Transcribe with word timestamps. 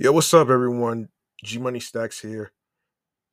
Yo, 0.00 0.12
what's 0.12 0.32
up, 0.32 0.48
everyone? 0.48 1.08
G 1.42 1.58
Money 1.58 1.80
Stacks 1.80 2.20
here. 2.20 2.52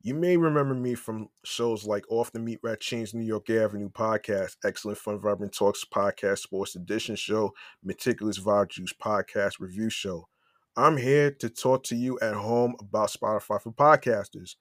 You 0.01 0.15
may 0.15 0.35
remember 0.35 0.73
me 0.73 0.95
from 0.95 1.29
shows 1.43 1.85
like 1.85 2.03
Off 2.09 2.31
the 2.31 2.39
Meat 2.39 2.57
Rat 2.63 2.79
Chains 2.79 3.13
New 3.13 3.23
York 3.23 3.51
Avenue 3.51 3.91
podcast, 3.91 4.55
Excellent 4.65 4.97
Fun 4.97 5.19
Vibrant 5.19 5.53
Talks 5.53 5.85
podcast, 5.85 6.39
Sports 6.39 6.75
Edition 6.75 7.15
show, 7.15 7.53
Meticulous 7.83 8.39
Vibe 8.39 8.71
Juice 8.71 8.93
podcast 8.93 9.59
review 9.59 9.91
show. 9.91 10.27
I'm 10.75 10.97
here 10.97 11.29
to 11.33 11.49
talk 11.49 11.83
to 11.83 11.95
you 11.95 12.17
at 12.19 12.33
home 12.33 12.73
about 12.79 13.11
Spotify 13.11 13.61
for 13.61 13.71
podcasters. 13.71 14.55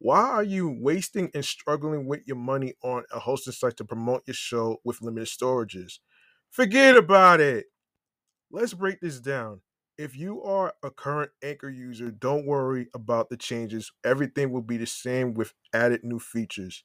Why 0.00 0.20
are 0.20 0.44
you 0.44 0.76
wasting 0.78 1.30
and 1.32 1.42
struggling 1.46 2.06
with 2.06 2.20
your 2.26 2.36
money 2.36 2.74
on 2.84 3.04
a 3.10 3.20
hosting 3.20 3.54
site 3.54 3.78
to 3.78 3.86
promote 3.86 4.24
your 4.26 4.34
show 4.34 4.82
with 4.84 5.00
limited 5.00 5.28
storages? 5.28 6.00
Forget 6.50 6.94
about 6.94 7.40
it. 7.40 7.68
Let's 8.50 8.74
break 8.74 9.00
this 9.00 9.18
down. 9.18 9.62
If 9.98 10.16
you 10.16 10.42
are 10.44 10.74
a 10.82 10.90
current 10.90 11.32
Anchor 11.42 11.68
user, 11.68 12.10
don't 12.10 12.46
worry 12.46 12.88
about 12.94 13.28
the 13.30 13.36
changes. 13.36 13.90
Everything 14.04 14.52
will 14.52 14.62
be 14.62 14.76
the 14.76 14.86
same 14.86 15.34
with 15.34 15.54
added 15.74 16.04
new 16.04 16.18
features. 16.20 16.84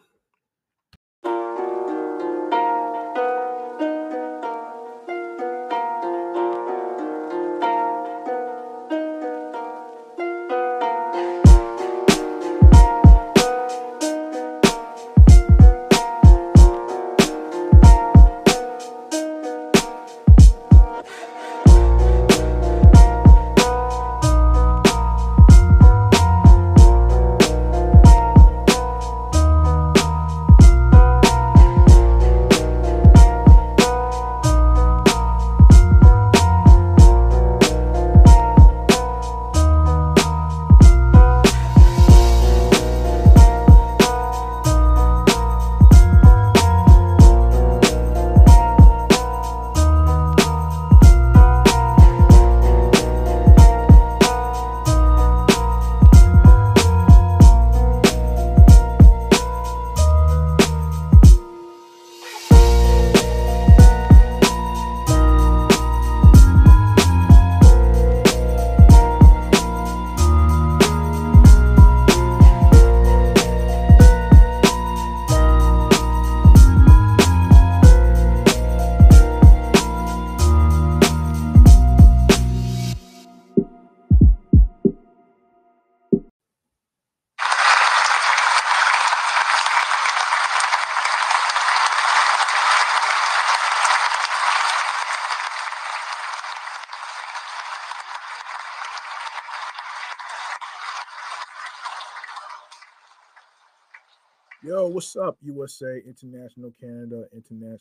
Yo, 104.73 104.87
what's 104.87 105.17
up, 105.17 105.37
USA, 105.43 106.01
International, 106.07 106.73
Canada, 106.81 107.27
International, 107.35 107.79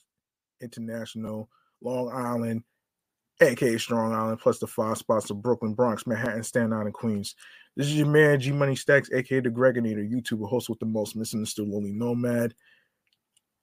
International, 0.59 1.49
Long 1.81 2.11
Island, 2.11 2.63
aka 3.39 3.77
Strong 3.77 4.11
Island, 4.11 4.39
plus 4.41 4.59
the 4.59 4.67
five 4.67 4.97
spots 4.97 5.29
of 5.29 5.41
Brooklyn, 5.41 5.73
Bronx, 5.73 6.05
Manhattan, 6.05 6.43
Staten 6.43 6.73
Island, 6.73 6.93
Queens. 6.93 7.33
This 7.77 7.87
is 7.87 7.95
your 7.95 8.07
man, 8.07 8.41
G 8.41 8.51
Money 8.51 8.75
Stacks, 8.75 9.09
aka 9.13 9.39
the 9.39 9.49
Gregonator, 9.49 10.05
YouTuber, 10.05 10.49
host 10.49 10.67
with 10.67 10.79
the 10.79 10.85
most, 10.85 11.15
misunderstood, 11.15 11.69
lonely 11.69 11.93
nomad, 11.93 12.53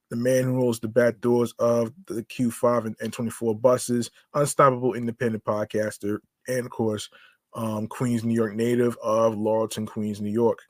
the 0.08 0.16
man 0.16 0.44
who 0.44 0.54
holds 0.60 0.80
the 0.80 0.88
back 0.88 1.20
doors 1.20 1.52
of 1.58 1.92
the 2.06 2.22
Q5 2.22 2.86
and 2.86 2.98
N24 3.12 3.60
buses, 3.60 4.10
unstoppable 4.32 4.94
independent 4.94 5.44
podcaster, 5.44 6.16
and 6.48 6.60
of 6.64 6.70
course, 6.70 7.10
um, 7.52 7.88
Queens, 7.88 8.24
New 8.24 8.34
York 8.34 8.54
native 8.54 8.96
of 9.02 9.34
Laurelton, 9.34 9.86
Queens, 9.86 10.22
New 10.22 10.32
York. 10.32 10.60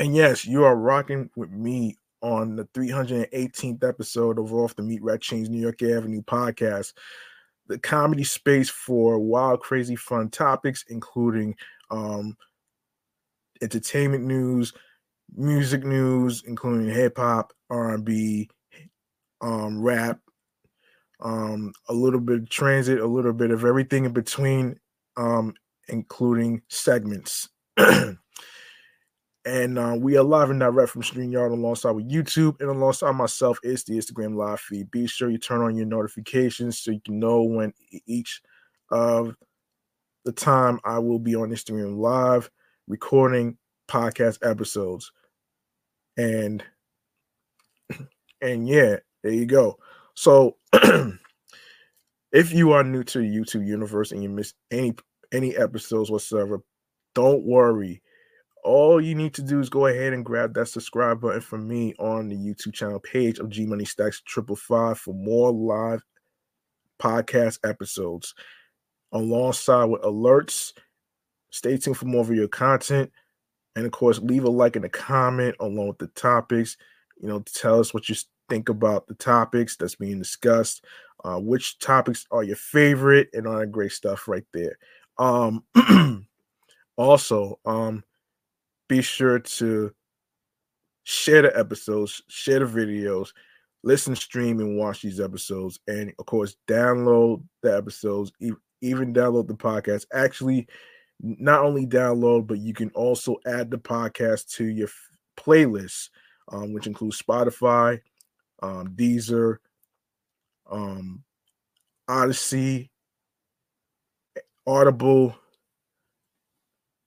And 0.00 0.16
yes, 0.16 0.46
you 0.46 0.64
are 0.64 0.76
rocking 0.76 1.28
with 1.36 1.50
me 1.50 1.98
on 2.22 2.56
the 2.56 2.64
318th 2.72 3.86
episode 3.86 4.38
of 4.38 4.50
Off 4.54 4.74
the 4.74 4.82
Meat 4.82 5.02
Rat 5.02 5.20
Chains 5.20 5.50
New 5.50 5.60
York 5.60 5.82
Avenue 5.82 6.22
podcast, 6.22 6.94
the 7.66 7.78
comedy 7.78 8.24
space 8.24 8.70
for 8.70 9.18
wild, 9.18 9.60
crazy, 9.60 9.96
fun 9.96 10.30
topics, 10.30 10.86
including 10.88 11.54
um, 11.90 12.34
entertainment 13.60 14.24
news, 14.24 14.72
music 15.36 15.84
news, 15.84 16.44
including 16.46 16.88
hip 16.88 17.18
hop, 17.18 17.52
R&B, 17.68 18.48
um, 19.42 19.82
rap, 19.82 20.18
um, 21.20 21.74
a 21.90 21.92
little 21.92 22.20
bit 22.20 22.38
of 22.38 22.48
transit, 22.48 23.00
a 23.00 23.06
little 23.06 23.34
bit 23.34 23.50
of 23.50 23.66
everything 23.66 24.06
in 24.06 24.12
between, 24.14 24.80
um, 25.18 25.52
including 25.88 26.62
segments. 26.70 27.50
And 29.46 29.78
uh, 29.78 29.96
we 29.98 30.18
are 30.18 30.22
live 30.22 30.50
and 30.50 30.60
direct 30.60 30.90
from 30.90 31.02
StreamYard 31.02 31.50
alongside 31.50 31.92
with 31.92 32.10
YouTube 32.10 32.60
and 32.60 32.68
alongside 32.68 33.12
myself 33.12 33.58
is 33.62 33.84
the 33.84 33.94
Instagram 33.94 34.36
live 34.36 34.60
feed. 34.60 34.90
Be 34.90 35.06
sure 35.06 35.30
you 35.30 35.38
turn 35.38 35.62
on 35.62 35.76
your 35.76 35.86
notifications 35.86 36.78
so 36.78 36.90
you 36.90 37.00
can 37.00 37.18
know 37.18 37.42
when 37.42 37.72
each 38.06 38.42
of 38.90 39.34
the 40.26 40.32
time 40.32 40.78
I 40.84 40.98
will 40.98 41.18
be 41.18 41.34
on 41.34 41.50
Instagram 41.50 41.96
live 41.96 42.50
recording 42.86 43.56
podcast 43.88 44.38
episodes. 44.46 45.10
And 46.18 46.62
and 48.42 48.68
yeah, 48.68 48.96
there 49.22 49.32
you 49.32 49.46
go. 49.46 49.78
So 50.14 50.56
if 52.32 52.52
you 52.52 52.72
are 52.72 52.84
new 52.84 53.04
to 53.04 53.18
the 53.20 53.24
YouTube 53.24 53.66
universe 53.66 54.12
and 54.12 54.22
you 54.22 54.28
miss 54.28 54.52
any 54.70 54.94
any 55.32 55.56
episodes 55.56 56.10
whatsoever, 56.10 56.60
don't 57.14 57.42
worry. 57.42 58.02
All 58.62 59.00
you 59.00 59.14
need 59.14 59.34
to 59.34 59.42
do 59.42 59.60
is 59.60 59.68
go 59.70 59.86
ahead 59.86 60.12
and 60.12 60.24
grab 60.24 60.54
that 60.54 60.68
subscribe 60.68 61.20
button 61.20 61.40
for 61.40 61.58
me 61.58 61.94
on 61.98 62.28
the 62.28 62.36
YouTube 62.36 62.74
channel 62.74 63.00
page 63.00 63.38
of 63.38 63.48
G 63.48 63.66
Money 63.66 63.84
Stacks 63.84 64.20
Triple 64.24 64.56
Five 64.56 64.98
for 64.98 65.14
more 65.14 65.50
live 65.50 66.02
podcast 67.00 67.58
episodes 67.64 68.34
alongside 69.12 69.86
with 69.86 70.02
alerts. 70.02 70.72
Stay 71.50 71.76
tuned 71.76 71.96
for 71.96 72.06
more 72.06 72.24
video 72.24 72.46
content. 72.46 73.10
And 73.76 73.86
of 73.86 73.92
course, 73.92 74.18
leave 74.18 74.44
a 74.44 74.50
like 74.50 74.76
and 74.76 74.84
a 74.84 74.90
comment 74.90 75.56
along 75.60 75.88
with 75.88 75.98
the 75.98 76.08
topics. 76.08 76.76
You 77.20 77.28
know, 77.28 77.40
tell 77.40 77.80
us 77.80 77.94
what 77.94 78.08
you 78.08 78.16
think 78.48 78.68
about 78.68 79.06
the 79.06 79.14
topics 79.14 79.76
that's 79.76 79.94
being 79.94 80.18
discussed. 80.18 80.84
Uh, 81.24 81.38
which 81.38 81.78
topics 81.78 82.26
are 82.30 82.42
your 82.42 82.56
favorite 82.56 83.28
and 83.34 83.46
all 83.46 83.58
that 83.58 83.70
great 83.70 83.92
stuff 83.92 84.26
right 84.26 84.46
there. 84.54 84.78
Um, 85.18 85.64
also, 86.96 87.58
um, 87.66 88.02
be 88.90 89.00
sure 89.00 89.38
to 89.38 89.92
share 91.04 91.42
the 91.42 91.56
episodes, 91.56 92.20
share 92.28 92.58
the 92.58 92.66
videos, 92.66 93.28
listen, 93.84 94.16
stream, 94.16 94.58
and 94.58 94.76
watch 94.76 95.00
these 95.00 95.20
episodes, 95.20 95.78
and 95.86 96.12
of 96.18 96.26
course, 96.26 96.56
download 96.68 97.42
the 97.62 97.74
episodes, 97.74 98.32
even 98.82 99.14
download 99.14 99.46
the 99.46 99.54
podcast. 99.54 100.06
Actually, 100.12 100.66
not 101.20 101.60
only 101.62 101.86
download, 101.86 102.48
but 102.48 102.58
you 102.58 102.74
can 102.74 102.90
also 102.90 103.36
add 103.46 103.70
the 103.70 103.78
podcast 103.78 104.50
to 104.56 104.64
your 104.64 104.88
f- 104.88 105.10
playlist, 105.38 106.08
um, 106.50 106.72
which 106.72 106.88
includes 106.88 107.22
Spotify, 107.22 108.00
um, 108.60 108.88
Deezer, 108.96 109.58
um, 110.68 111.22
Odyssey, 112.08 112.90
Audible, 114.66 115.36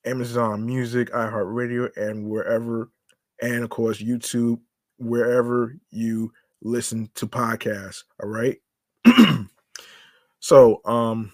Amazon 0.06 0.66
Music, 0.66 1.12
iHeartRadio, 1.12 1.96
and 1.98 2.30
wherever, 2.30 2.90
and 3.42 3.64
of 3.64 3.70
course, 3.70 4.02
YouTube, 4.02 4.60
wherever 4.98 5.76
you 5.90 6.32
listen 6.62 7.10
to 7.16 7.28
podcasts. 7.28 8.04
All 8.22 8.30
right. 8.30 8.58
so, 10.40 10.82
um, 10.86 11.32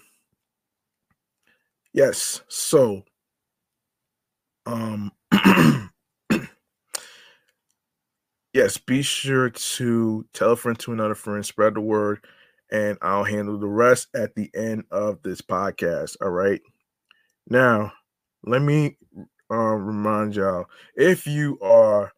yes, 1.92 2.42
so, 2.48 3.04
um, 4.66 5.12
yes, 8.52 8.78
be 8.78 9.02
sure 9.02 9.50
to 9.50 10.26
tell 10.32 10.52
a 10.52 10.56
friend 10.56 10.78
to 10.80 10.92
another 10.92 11.14
friend, 11.14 11.44
spread 11.44 11.74
the 11.74 11.80
word, 11.80 12.24
and 12.70 12.98
I'll 13.02 13.24
handle 13.24 13.58
the 13.58 13.66
rest 13.68 14.08
at 14.14 14.34
the 14.34 14.50
end 14.54 14.84
of 14.90 15.22
this 15.22 15.40
podcast. 15.40 16.16
All 16.20 16.30
right. 16.30 16.60
Now, 17.48 17.92
let 18.44 18.62
me 18.62 18.96
uh, 19.50 19.74
remind 19.74 20.36
y'all 20.36 20.66
if 20.96 21.26
you 21.26 21.58
are, 21.60 22.12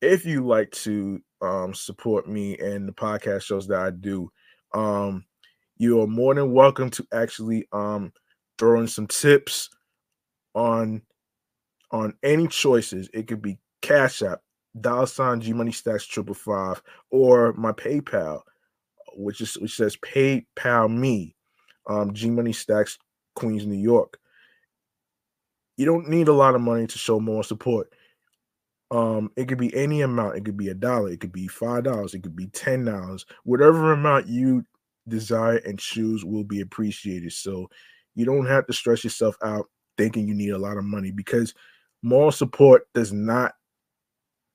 if 0.00 0.24
you 0.24 0.44
like 0.46 0.70
to 0.72 1.20
um, 1.40 1.74
support 1.74 2.28
me 2.28 2.58
and 2.58 2.88
the 2.88 2.92
podcast 2.92 3.42
shows 3.42 3.66
that 3.68 3.80
I 3.80 3.90
do, 3.90 4.30
um, 4.74 5.24
you 5.78 6.00
are 6.00 6.06
more 6.06 6.34
than 6.34 6.52
welcome 6.52 6.90
to 6.90 7.06
actually 7.12 7.66
um, 7.72 8.12
throw 8.58 8.80
in 8.80 8.88
some 8.88 9.06
tips 9.06 9.70
on 10.54 11.02
on 11.90 12.14
any 12.22 12.46
choices. 12.46 13.08
It 13.12 13.26
could 13.26 13.42
be 13.42 13.58
Cash 13.80 14.22
App, 14.22 14.40
dollar 14.80 15.06
sign 15.06 15.40
G 15.40 15.52
Money 15.52 15.72
Stacks 15.72 16.06
triple 16.06 16.34
five, 16.34 16.82
or 17.10 17.52
my 17.54 17.72
PayPal, 17.72 18.42
which 19.14 19.40
is 19.40 19.56
which 19.58 19.76
says 19.76 19.96
PayPal 19.96 20.94
me, 20.94 21.34
um, 21.88 22.12
G 22.12 22.30
Money 22.30 22.52
Stacks 22.52 22.98
Queens, 23.34 23.66
New 23.66 23.78
York. 23.78 24.18
You 25.76 25.86
don't 25.86 26.08
need 26.08 26.28
a 26.28 26.32
lot 26.32 26.54
of 26.54 26.60
money 26.60 26.86
to 26.86 26.98
show 26.98 27.18
more 27.18 27.44
support. 27.44 27.92
Um, 28.90 29.30
it 29.36 29.48
could 29.48 29.58
be 29.58 29.74
any 29.74 30.02
amount. 30.02 30.36
It 30.36 30.44
could 30.44 30.56
be 30.56 30.68
a 30.68 30.74
dollar. 30.74 31.10
It 31.10 31.20
could 31.20 31.32
be 31.32 31.48
five 31.48 31.84
dollars. 31.84 32.14
It 32.14 32.22
could 32.22 32.36
be 32.36 32.48
ten 32.48 32.84
dollars. 32.84 33.24
Whatever 33.44 33.92
amount 33.92 34.28
you 34.28 34.64
desire 35.08 35.56
and 35.56 35.78
choose 35.78 36.24
will 36.24 36.44
be 36.44 36.60
appreciated. 36.60 37.32
So 37.32 37.70
you 38.14 38.24
don't 38.26 38.46
have 38.46 38.66
to 38.66 38.72
stress 38.72 39.02
yourself 39.02 39.36
out 39.42 39.70
thinking 39.96 40.28
you 40.28 40.34
need 40.34 40.50
a 40.50 40.58
lot 40.58 40.76
of 40.76 40.84
money 40.84 41.10
because 41.10 41.54
moral 42.02 42.32
support 42.32 42.86
does 42.92 43.12
not 43.12 43.54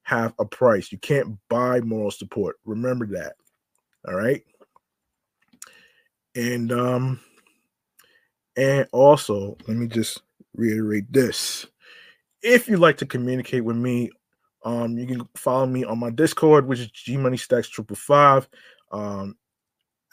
have 0.03 0.33
a 0.39 0.45
price. 0.45 0.91
You 0.91 0.99
can't 0.99 1.37
buy 1.49 1.81
moral 1.81 2.11
support. 2.11 2.57
Remember 2.65 3.07
that. 3.07 3.33
All 4.07 4.15
right. 4.15 4.43
And 6.35 6.71
um 6.71 7.19
and 8.55 8.87
also, 8.91 9.57
let 9.67 9.77
me 9.77 9.87
just 9.87 10.21
reiterate 10.57 11.11
this. 11.11 11.65
If 12.41 12.67
you'd 12.67 12.79
like 12.79 12.97
to 12.97 13.05
communicate 13.05 13.63
with 13.63 13.77
me, 13.77 14.11
um, 14.65 14.97
you 14.97 15.05
can 15.05 15.27
follow 15.35 15.65
me 15.65 15.85
on 15.85 15.99
my 15.99 16.09
Discord, 16.09 16.67
which 16.67 16.79
is 16.79 16.91
G 16.91 17.15
Money 17.15 17.37
Stacks 17.37 17.69
Triple 17.69 17.95
Five. 17.95 18.49
Um, 18.91 19.35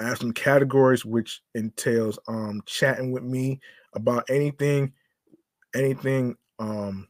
I 0.00 0.04
have 0.04 0.18
some 0.18 0.32
categories 0.32 1.04
which 1.04 1.40
entails 1.54 2.18
um 2.28 2.62
chatting 2.66 3.12
with 3.12 3.22
me 3.22 3.60
about 3.94 4.24
anything, 4.28 4.92
anything 5.74 6.36
um 6.58 7.08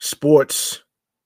sports, 0.00 0.82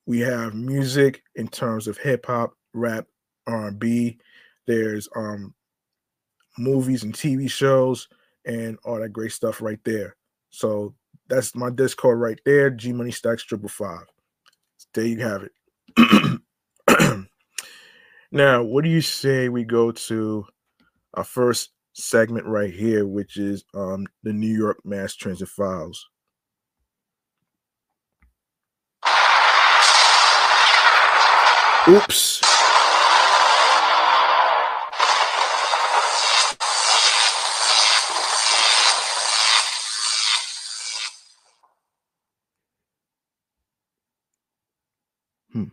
we 0.07 0.21
have 0.21 0.55
music 0.55 1.23
in 1.35 1.49
terms 1.49 1.87
of 1.87 1.99
hip 1.99 2.25
hop, 2.27 2.55
rap, 2.73 3.07
R&B. 3.47 4.19
There's 4.67 5.09
um 5.17 5.55
movies 6.57 7.03
and 7.05 7.15
TV 7.15 7.51
shows 7.51 8.09
and 8.45 8.79
all 8.85 8.99
that 8.99 9.13
great 9.13 9.33
stuff 9.33 9.61
right 9.61 9.81
there. 9.85 10.17
So 10.51 10.95
that's 11.29 11.55
my 11.55 11.71
Discord 11.71 12.21
right 12.21 12.39
there. 12.45 12.71
G 12.71 12.93
Money 12.93 13.11
Stacks 13.13 13.45
Triple 13.45 13.69
Five. 13.69 14.07
There 14.95 15.05
you 15.05 15.19
have 15.21 15.45
it. 15.45 16.41
now, 18.33 18.63
what 18.63 18.85
do 18.85 18.91
you 18.91 19.01
say 19.01 19.49
we 19.49 19.65
go 19.65 19.93
to 19.93 20.47
our 21.15 21.25
first 21.25 21.71
segment 21.95 22.47
right 22.47 22.73
here, 22.73 23.07
which 23.07 23.37
is 23.37 23.65
um 23.75 24.07
the 24.23 24.33
New 24.33 24.57
York 24.57 24.79
Mass 24.85 25.15
Transit 25.15 25.49
Files. 25.49 26.09
Oops. 31.89 32.41
Hmm. 45.53 45.69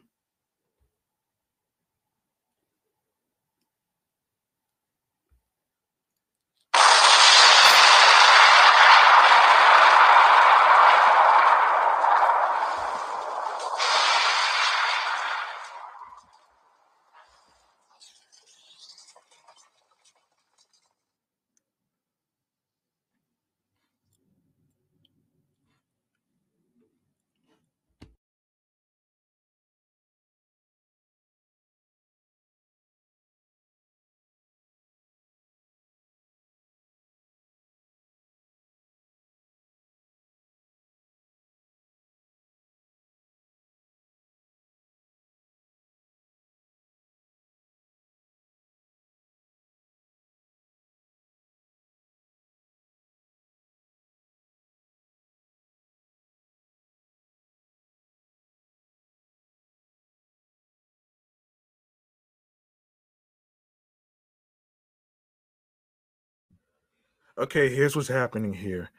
Okay, 67.37 67.73
here's 67.73 67.95
what's 67.97 68.07
happening 68.07 68.53
here. 68.53 68.89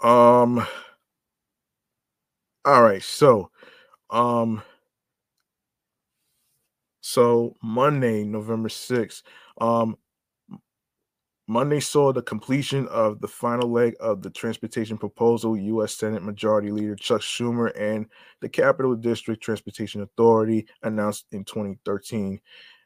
Um 0.00 0.66
all 2.64 2.82
right, 2.82 3.02
so 3.02 3.50
um 4.10 4.62
so 7.00 7.56
Monday, 7.62 8.24
November 8.24 8.68
6th, 8.68 9.22
um 9.60 9.96
Monday 11.48 11.80
saw 11.80 12.12
the 12.12 12.22
completion 12.22 12.86
of 12.88 13.20
the 13.20 13.28
final 13.28 13.70
leg 13.70 13.94
of 14.00 14.22
the 14.22 14.30
transportation 14.30 14.98
proposal. 14.98 15.56
U.S. 15.56 15.94
Senate 15.94 16.22
Majority 16.22 16.70
Leader 16.70 16.94
Chuck 16.94 17.20
Schumer 17.22 17.72
and 17.78 18.06
the 18.40 18.48
Capital 18.48 18.94
District 18.94 19.42
Transportation 19.42 20.02
Authority 20.02 20.66
announced 20.82 21.26
in 21.32 21.44
2013. 21.44 22.38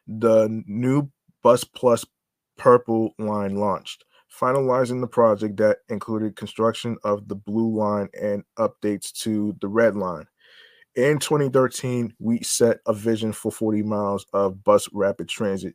The 0.07 0.63
new 0.67 1.11
Bus 1.43 1.65
Plus 1.65 2.05
Purple 2.57 3.15
line 3.19 3.57
launched, 3.57 4.06
finalizing 4.39 5.01
the 5.01 5.07
project 5.07 5.57
that 5.57 5.79
included 5.89 6.37
construction 6.37 6.97
of 7.05 7.29
the 7.29 7.35
Blue 7.35 7.75
Line 7.75 8.09
and 8.21 8.45
updates 8.59 9.13
to 9.13 9.57
the 9.61 9.69
Red 9.69 9.97
Line. 9.97 10.27
In 10.95 11.19
2013, 11.19 12.15
we 12.19 12.41
set 12.43 12.79
a 12.87 12.93
vision 12.93 13.33
for 13.33 13.53
40 13.53 13.83
miles 13.83 14.27
of 14.33 14.65
bus 14.65 14.89
rapid 14.93 15.29
transit 15.29 15.75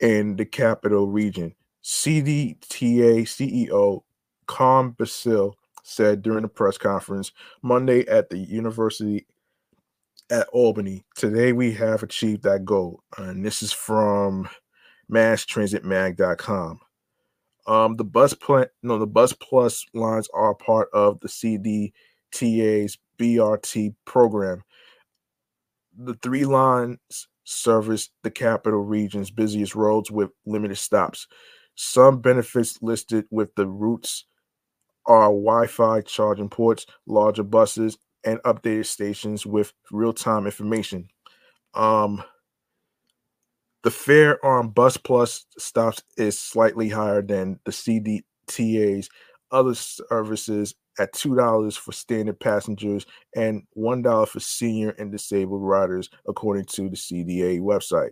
in 0.00 0.36
the 0.36 0.46
capital 0.46 1.08
region 1.08 1.54
CDTA 1.82 3.22
CEO 3.22 4.02
Carm 4.46 4.92
Basile 4.92 5.56
said 5.82 6.22
during 6.22 6.44
a 6.44 6.48
press 6.48 6.76
conference 6.78 7.32
Monday 7.62 8.06
at 8.06 8.30
the 8.30 8.38
University 8.38 9.26
at 10.30 10.48
Albany. 10.48 11.04
Today 11.16 11.52
we 11.52 11.72
have 11.72 12.02
achieved 12.02 12.42
that 12.42 12.64
goal. 12.64 13.02
And 13.16 13.44
this 13.44 13.62
is 13.62 13.72
from 13.72 14.48
masstransitmag.com. 15.10 16.80
Um, 17.66 17.96
the 17.96 18.04
bus 18.04 18.34
plan, 18.34 18.66
no, 18.82 18.98
the 18.98 19.06
bus 19.06 19.32
plus 19.32 19.84
lines 19.94 20.28
are 20.34 20.54
part 20.54 20.88
of 20.92 21.20
the 21.20 21.28
CDTA's 21.28 22.98
BRT 23.18 23.94
program. 24.04 24.62
The 25.96 26.14
three 26.14 26.44
lines 26.44 26.98
service 27.44 28.10
the 28.22 28.30
capital 28.30 28.80
region's 28.80 29.30
busiest 29.30 29.74
roads 29.74 30.10
with 30.10 30.30
limited 30.46 30.76
stops. 30.76 31.26
Some 31.74 32.20
benefits 32.20 32.78
listed 32.82 33.26
with 33.30 33.54
the 33.54 33.66
routes 33.66 34.24
are 35.06 35.24
Wi 35.24 35.66
Fi 35.66 36.00
charging 36.02 36.48
ports, 36.48 36.86
larger 37.06 37.42
buses, 37.42 37.98
and 38.24 38.38
updated 38.42 38.86
stations 38.86 39.46
with 39.46 39.72
real 39.90 40.12
time 40.12 40.46
information. 40.46 41.08
Um, 41.74 42.22
the 43.82 43.90
fare 43.90 44.44
on 44.44 44.70
Bus 44.70 44.96
Plus 44.96 45.46
stops 45.58 46.02
is 46.16 46.38
slightly 46.38 46.88
higher 46.88 47.22
than 47.22 47.58
the 47.64 47.72
CDTA's 47.72 49.08
other 49.50 49.74
services 49.74 50.74
at 50.98 51.12
$2 51.14 51.76
for 51.78 51.92
standard 51.92 52.38
passengers 52.38 53.06
and 53.34 53.62
$1 53.76 54.28
for 54.28 54.40
senior 54.40 54.90
and 54.90 55.10
disabled 55.10 55.62
riders, 55.62 56.10
according 56.28 56.66
to 56.66 56.88
the 56.90 56.96
CDA 56.96 57.60
website. 57.60 58.10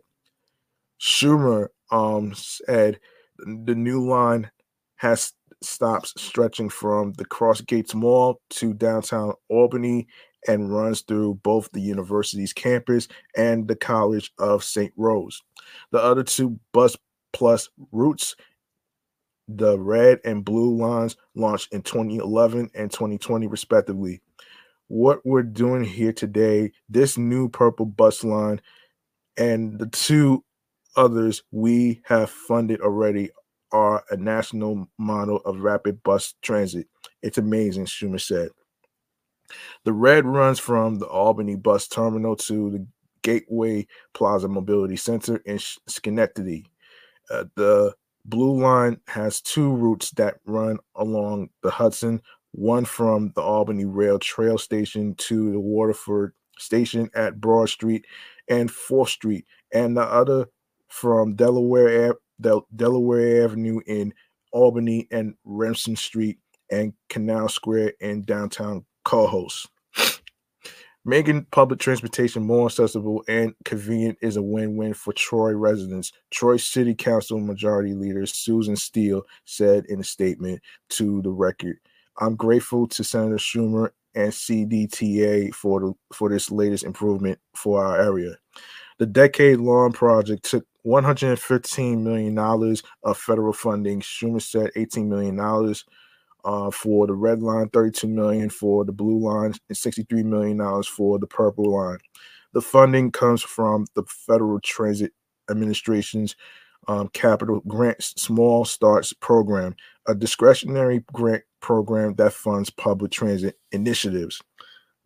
Schumer 1.00 1.68
um, 1.90 2.32
said 2.34 2.98
the 3.38 3.75
new 3.75 4.08
line 4.08 4.50
has 4.96 5.32
stops 5.62 6.12
stretching 6.16 6.68
from 6.68 7.12
the 7.14 7.25
Crossgates 7.25 7.94
Mall 7.94 8.40
to 8.50 8.75
downtown 8.75 9.34
Albany 9.48 10.06
and 10.47 10.73
runs 10.73 11.00
through 11.02 11.35
both 11.42 11.71
the 11.73 11.80
university's 11.80 12.52
campus 12.52 13.09
and 13.37 13.66
the 13.66 13.76
College 13.76 14.33
of 14.38 14.62
St. 14.62 14.92
Rose. 14.97 15.42
The 15.90 15.99
other 15.99 16.23
two 16.23 16.59
bus 16.73 16.97
plus 17.33 17.68
routes, 17.92 18.37
the 19.49 19.78
red 19.78 20.21
and 20.25 20.45
blue 20.45 20.76
lines, 20.76 21.16
launched 21.35 21.73
in 21.73 21.83
2011 21.83 22.71
and 22.75 22.90
2020, 22.90 23.47
respectively. 23.47 24.23
What 24.88 25.21
we're 25.25 25.42
doing 25.42 25.85
here 25.85 26.12
today, 26.12 26.73
this 26.88 27.18
new 27.18 27.49
purple 27.49 27.87
bus 27.87 28.25
line 28.25 28.61
and 29.37 29.78
the 29.78 29.87
two 29.87 30.45
others 30.97 31.42
we 31.52 32.00
have 32.04 32.30
funded 32.30 32.80
already 32.80 33.30
are 33.73 34.02
a 34.11 34.16
national 34.16 34.88
model 34.99 35.38
of 35.45 35.61
rapid 35.61 36.02
bus 36.02 36.35
transit. 36.42 36.87
It's 37.23 37.38
amazing, 37.38 37.85
Schumer 37.87 38.21
said. 38.21 38.49
The 39.85 39.93
red 39.93 40.26
runs 40.26 40.59
from 40.59 40.99
the 40.99 41.07
Albany 41.07 41.57
bus 41.57 41.88
terminal 41.88 42.37
to 42.37 42.71
the 42.71 42.87
Gateway 43.23 43.87
Plaza 44.14 44.49
Mobility 44.49 44.97
Center 44.97 45.37
in 45.45 45.59
Schenectady. 45.59 46.67
Uh, 47.31 47.45
the 47.57 47.95
blue 48.25 48.61
line 48.61 49.00
has 49.07 49.40
two 49.40 49.71
routes 49.71 50.11
that 50.12 50.37
run 50.47 50.78
along 50.95 51.50
the 51.62 51.71
Hudson, 51.71 52.23
one 52.52 52.85
from 52.85 53.33
the 53.35 53.43
Albany 53.43 53.85
Rail 53.85 54.19
Trail 54.19 54.59
Station 54.59 55.14
to 55.17 55.52
the 55.52 55.61
Waterford 55.61 56.35
Station 56.59 57.11
at 57.14 57.40
Broad 57.40 57.69
Street 57.69 58.07
and 58.49 58.71
4th 58.71 59.09
Street, 59.09 59.47
and 59.73 59.97
the 59.97 60.02
other 60.02 60.47
from 60.88 61.35
Delaware 61.35 62.14
Del- 62.40 62.67
Delaware 62.75 63.45
Avenue 63.45 63.81
in 63.87 64.14
Albany 64.52 65.07
and 65.11 65.35
Remsen 65.45 65.97
Street 65.97 66.38
and 66.71 66.93
Canal 67.09 67.49
Square 67.49 67.95
in 68.00 68.23
downtown 68.25 68.85
Cohoes. 69.08 69.66
Making 71.06 71.46
public 71.50 71.80
transportation 71.80 72.42
more 72.42 72.66
accessible 72.66 73.24
and 73.26 73.54
convenient 73.64 74.18
is 74.20 74.36
a 74.36 74.42
win-win 74.42 74.92
for 74.92 75.14
Troy 75.14 75.52
residents. 75.54 76.12
Troy 76.30 76.58
City 76.58 76.94
Council 76.94 77.40
Majority 77.40 77.94
Leader 77.94 78.26
Susan 78.26 78.76
Steele 78.76 79.22
said 79.46 79.86
in 79.86 80.00
a 80.00 80.04
statement 80.04 80.60
to 80.90 81.22
the 81.22 81.30
record, 81.30 81.78
"I'm 82.18 82.36
grateful 82.36 82.86
to 82.88 83.02
Senator 83.02 83.36
Schumer 83.36 83.92
and 84.14 84.30
CDTA 84.30 85.54
for 85.54 85.80
the, 85.80 85.94
for 86.12 86.28
this 86.28 86.50
latest 86.50 86.84
improvement 86.84 87.38
for 87.54 87.82
our 87.82 87.98
area. 87.98 88.36
The 88.98 89.06
decade-long 89.06 89.92
project 89.92 90.42
took 90.44 90.66
115 90.82 92.04
million 92.04 92.34
dollars 92.34 92.82
of 93.04 93.16
federal 93.16 93.54
funding. 93.54 94.02
Schumer 94.02 94.42
said 94.42 94.70
18 94.76 95.08
million 95.08 95.36
dollars 95.36 95.86
uh, 96.45 96.71
for 96.71 97.07
the 97.07 97.14
red 97.14 97.42
line, 97.42 97.68
32 97.71 98.09
million 98.09 98.50
for 98.50 98.85
the 98.85 98.92
blue 98.92 99.18
line, 99.18 99.54
and 99.68 99.76
63 99.76 100.23
million 100.23 100.59
dollars 100.59 100.87
for 100.87 101.18
the 101.18 101.26
purple 101.26 101.73
line. 101.76 101.99
The 102.54 102.62
funding 102.62 103.12
comes 103.12 103.42
from 103.42 103.87
the 103.95 104.04
Federal 104.04 104.61
Transit 104.61 105.12
Administration's 105.50 106.37
um, 106.88 107.09
Capital 107.09 107.62
Grants 107.68 108.14
Small 108.21 108.64
Starts 108.64 109.12
program, 109.14 109.76
a 110.07 110.14
discretionary 110.14 111.04
grant 111.12 111.45
program 111.61 112.14
that 112.16 112.33
funds 112.33 112.71
public 112.71 113.12
transit 113.12 113.59
initiatives. 113.73 114.40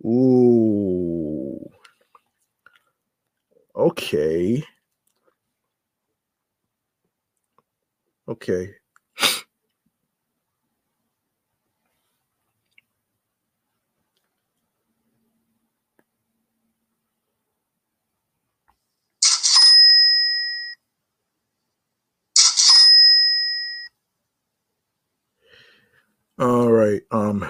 Ooh. 0.04 1.60
Okay. 3.76 4.64
Okay. 8.28 8.74
All 26.38 26.70
right. 26.72 27.01
Um 27.12 27.48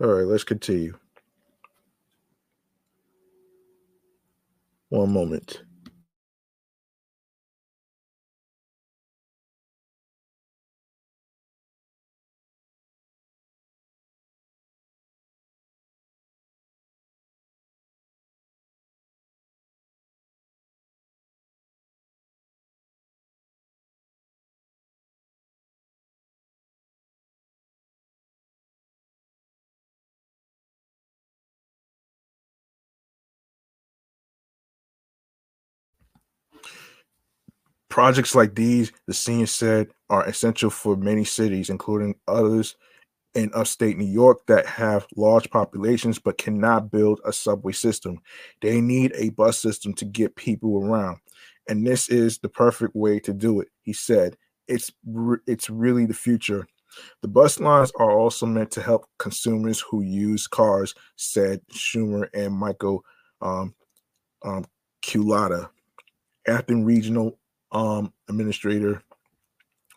All 0.00 0.08
right, 0.08 0.26
let's 0.26 0.44
continue. 0.44 0.98
One 4.90 5.12
moment. 5.12 5.62
Projects 37.94 38.34
like 38.34 38.56
these, 38.56 38.90
the 39.06 39.14
senior 39.14 39.46
said, 39.46 39.86
are 40.10 40.26
essential 40.26 40.68
for 40.68 40.96
many 40.96 41.22
cities, 41.22 41.70
including 41.70 42.16
others 42.26 42.74
in 43.36 43.52
upstate 43.54 43.96
New 43.96 44.04
York 44.04 44.44
that 44.48 44.66
have 44.66 45.06
large 45.14 45.48
populations 45.48 46.18
but 46.18 46.36
cannot 46.36 46.90
build 46.90 47.20
a 47.24 47.32
subway 47.32 47.70
system. 47.70 48.18
They 48.60 48.80
need 48.80 49.12
a 49.14 49.28
bus 49.28 49.60
system 49.60 49.94
to 49.94 50.04
get 50.04 50.34
people 50.34 50.84
around. 50.84 51.18
And 51.68 51.86
this 51.86 52.08
is 52.08 52.38
the 52.38 52.48
perfect 52.48 52.96
way 52.96 53.20
to 53.20 53.32
do 53.32 53.60
it, 53.60 53.68
he 53.82 53.92
said. 53.92 54.36
it's 54.66 54.90
it's 55.46 55.70
really 55.70 56.04
the 56.04 56.14
future. 56.14 56.66
The 57.22 57.28
bus 57.28 57.60
lines 57.60 57.92
are 58.00 58.10
also 58.10 58.44
meant 58.44 58.72
to 58.72 58.82
help 58.82 59.06
consumers 59.20 59.78
who 59.78 60.02
use 60.02 60.48
cars, 60.48 60.96
said 61.14 61.60
Schumer 61.72 62.26
and 62.34 62.54
Michael 62.54 63.04
um, 63.40 63.72
um, 64.44 64.64
Regional 66.68 67.38
um, 67.74 68.12
Administrator 68.28 69.02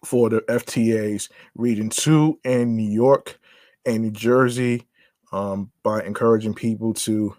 for 0.05 0.29
the 0.29 0.41
FTA's 0.41 1.29
Region 1.55 1.89
2 1.89 2.39
in 2.43 2.75
New 2.75 2.89
York 2.89 3.39
and 3.85 4.03
New 4.03 4.11
Jersey 4.11 4.85
um, 5.31 5.71
by 5.83 6.03
encouraging 6.03 6.53
people 6.53 6.93
to 6.93 7.35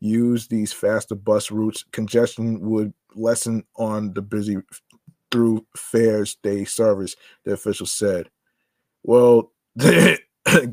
use 0.00 0.46
these 0.48 0.72
faster 0.72 1.14
bus 1.14 1.50
routes. 1.50 1.84
Congestion 1.92 2.60
would 2.60 2.92
lessen 3.14 3.64
on 3.76 4.12
the 4.14 4.22
busy 4.22 4.56
through 5.30 5.66
fares 5.76 6.36
day 6.36 6.64
service, 6.64 7.16
the 7.44 7.52
official 7.52 7.86
said. 7.86 8.30
Well, 9.02 9.52
good 9.76 10.18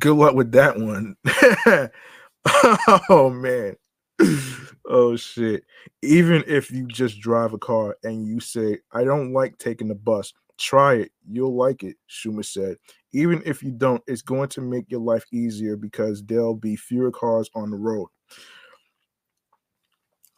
luck 0.05 0.35
with 0.35 0.51
that 0.53 0.77
one. 0.77 1.15
oh 3.09 3.29
man. 3.29 3.75
oh 4.87 5.15
shit. 5.15 5.63
Even 6.01 6.43
if 6.47 6.71
you 6.71 6.87
just 6.87 7.19
drive 7.19 7.53
a 7.53 7.57
car 7.57 7.97
and 8.03 8.25
you 8.27 8.39
say, 8.39 8.79
I 8.91 9.03
don't 9.03 9.33
like 9.33 9.57
taking 9.57 9.87
the 9.87 9.95
bus, 9.95 10.33
try 10.57 10.95
it. 10.95 11.11
You'll 11.29 11.55
like 11.55 11.83
it, 11.83 11.97
Schumer 12.09 12.45
said. 12.45 12.77
Even 13.13 13.41
if 13.45 13.63
you 13.63 13.71
don't, 13.71 14.03
it's 14.07 14.21
going 14.21 14.49
to 14.49 14.61
make 14.61 14.89
your 14.89 15.01
life 15.01 15.25
easier 15.31 15.75
because 15.75 16.23
there'll 16.23 16.55
be 16.55 16.75
fewer 16.75 17.11
cars 17.11 17.49
on 17.55 17.71
the 17.71 17.77
road. 17.77 18.07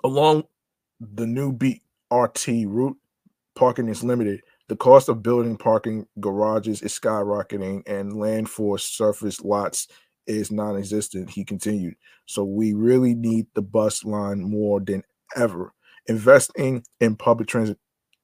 Along 0.04 0.44
the 1.00 1.26
new 1.26 1.54
BRT 1.54 2.66
route, 2.68 2.98
parking 3.56 3.90
is 3.90 4.04
limited. 4.04 4.42
The 4.70 4.76
cost 4.76 5.10
of 5.10 5.24
building 5.24 5.58
parking 5.58 6.08
garages 6.20 6.82
is 6.82 6.98
skyrocketing, 6.98 7.84
and 7.88 8.20
land 8.20 8.50
for 8.50 8.78
surface 8.78 9.42
lots 9.42 9.88
is 10.28 10.52
non 10.52 10.78
existent, 10.78 11.30
he 11.30 11.44
continued. 11.44 11.96
So 12.26 12.44
we 12.44 12.74
really 12.74 13.16
need 13.16 13.48
the 13.54 13.62
bus 13.62 14.04
line 14.04 14.42
more 14.42 14.80
than 14.80 15.04
ever. 15.36 15.74
Investing 16.08 16.84
in 17.00 17.16
public 17.16 17.48
transit 17.48 17.78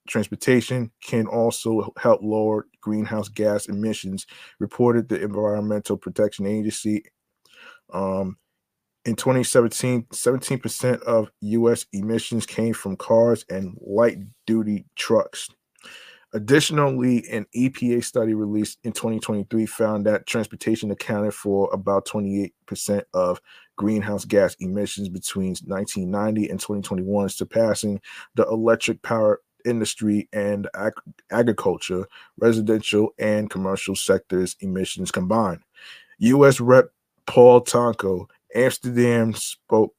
transportation 0.08 0.92
can 1.02 1.28
also 1.28 1.94
help 1.98 2.22
lower 2.22 2.68
greenhouse 2.82 3.30
gas 3.30 3.68
emissions, 3.68 4.28
reported 4.60 5.08
the 5.08 5.22
Environmental 5.22 5.98
Protection 5.98 6.46
Agency. 6.46 7.04
Um, 7.94 8.38
in 9.06 9.16
2017, 9.16 10.04
17% 10.14 11.02
of 11.04 11.30
U.S. 11.42 11.86
emissions 11.92 12.46
came 12.46 12.74
from 12.74 12.96
cars 12.96 13.46
and 13.50 13.78
light 13.82 14.18
duty 14.48 14.86
trucks. 14.96 15.50
Additionally, 16.34 17.28
an 17.30 17.46
EPA 17.56 18.04
study 18.04 18.34
released 18.34 18.80
in 18.84 18.92
2023 18.92 19.68
found 19.68 20.06
that 20.06 20.26
transportation 20.26 20.90
accounted 20.90 21.34
for 21.34 21.70
about 21.72 22.08
28% 22.08 23.04
of 23.14 23.40
greenhouse 23.76 24.26
gas 24.26 24.56
emissions 24.60 25.10
between 25.10 25.56
1990 25.66 26.50
and 26.50 26.60
2021, 26.60 27.30
surpassing 27.30 28.02
the 28.34 28.44
electric 28.48 29.00
power 29.04 29.42
industry 29.64 30.28
and 30.34 30.68
ag- 30.76 30.94
agriculture, 31.32 32.08
residential, 32.40 33.14
and 33.20 33.52
commercial 33.52 33.96
sectors 33.96 34.56
emissions 34.62 35.12
combined. 35.12 35.62
U.S. 36.20 36.60
Rep. 36.60 36.86
Paul 37.26 37.62
Tonko, 37.62 38.26
Amsterdam, 38.54 39.34
spoke 39.34 39.96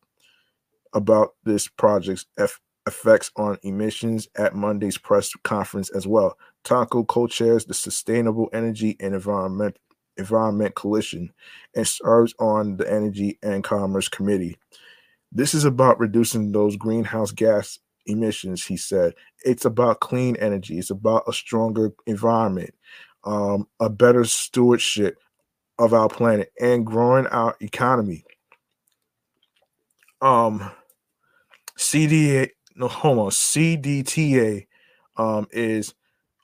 about 0.92 1.34
this 1.44 1.68
project's 1.68 2.26
F- 2.38 2.60
effects 2.86 3.30
on 3.36 3.58
emissions 3.62 4.28
at 4.36 4.54
Monday's 4.54 4.98
press 4.98 5.32
conference 5.42 5.90
as 5.90 6.06
well. 6.06 6.36
Tonko 6.64 7.06
co-chairs 7.06 7.64
the 7.64 7.74
Sustainable 7.74 8.48
Energy 8.52 8.96
and 9.00 9.14
Environment 9.14 9.76
Environment 10.16 10.74
Coalition 10.74 11.32
and 11.74 11.86
serves 11.88 12.34
on 12.38 12.76
the 12.76 12.90
Energy 12.90 13.38
and 13.42 13.64
Commerce 13.64 14.08
Committee. 14.08 14.56
This 15.32 15.54
is 15.54 15.64
about 15.64 15.98
reducing 15.98 16.52
those 16.52 16.76
greenhouse 16.76 17.32
gas 17.32 17.80
emissions, 18.06 18.64
he 18.64 18.76
said. 18.76 19.14
It's 19.44 19.64
about 19.64 20.00
clean 20.00 20.36
energy. 20.36 20.78
It's 20.78 20.90
about 20.90 21.24
a 21.26 21.32
stronger 21.32 21.92
environment, 22.06 22.74
um, 23.24 23.66
a 23.80 23.90
better 23.90 24.24
stewardship 24.24 25.18
of 25.78 25.92
our 25.92 26.08
planet, 26.08 26.52
and 26.60 26.86
growing 26.86 27.26
our 27.26 27.56
economy. 27.60 28.24
Um, 30.20 30.70
CDA 31.76 32.50
no 32.74 32.88
hold 32.88 33.18
on 33.18 33.30
CDTA 33.30 34.66
um, 35.16 35.46
is 35.52 35.94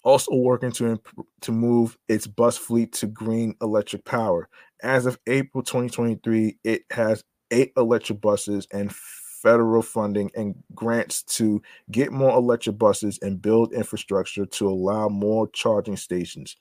also 0.02 0.34
working 0.34 0.72
to 0.72 0.92
imp- 0.92 1.26
to 1.42 1.52
move 1.52 1.98
its 2.08 2.26
bus 2.26 2.56
fleet 2.56 2.92
to 2.94 3.06
green 3.06 3.54
electric 3.60 4.04
power. 4.04 4.48
As 4.82 5.06
of 5.06 5.18
April 5.26 5.62
2023, 5.62 6.58
it 6.64 6.82
has 6.90 7.24
eight 7.50 7.72
electric 7.76 8.20
buses 8.20 8.66
and 8.72 8.94
federal 9.42 9.82
funding 9.82 10.30
and 10.36 10.54
grants 10.74 11.22
to 11.22 11.62
get 11.90 12.12
more 12.12 12.36
electric 12.36 12.78
buses 12.78 13.18
and 13.22 13.40
build 13.40 13.72
infrastructure 13.72 14.44
to 14.44 14.68
allow 14.68 15.08
more 15.08 15.48
charging 15.52 15.96
stations. 15.96 16.56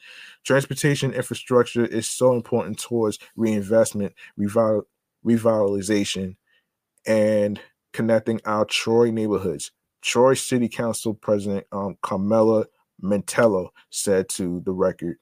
Transportation 0.45 1.13
infrastructure 1.13 1.85
is 1.85 2.09
so 2.09 2.33
important 2.33 2.79
towards 2.79 3.19
reinvestment, 3.35 4.13
revital, 4.39 4.83
revitalization, 5.25 6.35
and 7.05 7.59
connecting 7.93 8.39
our 8.45 8.65
Troy 8.65 9.11
neighborhoods. 9.11 9.71
Troy 10.01 10.33
City 10.33 10.69
Council 10.69 11.13
President 11.13 11.65
um, 11.71 11.97
Carmella 12.03 12.65
Mantello 13.01 13.69
said 13.89 14.29
to 14.29 14.61
the 14.61 14.71
record. 14.71 15.17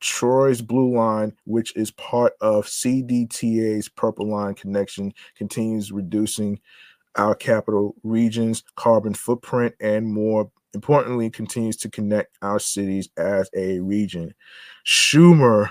Troy's 0.00 0.62
Blue 0.62 0.94
Line, 0.94 1.32
which 1.44 1.74
is 1.76 1.90
part 1.92 2.34
of 2.40 2.66
CDTA's 2.66 3.88
Purple 3.88 4.28
Line 4.28 4.54
connection, 4.54 5.12
continues 5.36 5.90
reducing 5.90 6.60
our 7.16 7.34
capital 7.34 7.96
region's 8.02 8.62
carbon 8.76 9.14
footprint 9.14 9.74
and 9.80 10.06
more 10.06 10.50
importantly 10.74 11.30
continues 11.30 11.76
to 11.76 11.90
connect 11.90 12.36
our 12.42 12.60
cities 12.60 13.08
as 13.16 13.50
a 13.56 13.80
region. 13.80 14.34
Schumer 14.86 15.70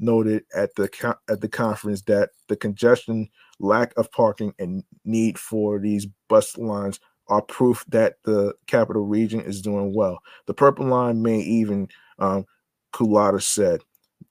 noted 0.00 0.44
at 0.54 0.74
the 0.74 0.88
at 1.28 1.40
the 1.40 1.48
conference 1.48 2.02
that 2.02 2.30
the 2.48 2.56
congestion 2.56 3.28
lack 3.60 3.92
of 3.96 4.10
parking 4.12 4.54
and 4.58 4.84
need 5.04 5.38
for 5.38 5.78
these 5.78 6.06
bus 6.28 6.56
lines 6.56 7.00
are 7.28 7.42
proof 7.42 7.84
that 7.88 8.16
the 8.24 8.54
capital 8.66 9.04
region 9.04 9.40
is 9.40 9.60
doing 9.60 9.92
well. 9.94 10.18
The 10.46 10.54
Purple 10.54 10.86
Line 10.86 11.22
may 11.22 11.38
even, 11.40 11.88
um, 12.18 12.46
Culotta 12.94 13.42
said, 13.42 13.82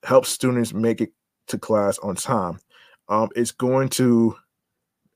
help 0.04 0.26
students 0.26 0.74
make 0.74 1.02
it 1.02 1.12
to 1.48 1.58
class 1.58 2.00
on 2.00 2.16
time. 2.16 2.60
Um, 3.10 3.30
it's 3.36 3.52
going 3.52 3.90
to 3.90 4.36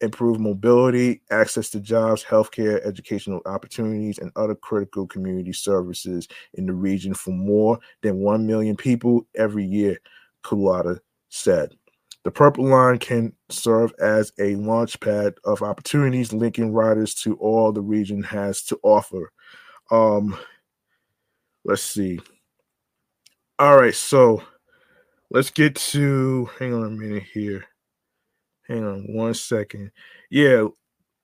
improve 0.02 0.40
mobility, 0.40 1.22
access 1.30 1.70
to 1.70 1.80
jobs, 1.80 2.24
healthcare, 2.24 2.86
educational 2.86 3.42
opportunities, 3.46 4.18
and 4.18 4.32
other 4.36 4.56
critical 4.56 5.08
community 5.08 5.54
services 5.54 6.28
in 6.56 6.66
the 6.66 6.74
region 6.74 7.14
for 7.14 7.32
more 7.32 7.80
than 8.02 8.18
1 8.18 8.46
million 8.46 8.76
people 8.76 9.28
every 9.36 9.66
year, 9.66 10.00
Culotta 10.44 11.00
said. 11.30 11.76
The 12.24 12.32
Purple 12.32 12.66
Line 12.66 13.00
can 13.00 13.34
serve 13.50 13.94
as 14.00 14.32
a 14.38 14.54
launchpad 14.56 15.34
of 15.44 15.64
opportunities 15.64 16.32
linking 16.32 16.72
riders 16.72 17.16
to 17.16 17.36
all 17.36 17.72
the 17.72 17.82
region 17.82 18.22
has 18.24 18.62
to 18.66 18.80
offer. 18.84 19.32
Um, 19.90 20.38
let's 21.66 21.82
see. 21.82 22.20
All 23.58 23.78
right, 23.78 23.96
so 23.96 24.44
let's 25.32 25.50
get 25.50 25.76
to 25.76 26.50
hang 26.60 26.74
on 26.74 26.84
a 26.84 26.90
minute 26.90 27.24
here. 27.34 27.66
Hang 28.68 28.86
on 28.86 29.14
one 29.14 29.34
second. 29.34 29.92
Yeah, 30.30 30.68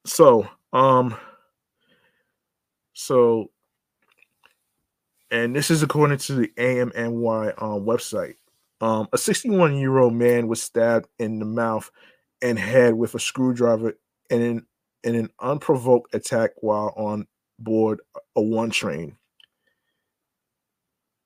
so 0.06 0.48
um 0.74 1.16
so 2.94 3.52
and 5.32 5.56
this 5.56 5.70
is 5.70 5.84
according 5.84 6.18
to 6.20 6.34
the 6.34 6.52
AMNY 6.58 7.54
um, 7.62 7.86
website. 7.86 8.36
Um, 8.80 9.08
a 9.12 9.18
61 9.18 9.78
year 9.78 9.98
old 9.98 10.14
man 10.14 10.48
was 10.48 10.62
stabbed 10.62 11.08
in 11.20 11.40
the 11.40 11.46
mouth 11.46 11.90
and 12.42 12.60
head 12.60 12.94
with 12.94 13.16
a 13.16 13.20
screwdriver 13.20 13.94
in 14.30 14.42
an, 14.42 14.68
in 15.04 15.16
an 15.16 15.30
unprovoked 15.42 16.14
attack 16.14 16.52
while 16.58 16.94
on 16.96 17.28
board 17.60 18.02
a 18.36 18.42
one 18.42 18.70
train 18.70 19.18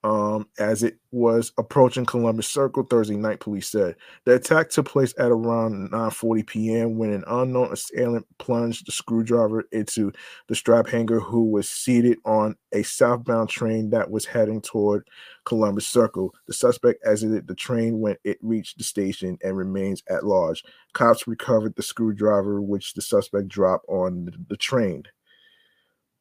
um, 0.04 0.48
as 0.58 0.82
it 0.82 0.98
was 1.12 1.52
approaching 1.58 2.06
Columbus 2.06 2.48
Circle 2.48 2.84
Thursday 2.84 3.16
night, 3.16 3.40
police 3.40 3.68
said. 3.68 3.96
The 4.26 4.36
attack 4.36 4.70
took 4.70 4.88
place 4.88 5.14
at 5.20 5.32
around 5.32 5.92
9:40 5.92 6.48
p.m. 6.48 6.98
when 6.98 7.12
an 7.12 7.24
unknown 7.28 7.72
assailant 7.72 8.26
plunged 8.40 8.88
the 8.88 8.92
screwdriver 8.92 9.64
into 9.72 10.12
the 10.48 10.56
strap 10.56 10.88
hanger 10.88 11.20
who 11.20 11.46
was 11.46 11.70
seated 11.70 12.18
on 12.26 12.56
a 12.72 12.82
southbound 12.84 13.50
train 13.50 13.92
that 13.92 14.10
was 14.10 14.26
heading 14.26 14.62
toward 14.62 15.08
Columbus 15.46 15.88
Circle. 15.88 16.34
The 16.48 16.54
suspect 16.54 17.06
exited 17.06 17.48
the 17.48 17.56
train 17.56 18.00
when 18.00 18.16
it 18.24 18.40
reached 18.42 18.80
the 18.80 18.84
station 18.84 19.38
and 19.44 19.56
remains 19.56 20.02
at 20.10 20.26
large. 20.26 20.64
Cops 20.94 21.28
recovered 21.28 21.76
the 21.76 21.84
screwdriver 21.84 22.62
which 22.62 22.94
the 22.94 23.02
suspect 23.02 23.48
dropped 23.50 23.86
on 23.88 24.32
the 24.50 24.58
train. 24.58 25.04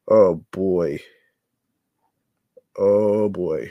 Oh 0.08 0.44
boy. 0.50 0.98
Oh 2.80 3.28
boy. 3.28 3.70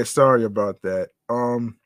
Yeah, 0.00 0.04
sorry 0.04 0.44
about 0.44 0.82
that. 0.82 1.10
Um 1.28 1.76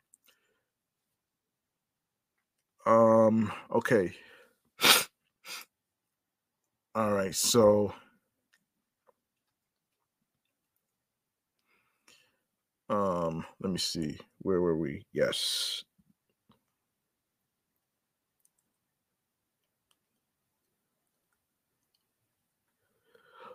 um 2.86 3.52
okay. 3.70 4.14
All 6.94 7.12
right. 7.12 7.34
So 7.34 7.94
um 12.88 13.44
let 13.60 13.72
me 13.72 13.78
see. 13.78 14.18
Where 14.40 14.60
were 14.60 14.76
we? 14.76 15.04
Yes. 15.12 15.84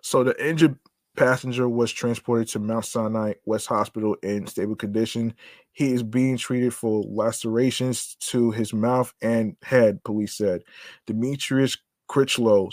So 0.01 0.23
the 0.23 0.35
injured 0.45 0.77
passenger 1.19 1.67
was 1.67 1.91
transported 1.91 2.47
to 2.49 2.59
Mount 2.59 2.85
Sinai 2.85 3.33
West 3.45 3.67
Hospital 3.67 4.15
in 4.23 4.47
stable 4.47 4.75
condition. 4.75 5.33
He 5.73 5.91
is 5.93 6.01
being 6.01 6.37
treated 6.37 6.73
for 6.73 7.03
lacerations 7.07 8.15
to 8.31 8.51
his 8.51 8.73
mouth 8.73 9.13
and 9.21 9.57
head, 9.61 10.03
police 10.03 10.35
said. 10.37 10.63
Demetrius 11.05 11.77
Critchlow, 12.07 12.69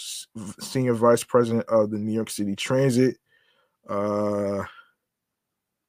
senior 0.61 0.94
vice 0.94 1.24
president 1.24 1.66
of 1.68 1.90
the 1.90 1.98
New 1.98 2.12
York 2.12 2.30
City 2.30 2.56
Transit, 2.56 3.18
uh, 3.88 4.62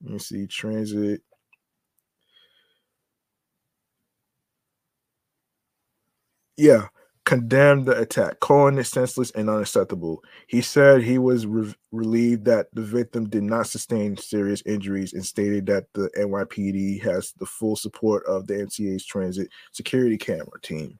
let 0.04 0.14
me 0.14 0.20
see, 0.20 0.48
transit. 0.48 1.22
Yeah, 6.58 6.88
condemned 7.28 7.86
the 7.86 8.00
attack, 8.00 8.40
calling 8.40 8.78
it 8.78 8.86
senseless 8.86 9.32
and 9.32 9.50
unacceptable. 9.50 10.24
He 10.48 10.62
said 10.62 11.04
he 11.04 11.18
was 11.18 11.46
re- 11.46 11.76
relieved 11.92 12.46
that 12.46 12.68
the 12.72 12.82
victim 12.82 13.28
did 13.28 13.44
not 13.44 13.68
sustain 13.68 14.16
serious 14.16 14.64
injuries 14.66 15.12
and 15.12 15.26
stated 15.26 15.66
that 15.66 15.88
the 15.92 16.10
NYPD 16.18 17.02
has 17.04 17.34
the 17.34 17.46
full 17.46 17.76
support 17.76 18.26
of 18.28 18.48
the 18.48 18.54
MTA's 18.54 19.06
transit 19.06 19.50
security 19.74 20.18
camera 20.18 20.58
team. 20.64 20.98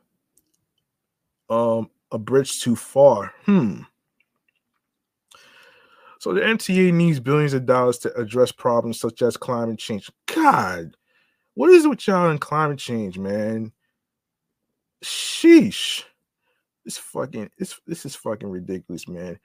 um, 1.48 1.90
a 2.10 2.18
bridge 2.18 2.60
too 2.60 2.76
far. 2.76 3.32
Hmm. 3.44 3.82
So 6.18 6.34
the 6.34 6.40
MTA 6.40 6.92
needs 6.92 7.20
billions 7.20 7.52
of 7.52 7.66
dollars 7.66 7.98
to 7.98 8.12
address 8.18 8.50
problems 8.50 8.98
such 8.98 9.22
as 9.22 9.36
climate 9.36 9.78
change. 9.78 10.10
God, 10.26 10.96
what 11.56 11.70
is 11.70 11.86
it 11.86 11.88
with 11.88 12.06
y'all 12.06 12.28
and 12.30 12.40
climate 12.40 12.78
change, 12.78 13.18
man? 13.18 13.72
Sheesh. 15.02 16.04
This 16.84 16.98
fucking 16.98 17.50
this 17.58 17.80
this 17.86 18.04
is 18.04 18.14
fucking 18.14 18.48
ridiculous, 18.48 19.08
man. 19.08 19.38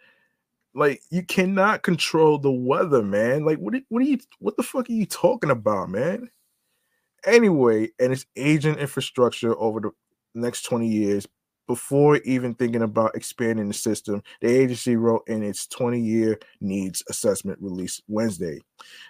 Like 0.76 1.02
you 1.10 1.24
cannot 1.24 1.84
control 1.84 2.38
the 2.38 2.52
weather, 2.52 3.02
man. 3.02 3.46
Like 3.46 3.60
what 3.60 3.76
what 3.88 4.04
are 4.04 4.06
you 4.06 4.20
what 4.40 4.58
the 4.58 4.64
fuck 4.64 4.90
are 4.90 4.94
you 4.94 5.06
talking 5.06 5.52
about, 5.52 5.90
man? 5.90 6.30
Anyway, 7.26 7.90
and 7.98 8.12
its 8.12 8.26
aging 8.36 8.76
infrastructure 8.76 9.58
over 9.58 9.80
the 9.80 9.92
next 10.34 10.64
20 10.64 10.88
years 10.88 11.26
before 11.66 12.18
even 12.18 12.54
thinking 12.56 12.82
about 12.82 13.16
expanding 13.16 13.70
the 13.70 13.74
system, 13.74 14.22
the 14.42 14.50
agency 14.50 14.98
wrote 14.98 15.24
in 15.28 15.44
its 15.44 15.66
20 15.68 16.02
year 16.02 16.38
needs 16.60 17.04
assessment 17.10 17.58
release 17.62 18.02
Wednesday. 18.10 18.60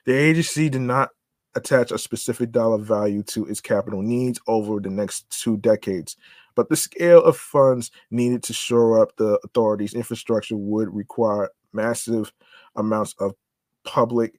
The 0.05 0.13
agency 0.13 0.69
did 0.69 0.81
not 0.81 1.09
attach 1.55 1.91
a 1.91 1.97
specific 1.97 2.51
dollar 2.51 2.77
value 2.77 3.23
to 3.23 3.45
its 3.45 3.61
capital 3.61 4.01
needs 4.01 4.39
over 4.47 4.79
the 4.79 4.89
next 4.89 5.29
two 5.29 5.57
decades. 5.57 6.15
But 6.55 6.69
the 6.69 6.75
scale 6.75 7.23
of 7.23 7.37
funds 7.37 7.91
needed 8.09 8.43
to 8.43 8.53
shore 8.53 9.01
up 9.01 9.15
the 9.17 9.39
authority's 9.43 9.93
infrastructure 9.93 10.55
would 10.55 10.93
require 10.93 11.49
massive 11.73 12.31
amounts 12.75 13.15
of 13.19 13.33
public 13.83 14.35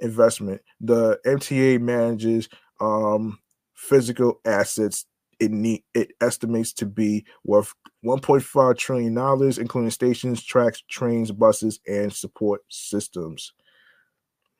investment. 0.00 0.60
The 0.80 1.18
MTA 1.26 1.80
manages 1.80 2.48
um, 2.80 3.38
physical 3.74 4.40
assets 4.44 5.06
it 5.40 5.50
need 5.50 5.82
it 5.94 6.12
estimates 6.20 6.72
to 6.74 6.86
be 6.86 7.24
worth 7.44 7.74
1.5 8.04 8.78
trillion 8.78 9.14
dollars, 9.14 9.58
including 9.58 9.90
stations, 9.90 10.42
tracks, 10.42 10.82
trains, 10.88 11.32
buses, 11.32 11.80
and 11.86 12.12
support 12.12 12.62
systems. 12.68 13.52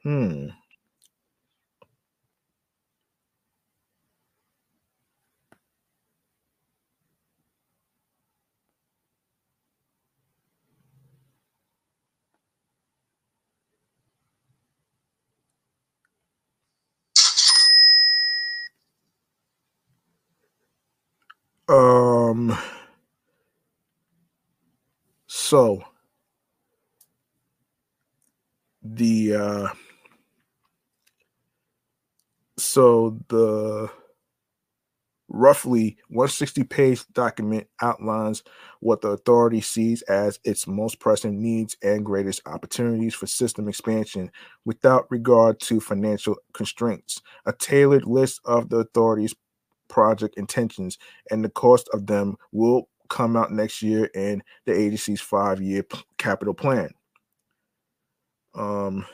Hmm. 0.03 0.49
Um 21.75 22.57
so 25.27 25.83
the 28.83 29.35
uh 29.35 29.69
so 32.57 33.19
the 33.29 33.91
roughly 35.29 35.97
160 36.09 36.63
page 36.65 37.05
document 37.13 37.67
outlines 37.81 38.43
what 38.81 39.01
the 39.01 39.09
authority 39.09 39.61
sees 39.61 40.03
as 40.03 40.39
its 40.45 40.67
most 40.67 41.01
pressing 41.01 41.43
needs 41.43 41.77
and 41.83 42.05
greatest 42.05 42.43
opportunities 42.47 43.15
for 43.15 43.27
system 43.27 43.69
expansion 43.69 44.31
without 44.65 45.11
regard 45.11 45.59
to 45.59 45.81
financial 45.81 46.37
constraints. 46.53 47.21
A 47.47 47.53
tailored 47.53 48.05
list 48.05 48.41
of 48.45 48.69
the 48.69 48.77
authority's 48.79 49.35
project 49.89 50.37
intentions 50.37 50.99
and 51.31 51.45
the 51.45 51.49
cost 51.51 51.89
of 51.93 52.07
them 52.07 52.37
will 52.53 52.89
come 53.09 53.37
out 53.37 53.53
next 53.53 53.83
year 53.83 54.07
in 54.15 54.43
the 54.65 54.73
agency's 54.73 55.21
five 55.21 55.61
year 55.61 55.85
capital 56.19 56.55
plan. 56.55 56.91
Um, 58.55 59.05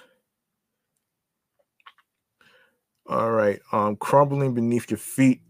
all 3.06 3.33
right. 3.33 3.61
Um, 3.72 3.96
crumbling 3.96 4.54
beneath 4.54 4.90
your 4.90 4.98
feet 4.98 5.40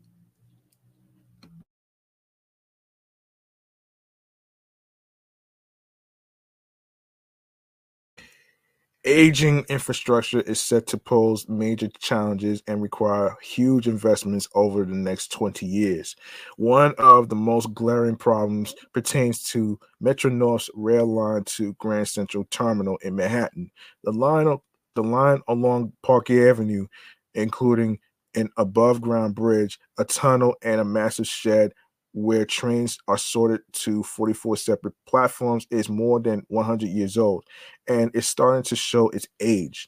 Aging 9.10 9.64
infrastructure 9.68 10.40
is 10.42 10.60
set 10.60 10.86
to 10.86 10.96
pose 10.96 11.48
major 11.48 11.88
challenges 11.98 12.62
and 12.68 12.80
require 12.80 13.36
huge 13.42 13.88
investments 13.88 14.48
over 14.54 14.84
the 14.84 14.94
next 14.94 15.32
20 15.32 15.66
years. 15.66 16.14
One 16.58 16.94
of 16.96 17.28
the 17.28 17.34
most 17.34 17.74
glaring 17.74 18.14
problems 18.14 18.72
pertains 18.92 19.42
to 19.50 19.80
Metro 20.00 20.30
North's 20.30 20.70
rail 20.74 21.06
line 21.06 21.42
to 21.46 21.72
Grand 21.80 22.06
Central 22.06 22.44
Terminal 22.52 22.98
in 22.98 23.16
Manhattan. 23.16 23.72
The 24.04 24.12
line, 24.12 24.56
the 24.94 25.02
line 25.02 25.40
along 25.48 25.92
Park 26.04 26.30
Avenue, 26.30 26.86
including 27.34 27.98
an 28.36 28.48
above 28.58 29.00
ground 29.00 29.34
bridge, 29.34 29.80
a 29.98 30.04
tunnel, 30.04 30.54
and 30.62 30.80
a 30.80 30.84
massive 30.84 31.26
shed, 31.26 31.72
where 32.12 32.44
trains 32.44 32.98
are 33.08 33.18
sorted 33.18 33.60
to 33.72 34.02
44 34.02 34.56
separate 34.56 34.94
platforms 35.06 35.66
is 35.70 35.88
more 35.88 36.20
than 36.20 36.42
100 36.48 36.88
years 36.88 37.16
old 37.16 37.44
and 37.88 38.10
it's 38.14 38.28
starting 38.28 38.64
to 38.64 38.76
show 38.76 39.08
its 39.10 39.28
age. 39.40 39.86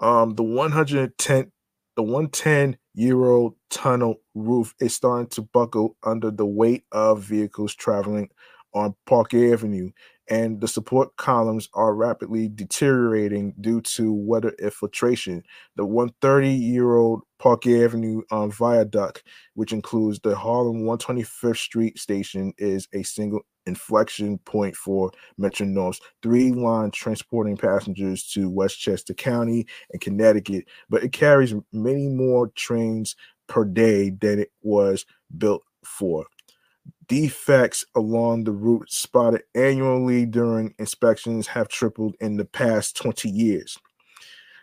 Um, 0.00 0.34
the 0.34 0.42
110 0.42 1.50
the 1.96 2.02
110 2.02 2.76
year 2.94 3.24
old 3.24 3.54
tunnel 3.70 4.16
roof 4.34 4.74
is 4.80 4.94
starting 4.94 5.28
to 5.28 5.42
buckle 5.42 5.96
under 6.04 6.30
the 6.30 6.46
weight 6.46 6.84
of 6.92 7.22
vehicles 7.22 7.74
traveling 7.74 8.28
on 8.74 8.94
Park 9.06 9.32
Avenue, 9.32 9.90
and 10.28 10.60
the 10.60 10.68
support 10.68 11.16
columns 11.16 11.68
are 11.74 11.94
rapidly 11.94 12.48
deteriorating 12.48 13.54
due 13.60 13.80
to 13.80 14.12
weather 14.12 14.54
infiltration. 14.60 15.42
The 15.76 15.84
130 15.84 16.50
year 16.50 16.96
old 16.96 17.22
Park 17.38 17.66
Avenue 17.66 18.22
um, 18.30 18.50
viaduct, 18.50 19.22
which 19.54 19.72
includes 19.72 20.20
the 20.20 20.34
Harlem 20.34 20.84
125th 20.84 21.58
Street 21.58 21.98
station, 21.98 22.52
is 22.58 22.88
a 22.92 23.02
single 23.02 23.40
inflection 23.66 24.38
point 24.38 24.76
for 24.76 25.10
Metro 25.36 25.66
North's 25.66 26.00
three 26.22 26.52
line 26.52 26.90
transporting 26.90 27.56
passengers 27.56 28.24
to 28.32 28.48
Westchester 28.48 29.14
County 29.14 29.66
and 29.92 30.00
Connecticut, 30.00 30.64
but 30.88 31.02
it 31.02 31.12
carries 31.12 31.54
many 31.72 32.08
more 32.08 32.48
trains 32.54 33.16
per 33.48 33.64
day 33.64 34.10
than 34.10 34.38
it 34.40 34.50
was 34.62 35.04
built 35.38 35.62
for 35.84 36.26
defects 37.08 37.84
along 37.94 38.44
the 38.44 38.52
route 38.52 38.90
spotted 38.90 39.42
annually 39.54 40.26
during 40.26 40.74
inspections 40.78 41.46
have 41.46 41.68
tripled 41.68 42.14
in 42.20 42.36
the 42.36 42.44
past 42.44 42.96
20 42.96 43.28
years. 43.28 43.78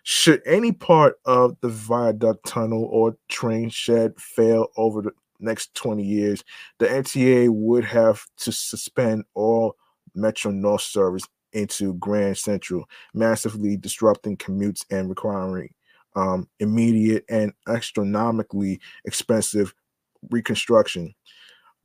Should 0.03 0.41
any 0.45 0.73
part 0.73 1.15
of 1.25 1.55
the 1.61 1.69
viaduct 1.69 2.45
tunnel 2.45 2.87
or 2.91 3.15
train 3.29 3.69
shed 3.69 4.19
fail 4.19 4.67
over 4.75 5.01
the 5.01 5.11
next 5.39 5.73
20 5.75 6.03
years, 6.03 6.43
the 6.79 6.87
MTA 6.87 7.49
would 7.49 7.85
have 7.85 8.25
to 8.37 8.51
suspend 8.51 9.23
all 9.33 9.77
Metro 10.13 10.51
North 10.51 10.81
service 10.81 11.23
into 11.53 11.93
Grand 11.95 12.37
Central, 12.37 12.85
massively 13.13 13.77
disrupting 13.77 14.37
commutes 14.37 14.83
and 14.91 15.09
requiring 15.09 15.69
um, 16.15 16.47
immediate 16.59 17.25
and 17.29 17.53
astronomically 17.67 18.79
expensive 19.05 19.73
reconstruction. 20.29 21.13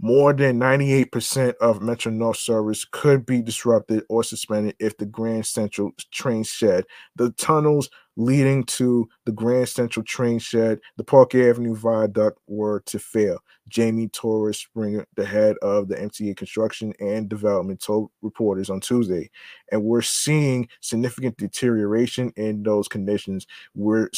More 0.00 0.32
than 0.32 0.60
98% 0.60 1.54
of 1.56 1.82
Metro 1.82 2.12
North 2.12 2.36
service 2.36 2.84
could 2.84 3.26
be 3.26 3.42
disrupted 3.42 4.04
or 4.08 4.22
suspended 4.22 4.76
if 4.78 4.96
the 4.96 5.06
Grand 5.06 5.44
Central 5.44 5.90
train 6.12 6.44
shed, 6.44 6.84
the 7.16 7.32
tunnels 7.32 7.90
leading 8.16 8.62
to 8.64 9.08
the 9.26 9.32
Grand 9.32 9.68
Central 9.68 10.04
train 10.04 10.38
shed, 10.38 10.78
the 10.98 11.04
Park 11.04 11.34
Avenue 11.34 11.74
viaduct 11.74 12.38
were 12.46 12.80
to 12.86 12.98
fail. 13.00 13.38
Jamie 13.68 14.08
Torres 14.08 14.58
Springer, 14.58 15.04
the 15.16 15.24
head 15.24 15.56
of 15.62 15.88
the 15.88 15.96
MTA 15.96 16.36
construction 16.36 16.92
and 17.00 17.28
development, 17.28 17.80
told 17.80 18.10
reporters 18.22 18.70
on 18.70 18.80
Tuesday. 18.80 19.30
And 19.72 19.82
we're 19.82 20.02
seeing 20.02 20.68
significant 20.80 21.36
deterioration 21.38 22.32
in 22.36 22.62
those 22.62 22.86
conditions. 22.86 23.48
We're 23.74 24.10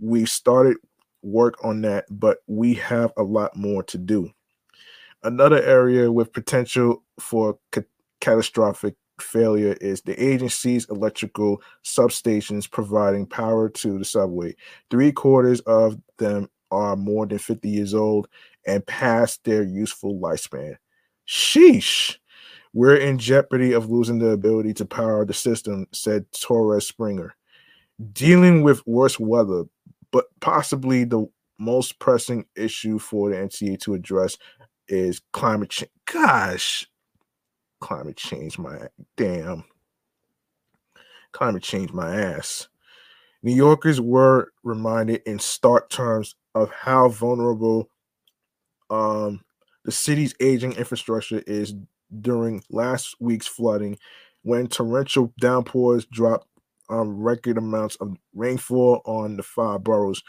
we 0.00 0.26
started 0.26 0.78
work 1.22 1.64
on 1.64 1.82
that, 1.82 2.06
but 2.10 2.38
we 2.48 2.74
have 2.74 3.12
a 3.16 3.22
lot 3.22 3.56
more 3.56 3.82
to 3.84 3.98
do. 3.98 4.32
Another 5.22 5.62
area 5.62 6.10
with 6.10 6.32
potential 6.32 7.02
for 7.18 7.58
ca- 7.72 7.82
catastrophic 8.20 8.94
failure 9.20 9.76
is 9.80 10.00
the 10.02 10.22
agency's 10.22 10.88
electrical 10.88 11.60
substations 11.84 12.70
providing 12.70 13.26
power 13.26 13.68
to 13.68 13.98
the 13.98 14.04
subway. 14.04 14.54
Three 14.90 15.12
quarters 15.12 15.60
of 15.60 16.00
them 16.18 16.48
are 16.70 16.96
more 16.96 17.26
than 17.26 17.38
50 17.38 17.68
years 17.68 17.94
old 17.94 18.28
and 18.66 18.86
past 18.86 19.42
their 19.44 19.62
useful 19.62 20.18
lifespan. 20.18 20.76
Sheesh. 21.26 22.16
We're 22.74 22.96
in 22.96 23.18
jeopardy 23.18 23.72
of 23.72 23.90
losing 23.90 24.18
the 24.18 24.28
ability 24.28 24.74
to 24.74 24.84
power 24.84 25.24
the 25.24 25.34
system, 25.34 25.86
said 25.92 26.26
Torres 26.32 26.86
Springer. 26.86 27.34
Dealing 28.12 28.62
with 28.62 28.86
worse 28.86 29.18
weather, 29.18 29.64
but 30.12 30.26
possibly 30.40 31.04
the 31.04 31.26
most 31.58 31.98
pressing 31.98 32.44
issue 32.54 32.98
for 32.98 33.30
the 33.30 33.36
MTA 33.36 33.80
to 33.80 33.94
address 33.94 34.36
is 34.88 35.20
climate 35.32 35.70
change. 35.70 35.90
Gosh, 36.10 36.88
climate 37.80 38.16
change, 38.16 38.58
my 38.58 38.88
damn. 39.16 39.64
Climate 41.32 41.62
change, 41.62 41.92
my 41.92 42.14
ass. 42.14 42.68
New 43.42 43.54
Yorkers 43.54 44.00
were 44.00 44.52
reminded 44.64 45.22
in 45.26 45.38
stark 45.38 45.90
terms 45.90 46.34
of 46.54 46.70
how 46.70 47.08
vulnerable 47.08 47.88
um, 48.90 49.44
the 49.84 49.92
city's 49.92 50.34
aging 50.40 50.72
infrastructure 50.72 51.42
is 51.46 51.74
during 52.20 52.62
last 52.70 53.14
week's 53.20 53.46
flooding 53.46 53.98
when 54.42 54.66
torrential 54.66 55.32
downpours 55.40 56.06
dropped 56.06 56.46
um, 56.88 57.20
record 57.20 57.58
amounts 57.58 57.96
of 57.96 58.16
rainfall 58.34 59.02
on 59.04 59.36
the 59.36 59.42
five 59.42 59.84
boroughs. 59.84 60.22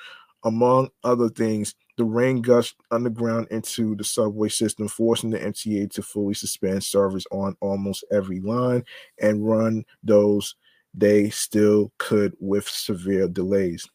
Among 0.44 0.90
other 1.04 1.30
things, 1.30 1.76
the 2.00 2.06
rain 2.06 2.42
gushed 2.42 2.78
underground 2.92 3.46
into 3.52 3.94
the 3.94 4.06
subway 4.06 4.48
system, 4.48 4.88
forcing 4.88 5.32
the 5.32 5.38
MTA 5.38 5.92
to 5.92 6.02
fully 6.02 6.34
suspend 6.34 6.82
service 6.82 7.26
on 7.30 7.58
almost 7.60 8.06
every 8.10 8.40
line 8.40 8.86
and 9.22 9.46
run 9.46 9.84
those 10.02 10.56
they 10.94 11.30
still 11.30 11.92
could 11.98 12.34
with 12.40 12.66
severe 12.70 13.28
delays. 13.28 13.86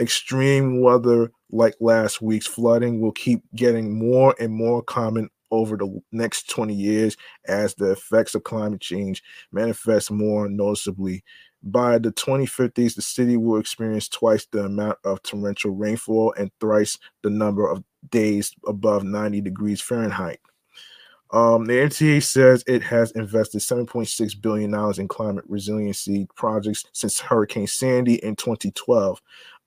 Extreme 0.00 0.80
weather 0.80 1.30
like 1.50 1.74
last 1.78 2.22
week's 2.22 2.46
flooding 2.46 3.02
will 3.02 3.12
keep 3.12 3.42
getting 3.54 3.98
more 3.98 4.34
and 4.40 4.50
more 4.50 4.82
common 4.82 5.28
over 5.50 5.76
the 5.76 6.00
next 6.10 6.48
20 6.48 6.72
years 6.72 7.18
as 7.48 7.74
the 7.74 7.90
effects 7.92 8.34
of 8.34 8.44
climate 8.44 8.80
change 8.80 9.22
manifest 9.52 10.10
more 10.10 10.48
noticeably 10.48 11.22
by 11.62 11.98
the 11.98 12.12
2050s, 12.12 12.94
the 12.94 13.02
city 13.02 13.36
will 13.36 13.60
experience 13.60 14.08
twice 14.08 14.46
the 14.46 14.64
amount 14.64 14.98
of 15.04 15.22
torrential 15.22 15.72
rainfall 15.72 16.34
and 16.36 16.50
thrice 16.60 16.98
the 17.22 17.30
number 17.30 17.68
of 17.68 17.84
days 18.10 18.52
above 18.66 19.04
90 19.04 19.40
degrees 19.40 19.80
Fahrenheit. 19.80 20.40
Um, 21.32 21.64
the 21.64 21.74
MTA 21.74 22.22
says 22.22 22.62
it 22.66 22.82
has 22.82 23.10
invested 23.12 23.62
$7.6 23.62 24.42
billion 24.42 24.74
in 25.00 25.08
climate 25.08 25.44
resiliency 25.48 26.26
projects 26.36 26.84
since 26.92 27.20
Hurricane 27.20 27.66
Sandy 27.66 28.22
in 28.22 28.36
2012, 28.36 29.22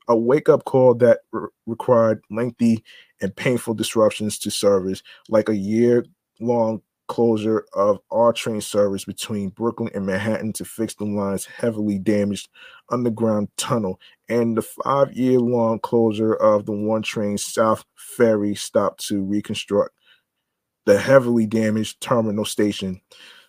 a 0.07 0.15
wake 0.15 0.47
up 0.47 0.65
call 0.65 0.93
that 0.95 1.21
re- 1.31 1.47
required 1.65 2.21
lengthy 2.29 2.83
and 3.21 3.35
painful 3.35 3.73
disruptions 3.73 4.37
to 4.39 4.51
service, 4.51 5.01
like 5.27 5.49
a 5.49 5.55
year 5.55 6.05
long 6.39 6.81
closure 7.07 7.65
of 7.73 7.99
all 8.09 8.33
train 8.33 8.61
service 8.61 9.05
between 9.05 9.49
Brooklyn 9.49 9.91
and 9.93 10.05
Manhattan 10.05 10.53
to 10.53 10.65
fix 10.65 10.93
the 10.95 11.05
line's 11.05 11.45
heavily 11.45 11.99
damaged 11.99 12.49
underground 12.89 13.49
tunnel, 13.57 13.99
and 14.29 14.57
the 14.57 14.61
five 14.61 15.13
year 15.13 15.39
long 15.39 15.79
closure 15.79 16.33
of 16.33 16.65
the 16.65 16.71
one 16.71 17.01
train 17.01 17.37
South 17.37 17.85
Ferry 17.95 18.55
stop 18.55 18.97
to 18.99 19.23
reconstruct 19.23 19.91
the 20.85 20.97
heavily 20.97 21.45
damaged 21.45 21.99
terminal 22.01 22.45
station. 22.45 23.01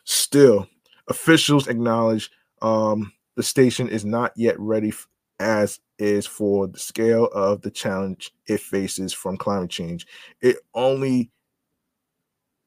Still, 0.04 0.66
officials 1.08 1.68
acknowledge 1.68 2.30
um, 2.62 3.12
the 3.36 3.42
station 3.42 3.88
is 3.88 4.04
not 4.04 4.32
yet 4.36 4.58
ready 4.58 4.88
f- 4.88 5.06
as 5.38 5.80
is 5.98 6.26
for 6.26 6.66
the 6.66 6.78
scale 6.78 7.26
of 7.26 7.60
the 7.62 7.70
challenge 7.70 8.32
it 8.46 8.60
faces 8.60 9.12
from 9.12 9.36
climate 9.36 9.70
change. 9.70 10.06
It 10.40 10.56
only 10.74 11.30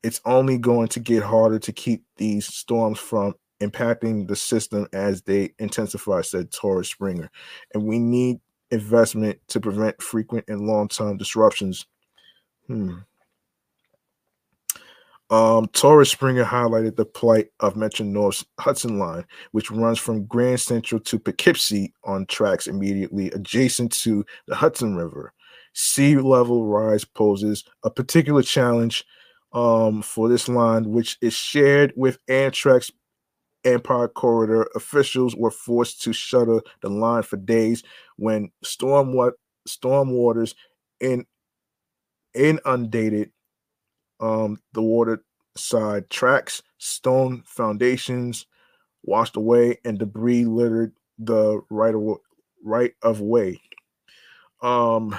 it's 0.03 0.21
only 0.25 0.57
going 0.57 0.87
to 0.89 0.99
get 0.99 1.23
harder 1.23 1.59
to 1.59 1.71
keep 1.71 2.03
these 2.17 2.45
storms 2.45 2.99
from 2.99 3.33
impacting 3.61 4.27
the 4.27 4.35
system 4.35 4.87
as 4.93 5.21
they 5.21 5.53
intensify, 5.59 6.21
said 6.21 6.51
Torres 6.51 6.89
Springer. 6.89 7.29
And 7.73 7.85
we 7.85 7.99
need 7.99 8.39
investment 8.71 9.39
to 9.47 9.59
prevent 9.59 10.01
frequent 10.01 10.45
and 10.47 10.61
long 10.61 10.87
term 10.87 11.17
disruptions. 11.17 11.85
Hmm. 12.67 12.99
Um, 15.31 15.67
Torres 15.67 16.09
Springer 16.09 16.43
highlighted 16.43 16.95
the 16.95 17.05
plight 17.05 17.49
of 17.59 17.75
Metro 17.75 18.03
North's 18.03 18.43
Hudson 18.59 18.97
Line, 18.97 19.25
which 19.51 19.69
runs 19.69 19.99
from 19.99 20.25
Grand 20.25 20.59
Central 20.59 20.99
to 21.01 21.19
Poughkeepsie 21.19 21.93
on 22.03 22.25
tracks 22.25 22.65
immediately 22.65 23.29
adjacent 23.31 23.91
to 24.01 24.25
the 24.47 24.55
Hudson 24.55 24.95
River. 24.95 25.33
Sea 25.73 26.17
level 26.17 26.65
rise 26.65 27.05
poses 27.05 27.63
a 27.83 27.91
particular 27.91 28.41
challenge 28.41 29.05
um, 29.51 30.01
for 30.01 30.29
this 30.29 30.47
line, 30.47 30.91
which 30.91 31.17
is 31.21 31.33
shared 31.33 31.93
with 31.95 32.19
Amtrak's 32.27 32.91
Empire 33.65 34.07
Corridor. 34.07 34.67
Officials 34.75 35.35
were 35.35 35.51
forced 35.51 36.01
to 36.03 36.13
shutter 36.13 36.61
the 36.81 36.89
line 36.89 37.23
for 37.23 37.37
days 37.37 37.83
when 38.17 38.51
storm 38.63 39.15
storm 39.67 40.11
waters 40.11 40.55
in 40.99 41.25
inundated 42.33 43.31
um, 44.19 44.59
the 44.73 44.81
waterside 44.81 46.09
tracks, 46.09 46.61
stone 46.77 47.43
foundations 47.45 48.45
washed 49.03 49.35
away, 49.35 49.77
and 49.85 49.97
debris 49.97 50.45
littered 50.45 50.93
the 51.17 51.61
right 51.69 51.95
of 51.95 52.17
right 52.63 52.93
of 53.01 53.21
way. 53.21 53.61
Um, 54.61 55.17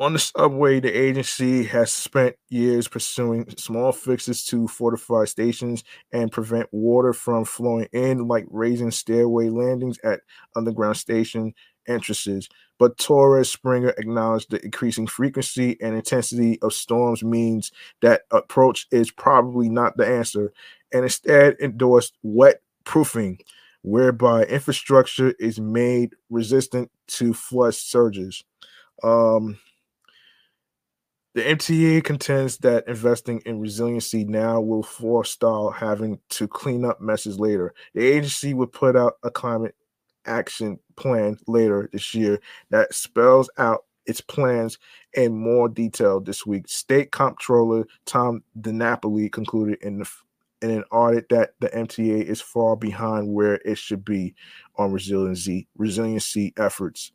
on 0.00 0.14
the 0.14 0.18
subway, 0.18 0.80
the 0.80 0.90
agency 0.90 1.62
has 1.64 1.92
spent 1.92 2.34
years 2.48 2.88
pursuing 2.88 3.46
small 3.58 3.92
fixes 3.92 4.42
to 4.46 4.66
fortify 4.66 5.26
stations 5.26 5.84
and 6.10 6.32
prevent 6.32 6.66
water 6.72 7.12
from 7.12 7.44
flowing 7.44 7.86
in, 7.92 8.26
like 8.26 8.46
raising 8.48 8.90
stairway 8.90 9.50
landings 9.50 9.98
at 10.02 10.20
underground 10.56 10.96
station 10.96 11.52
entrances. 11.86 12.48
But 12.78 12.96
Torres 12.96 13.52
Springer 13.52 13.90
acknowledged 13.98 14.50
the 14.50 14.64
increasing 14.64 15.06
frequency 15.06 15.76
and 15.82 15.94
intensity 15.94 16.58
of 16.62 16.72
storms 16.72 17.22
means 17.22 17.70
that 18.00 18.22
approach 18.30 18.86
is 18.90 19.10
probably 19.10 19.68
not 19.68 19.98
the 19.98 20.06
answer, 20.06 20.50
and 20.94 21.02
instead 21.02 21.56
endorsed 21.60 22.16
wet 22.22 22.62
proofing, 22.84 23.38
whereby 23.82 24.44
infrastructure 24.44 25.34
is 25.38 25.60
made 25.60 26.16
resistant 26.30 26.90
to 27.08 27.34
flood 27.34 27.74
surges. 27.74 28.42
Um, 29.02 29.58
the 31.34 31.42
MTA 31.42 32.02
contends 32.02 32.58
that 32.58 32.88
investing 32.88 33.40
in 33.46 33.60
resiliency 33.60 34.24
now 34.24 34.60
will 34.60 34.82
forestall 34.82 35.70
having 35.70 36.18
to 36.30 36.48
clean 36.48 36.84
up 36.84 37.00
messes 37.00 37.38
later. 37.38 37.72
The 37.94 38.04
agency 38.04 38.52
would 38.52 38.72
put 38.72 38.96
out 38.96 39.14
a 39.22 39.30
climate 39.30 39.76
action 40.26 40.78
plan 40.96 41.38
later 41.46 41.88
this 41.92 42.14
year 42.14 42.40
that 42.70 42.92
spells 42.92 43.48
out 43.58 43.84
its 44.06 44.20
plans 44.20 44.78
in 45.14 45.36
more 45.36 45.68
detail 45.68 46.20
this 46.20 46.44
week. 46.44 46.68
State 46.68 47.12
Comptroller 47.12 47.86
Tom 48.06 48.42
DiNapoli 48.60 49.30
concluded 49.30 49.78
in 49.82 49.98
the 49.98 50.10
in 50.62 50.70
an 50.70 50.84
audit 50.90 51.28
that 51.30 51.54
the 51.60 51.68
MTA 51.68 52.22
is 52.22 52.40
far 52.40 52.76
behind 52.76 53.32
where 53.32 53.54
it 53.64 53.78
should 53.78 54.04
be 54.04 54.34
on 54.76 54.92
resiliency 54.92 55.68
resiliency 55.76 56.52
efforts. 56.56 57.12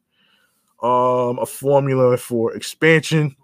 Um, 0.81 1.37
a 1.39 1.45
formula 1.45 2.17
for 2.17 2.53
expansion 2.53 3.35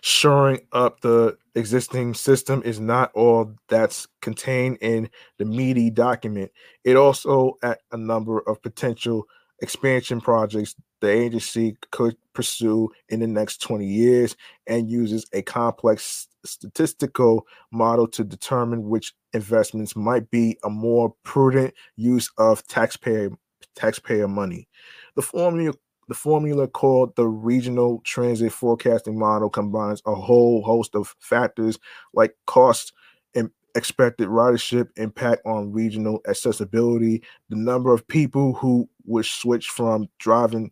shoring 0.00 0.60
up 0.72 1.00
the 1.00 1.36
existing 1.54 2.14
system 2.14 2.62
is 2.64 2.80
not 2.80 3.10
all 3.14 3.54
that's 3.68 4.06
contained 4.22 4.78
in 4.80 5.08
the 5.38 5.44
meaty 5.44 5.90
document. 5.90 6.50
It 6.84 6.96
also 6.96 7.54
at 7.62 7.80
a 7.92 7.96
number 7.96 8.40
of 8.40 8.62
potential 8.62 9.24
expansion 9.60 10.20
projects 10.20 10.74
the 11.00 11.08
agency 11.08 11.76
could 11.90 12.16
pursue 12.32 12.90
in 13.08 13.20
the 13.20 13.26
next 13.26 13.62
20 13.62 13.86
years 13.86 14.36
and 14.66 14.90
uses 14.90 15.26
a 15.32 15.42
complex 15.42 16.28
statistical 16.44 17.46
model 17.70 18.06
to 18.08 18.24
determine 18.24 18.88
which 18.88 19.14
investments 19.32 19.94
might 19.94 20.30
be 20.30 20.56
a 20.64 20.70
more 20.70 21.14
prudent 21.22 21.72
use 21.96 22.30
of 22.38 22.66
taxpayer 22.66 23.30
taxpayer 23.76 24.26
money. 24.26 24.68
The 25.14 25.22
formula 25.22 25.74
the 26.08 26.14
formula 26.14 26.66
called 26.66 27.14
the 27.16 27.26
regional 27.26 28.00
transit 28.04 28.52
forecasting 28.52 29.18
model 29.18 29.50
combines 29.50 30.02
a 30.06 30.14
whole 30.14 30.62
host 30.62 30.94
of 30.94 31.14
factors 31.20 31.78
like 32.14 32.34
cost 32.46 32.92
and 33.34 33.50
expected 33.74 34.28
ridership 34.28 34.88
impact 34.96 35.42
on 35.44 35.70
regional 35.70 36.20
accessibility, 36.26 37.22
the 37.50 37.56
number 37.56 37.92
of 37.92 38.08
people 38.08 38.54
who 38.54 38.88
would 39.04 39.26
switch 39.26 39.68
from 39.68 40.08
driving 40.18 40.70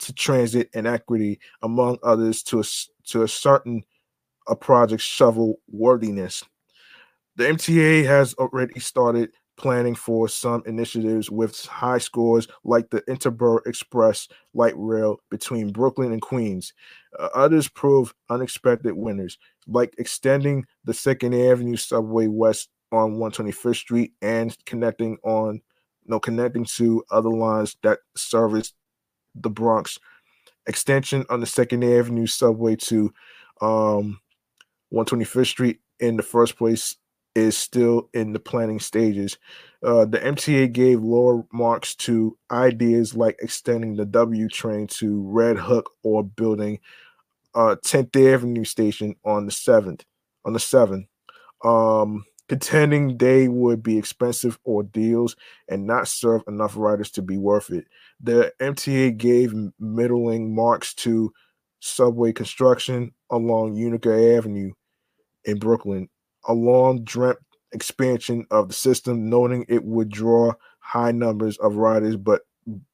to 0.00 0.12
transit 0.12 0.68
and 0.74 0.86
equity, 0.86 1.40
among 1.62 1.98
others, 2.02 2.42
to 2.42 2.60
a, 2.60 2.64
to 3.06 3.22
a 3.22 3.28
certain 3.28 3.82
a 4.48 4.54
project 4.54 5.02
shovel 5.02 5.60
worthiness. 5.68 6.44
The 7.36 7.44
MTA 7.44 8.04
has 8.04 8.34
already 8.34 8.78
started 8.80 9.32
planning 9.56 9.94
for 9.94 10.28
some 10.28 10.62
initiatives 10.66 11.30
with 11.30 11.64
high 11.66 11.98
scores 11.98 12.48
like 12.64 12.90
the 12.90 13.02
Interborough 13.02 13.66
Express 13.66 14.28
light 14.52 14.74
rail 14.76 15.20
between 15.30 15.72
Brooklyn 15.72 16.12
and 16.12 16.22
Queens. 16.22 16.72
Uh, 17.18 17.28
others 17.34 17.68
prove 17.68 18.14
unexpected 18.30 18.94
winners, 18.94 19.38
like 19.66 19.94
extending 19.98 20.64
the 20.84 20.94
Second 20.94 21.34
Avenue 21.34 21.76
subway 21.76 22.26
west 22.26 22.68
on 22.92 23.16
125th 23.16 23.76
Street 23.76 24.12
and 24.22 24.56
connecting 24.66 25.18
on 25.22 25.60
no 26.06 26.20
connecting 26.20 26.64
to 26.64 27.02
other 27.10 27.30
lines 27.30 27.76
that 27.82 28.00
service 28.16 28.74
the 29.34 29.50
Bronx. 29.50 29.98
Extension 30.66 31.24
on 31.28 31.40
the 31.40 31.46
Second 31.46 31.84
Avenue 31.84 32.26
subway 32.26 32.76
to 32.76 33.12
um, 33.60 34.20
125th 34.92 35.46
Street 35.46 35.80
in 36.00 36.16
the 36.16 36.22
first 36.22 36.56
place 36.56 36.96
is 37.34 37.56
still 37.56 38.08
in 38.14 38.32
the 38.32 38.38
planning 38.38 38.80
stages. 38.80 39.38
Uh, 39.82 40.04
the 40.04 40.18
MTA 40.18 40.72
gave 40.72 41.02
lower 41.02 41.44
marks 41.52 41.94
to 41.96 42.36
ideas 42.50 43.14
like 43.14 43.36
extending 43.40 43.96
the 43.96 44.06
W 44.06 44.48
train 44.48 44.86
to 44.86 45.22
Red 45.22 45.58
Hook 45.58 45.90
or 46.02 46.24
building 46.24 46.80
uh 47.54 47.76
10th 47.84 48.34
Avenue 48.34 48.64
station 48.64 49.14
on 49.24 49.46
the 49.46 49.52
7th 49.52 50.02
on 50.44 50.52
the 50.52 50.58
7th. 50.58 51.06
Um 51.64 52.24
contending 52.48 53.16
they 53.16 53.48
would 53.48 53.82
be 53.82 53.96
expensive 53.96 54.58
ordeals 54.66 55.34
and 55.68 55.86
not 55.86 56.08
serve 56.08 56.42
enough 56.46 56.76
riders 56.76 57.10
to 57.12 57.22
be 57.22 57.38
worth 57.38 57.70
it. 57.70 57.86
The 58.20 58.52
MTA 58.60 59.16
gave 59.16 59.54
middling 59.78 60.54
marks 60.54 60.94
to 60.94 61.32
subway 61.80 62.32
construction 62.32 63.12
along 63.30 63.76
Utica 63.76 64.36
Avenue 64.36 64.72
in 65.44 65.58
Brooklyn 65.58 66.08
a 66.46 66.54
long 66.54 67.04
dreamt 67.04 67.38
expansion 67.72 68.46
of 68.50 68.68
the 68.68 68.74
system, 68.74 69.28
noting 69.28 69.64
it 69.68 69.84
would 69.84 70.08
draw 70.08 70.52
high 70.78 71.12
numbers 71.12 71.56
of 71.58 71.76
riders 71.76 72.16
but 72.16 72.42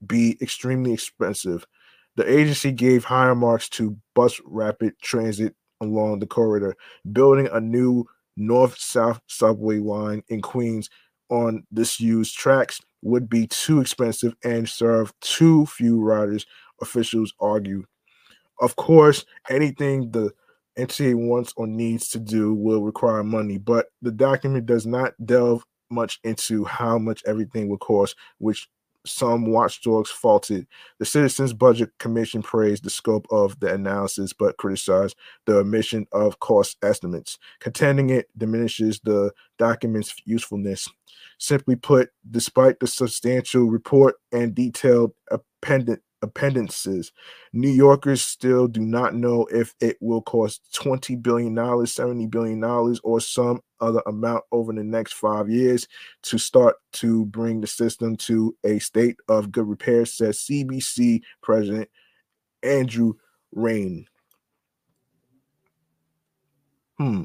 be 0.07 0.37
extremely 0.41 0.93
expensive. 0.93 1.67
The 2.17 2.31
agency 2.31 2.73
gave 2.73 3.05
higher 3.05 3.35
marks 3.35 3.69
to 3.71 3.97
bus 4.15 4.41
rapid 4.45 4.95
transit 5.01 5.55
along 5.81 6.19
the 6.19 6.27
corridor, 6.27 6.77
building 7.13 7.49
a 7.53 7.61
new 7.61 8.05
north 8.37 8.79
south 8.79 9.21
subway 9.27 9.79
line 9.79 10.23
in 10.29 10.41
Queens 10.43 10.91
on 11.29 11.65
disused 11.73 12.37
tracks 12.37 12.81
would 13.03 13.29
be 13.29 13.47
too 13.47 13.81
expensive 13.81 14.35
and 14.45 14.69
serve 14.69 15.13
too 15.21 15.67
few 15.67 16.01
riders, 16.01 16.45
officials 16.83 17.33
argue. 17.41 17.85
Of 18.61 18.77
course, 18.77 19.25
anything 19.49 20.11
the 20.11 20.33
MTA 20.79 21.15
wants 21.15 21.53
or 21.57 21.67
needs 21.67 22.09
to 22.09 22.19
do 22.19 22.55
will 22.55 22.83
require 22.83 23.23
money, 23.23 23.59
but 23.59 23.87
the 24.03 24.13
document 24.13 24.67
does 24.67 24.87
not 24.87 25.15
delve 25.25 25.65
much 25.91 26.21
into 26.25 26.65
how 26.65 26.99
much 26.99 27.23
everything 27.27 27.69
will 27.69 27.79
cost, 27.79 28.15
which 28.39 28.69
some 29.07 29.47
watchdogs 29.47 30.11
faulted. 30.11 30.67
The 30.99 31.05
Citizens 31.05 31.53
Budget 31.53 31.91
Commission 31.99 32.43
praised 32.43 32.85
the 32.85 32.91
scope 32.91 33.27
of 33.31 33.59
the 33.61 33.73
analysis, 33.73 34.33
but 34.33 34.57
criticized 34.59 35.17
the 35.47 35.59
omission 35.59 36.07
of 36.13 36.39
cost 36.41 36.77
estimates, 36.83 37.39
contending 37.61 38.11
it 38.11 38.29
diminishes 38.37 39.01
the 39.01 39.33
document's 39.59 40.15
usefulness. 40.25 40.89
Simply 41.39 41.77
put, 41.77 42.11
despite 42.31 42.79
the 42.81 42.87
substantial 42.87 43.65
report 43.65 44.17
and 44.33 44.55
detailed 44.55 45.13
appendant 45.31 46.03
appendices. 46.23 47.13
New 47.53 47.71
Yorkers 47.71 48.23
still 48.23 48.69
do 48.69 48.81
not 48.81 49.15
know 49.15 49.47
if 49.53 49.75
it 49.81 49.97
will 50.01 50.23
cost 50.23 50.63
$20 50.75 51.23
billion, 51.23 51.55
$70 51.55 52.31
billion, 52.31 52.63
or 53.03 53.21
some 53.21 53.61
other 53.81 54.03
amount 54.07 54.45
over 54.53 54.73
the 54.73 54.85
next 54.85 55.15
five 55.15 55.49
years 55.49 55.89
to 56.23 56.39
start 56.39 56.77
to 56.93 57.25
bring 57.27 57.61
the 57.61 57.67
system 57.67 58.17
to 58.17 58.57
a 58.65 58.79
state 58.79 59.17
of 59.29 59.53
good 59.53 59.69
repair, 59.69 60.05
says 60.05 60.39
CBC 60.39 61.23
President 61.43 61.89
Andrew 62.63 63.15
Rein. 63.53 64.07
Hmm. 66.99 67.23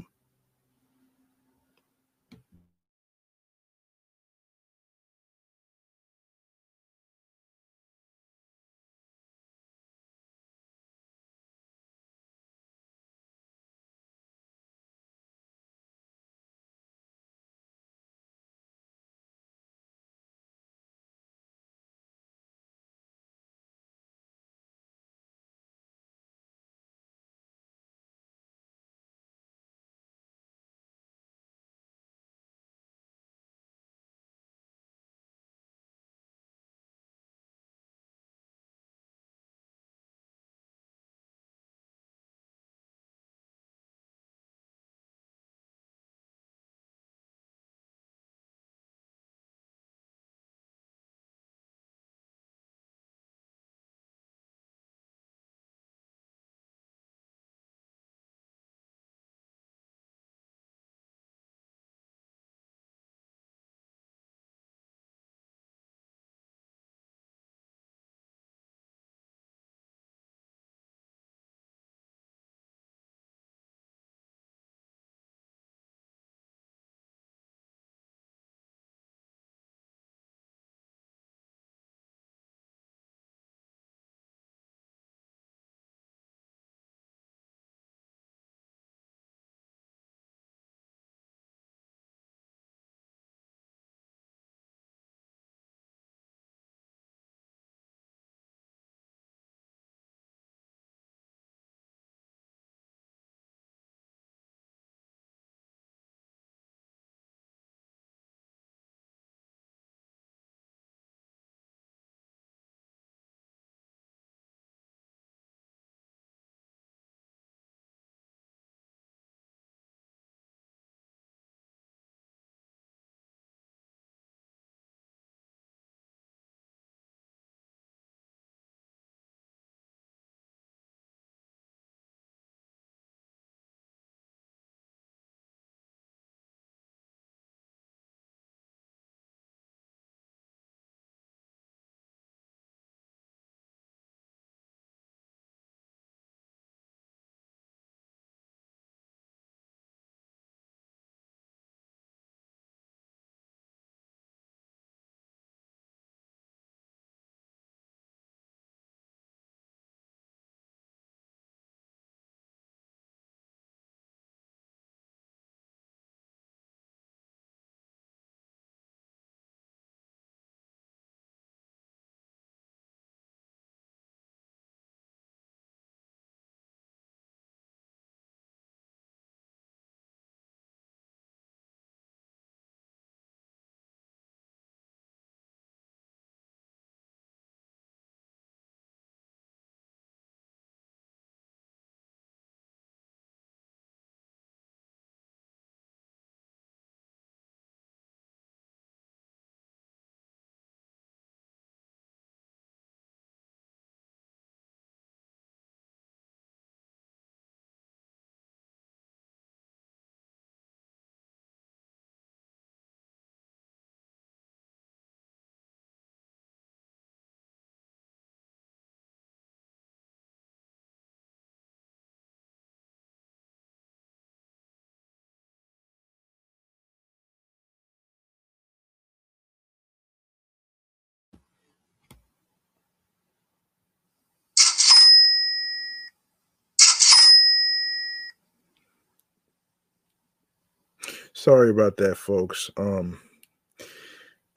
Sorry 241.36 241.68
about 241.68 241.98
that, 241.98 242.16
folks. 242.16 242.70
Um, 242.78 243.20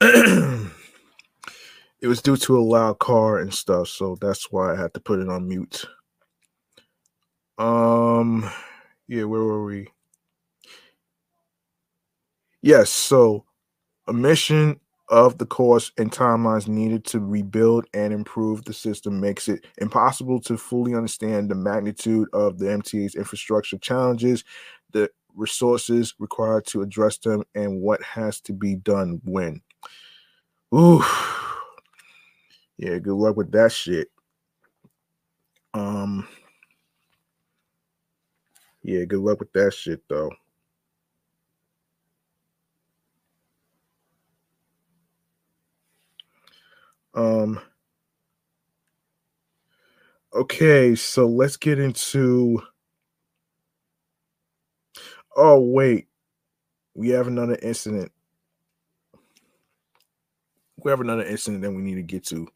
it 0.00 0.72
was 2.04 2.22
due 2.22 2.38
to 2.38 2.58
a 2.58 2.62
loud 2.62 2.98
car 3.00 3.38
and 3.38 3.52
stuff, 3.52 3.88
so 3.88 4.16
that's 4.18 4.50
why 4.50 4.72
I 4.72 4.80
had 4.80 4.94
to 4.94 5.00
put 5.00 5.18
it 5.18 5.28
on 5.28 5.46
mute. 5.46 5.84
Um, 7.58 8.50
yeah, 9.08 9.24
where 9.24 9.42
were 9.42 9.62
we? 9.62 9.88
Yes, 12.62 12.88
so 12.88 13.44
a 14.06 14.14
mission 14.14 14.80
of 15.10 15.36
the 15.36 15.44
course 15.44 15.92
and 15.98 16.10
timelines 16.10 16.66
needed 16.66 17.04
to 17.04 17.20
rebuild 17.20 17.84
and 17.92 18.14
improve 18.14 18.64
the 18.64 18.72
system 18.72 19.20
makes 19.20 19.48
it 19.48 19.66
impossible 19.76 20.40
to 20.40 20.56
fully 20.56 20.94
understand 20.94 21.50
the 21.50 21.54
magnitude 21.54 22.28
of 22.32 22.58
the 22.58 22.66
MTA's 22.66 23.16
infrastructure 23.16 23.76
challenges, 23.76 24.44
the 24.92 25.10
resources 25.34 26.14
required 26.18 26.66
to 26.66 26.82
address 26.82 27.18
them, 27.18 27.44
and 27.54 27.80
what 27.80 28.02
has 28.02 28.40
to 28.42 28.52
be 28.52 28.76
done 28.76 29.20
when. 29.24 29.60
Ooh. 30.74 31.02
Yeah, 32.78 32.98
good 32.98 33.14
luck 33.14 33.36
with 33.36 33.52
that 33.52 33.72
shit. 33.72 34.08
Um 35.74 36.26
Yeah, 38.82 39.04
good 39.04 39.20
luck 39.20 39.40
with 39.40 39.52
that 39.52 39.74
shit 39.74 40.02
though. 40.08 40.30
Um 47.14 47.60
Okay, 50.32 50.94
so 50.94 51.26
let's 51.26 51.56
get 51.56 51.80
into 51.80 52.62
Oh, 55.36 55.60
wait. 55.60 56.08
We 56.94 57.10
have 57.10 57.26
another 57.26 57.58
incident. 57.62 58.12
We 60.82 60.90
have 60.90 61.00
another 61.00 61.24
incident 61.24 61.62
that 61.62 61.72
we 61.72 61.82
need 61.82 61.96
to 61.96 62.02
get 62.02 62.24
to. 62.26 62.48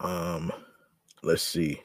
Um, 0.00 0.52
let's 1.22 1.42
see. 1.42 1.82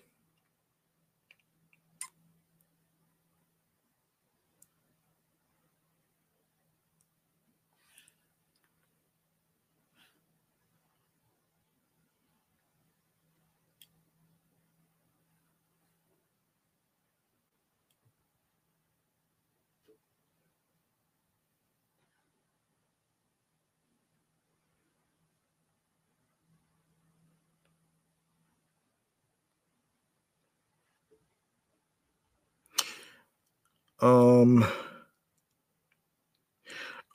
Um 34.02 34.66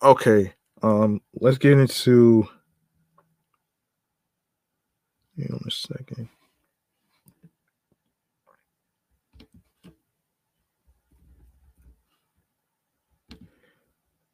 okay. 0.03 0.53
Um 0.83 1.21
let's 1.35 1.59
get 1.59 1.79
into 1.79 2.49
Hang 5.37 5.53
on 5.53 5.61
a 5.67 5.71
second. 5.71 6.29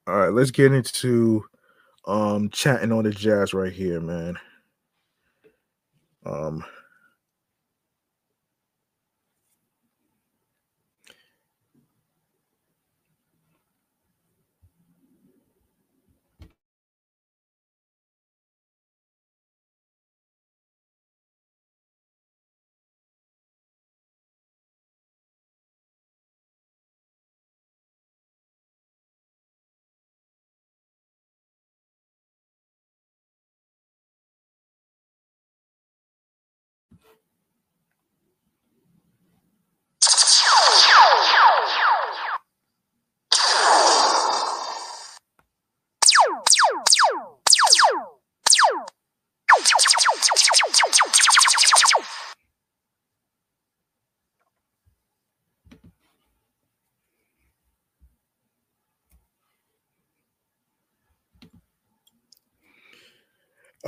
All 0.07 0.17
right, 0.17 0.33
let's 0.33 0.51
get 0.51 0.73
into 0.73 1.45
um 2.07 2.51
chatting 2.51 2.93
on 2.93 3.05
the 3.05 3.11
jazz 3.11 3.55
right 3.55 3.73
here, 3.73 4.01
man. 4.01 4.37
Um 6.27 6.65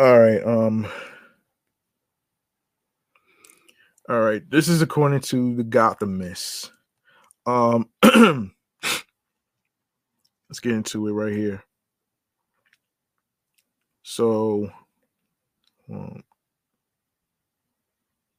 all 0.03 0.19
right, 0.19 0.43
um 0.45 0.85
all 4.09 4.21
right, 4.21 4.43
this 4.51 4.67
is 4.67 4.83
according 4.83 5.21
to 5.21 5.55
the 5.55 5.63
Gothamist. 5.63 6.71
Um 7.47 7.89
let's 10.49 10.59
get 10.61 10.73
into 10.73 11.07
it 11.07 11.13
right 11.13 11.33
here. 11.33 11.63
So 14.03 14.73
um, 15.89 16.25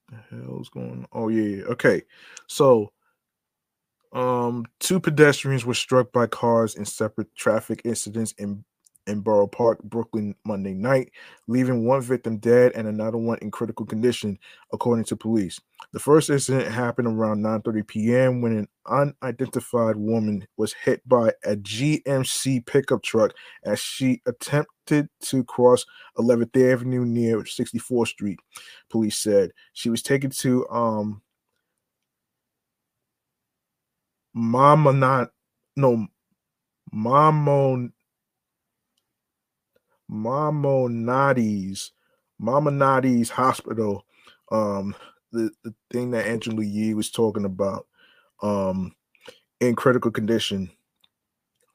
the 0.09 0.17
hell's 0.31 0.67
going 0.67 0.89
on? 0.89 1.07
Oh 1.13 1.29
yeah, 1.29 1.59
yeah. 1.59 1.63
Okay. 1.67 2.01
So 2.47 2.91
um 4.11 4.65
two 4.81 4.99
pedestrians 4.99 5.65
were 5.65 5.73
struck 5.73 6.11
by 6.11 6.27
cars 6.27 6.75
in 6.75 6.83
separate 6.83 7.33
traffic 7.35 7.83
incidents 7.85 8.33
in 8.37 8.65
in 9.07 9.19
Borough 9.21 9.47
Park, 9.47 9.81
Brooklyn, 9.83 10.35
Monday 10.45 10.73
night, 10.73 11.11
leaving 11.47 11.85
one 11.85 12.01
victim 12.01 12.37
dead 12.37 12.71
and 12.75 12.87
another 12.87 13.17
one 13.17 13.37
in 13.41 13.51
critical 13.51 13.85
condition, 13.85 14.37
according 14.71 15.05
to 15.05 15.15
police. 15.15 15.59
The 15.91 15.99
first 15.99 16.29
incident 16.29 16.71
happened 16.71 17.07
around 17.07 17.41
9:30 17.41 17.87
p.m. 17.87 18.41
when 18.41 18.57
an 18.57 18.67
unidentified 18.87 19.95
woman 19.95 20.47
was 20.57 20.73
hit 20.73 21.07
by 21.07 21.29
a 21.45 21.55
GMC 21.55 22.65
pickup 22.65 23.03
truck 23.03 23.33
as 23.63 23.79
she 23.79 24.21
attempted 24.25 25.09
to 25.21 25.43
cross 25.43 25.85
11th 26.17 26.71
Avenue 26.71 27.05
near 27.05 27.39
64th 27.41 28.07
Street. 28.07 28.39
Police 28.89 29.17
said 29.17 29.51
she 29.73 29.89
was 29.89 30.01
taken 30.01 30.29
to 30.31 30.67
um 30.69 31.21
Mama 34.33 34.93
not 34.93 35.29
no 35.75 36.07
Mamo 36.93 37.91
Mamonades, 40.13 41.91
Mamonades 42.41 43.29
Hospital, 43.29 44.05
um, 44.51 44.95
the, 45.31 45.49
the 45.63 45.73
thing 45.91 46.11
that 46.11 46.27
Angela 46.27 46.63
Yee 46.63 46.93
was 46.93 47.09
talking 47.09 47.45
about, 47.45 47.87
um, 48.41 48.93
in 49.59 49.75
critical 49.75 50.11
condition. 50.11 50.69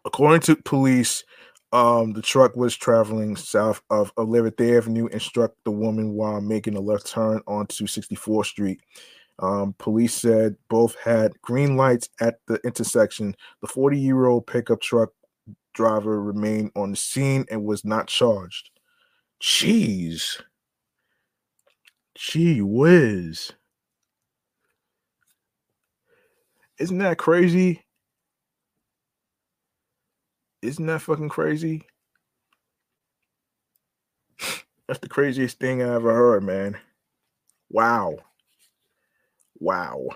According 0.05 0.41
to 0.43 0.57
police, 0.57 1.25
um, 1.73 2.13
the 2.13 2.23
truck 2.23 2.57
was 2.57 2.77
traveling 2.77 3.37
south 3.37 3.83
of 3.91 4.15
11th 4.15 4.77
Avenue 4.77 5.09
and 5.13 5.21
struck 5.21 5.53
the 5.65 5.71
woman 5.71 6.15
while 6.15 6.41
making 6.41 6.77
a 6.77 6.81
left 6.81 7.07
turn 7.07 7.41
onto 7.47 7.87
64th 7.87 8.47
Street. 8.47 8.81
Um, 9.41 9.75
police 9.79 10.15
said 10.15 10.57
both 10.69 10.97
had 10.97 11.41
green 11.43 11.77
lights 11.77 12.09
at 12.21 12.41
the 12.49 12.59
intersection. 12.65 13.37
The 13.61 13.69
40 13.69 13.99
year 13.99 14.27
old 14.27 14.47
pickup 14.47 14.81
truck 14.81 15.11
driver 15.75 16.23
remained 16.23 16.73
on 16.75 16.91
the 16.93 16.97
scene 16.97 17.45
and 17.51 17.65
was 17.65 17.85
not 17.85 18.09
charged. 18.09 18.71
Jeez. 19.41 20.41
Gee 22.15 22.61
whiz. 22.61 23.53
Isn't 26.79 26.99
that 26.99 27.19
crazy? 27.19 27.85
Isn't 30.63 30.87
that 30.87 31.03
fucking 31.03 31.29
crazy? 31.29 31.87
That's 34.87 35.01
the 35.01 35.09
craziest 35.09 35.59
thing 35.59 35.83
I 35.83 35.95
ever 35.95 36.15
heard, 36.15 36.43
man. 36.43 36.79
Wow. 37.71 38.17
Wow. 39.61 40.09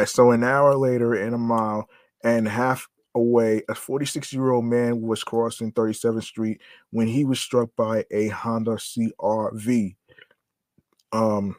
Right. 0.00 0.08
So 0.08 0.30
an 0.30 0.44
hour 0.44 0.74
later, 0.76 1.14
in 1.14 1.34
a 1.34 1.38
mile 1.38 1.88
and 2.24 2.48
half 2.48 2.88
away, 3.14 3.62
a 3.68 3.74
46 3.74 4.32
year 4.32 4.50
old 4.50 4.64
man 4.64 5.00
was 5.00 5.22
crossing 5.22 5.72
37th 5.72 6.24
Street 6.24 6.60
when 6.90 7.06
he 7.06 7.24
was 7.24 7.40
struck 7.40 7.70
by 7.76 8.04
a 8.10 8.28
Honda 8.28 8.72
CRV. 8.72 9.96
Um, 11.12 11.56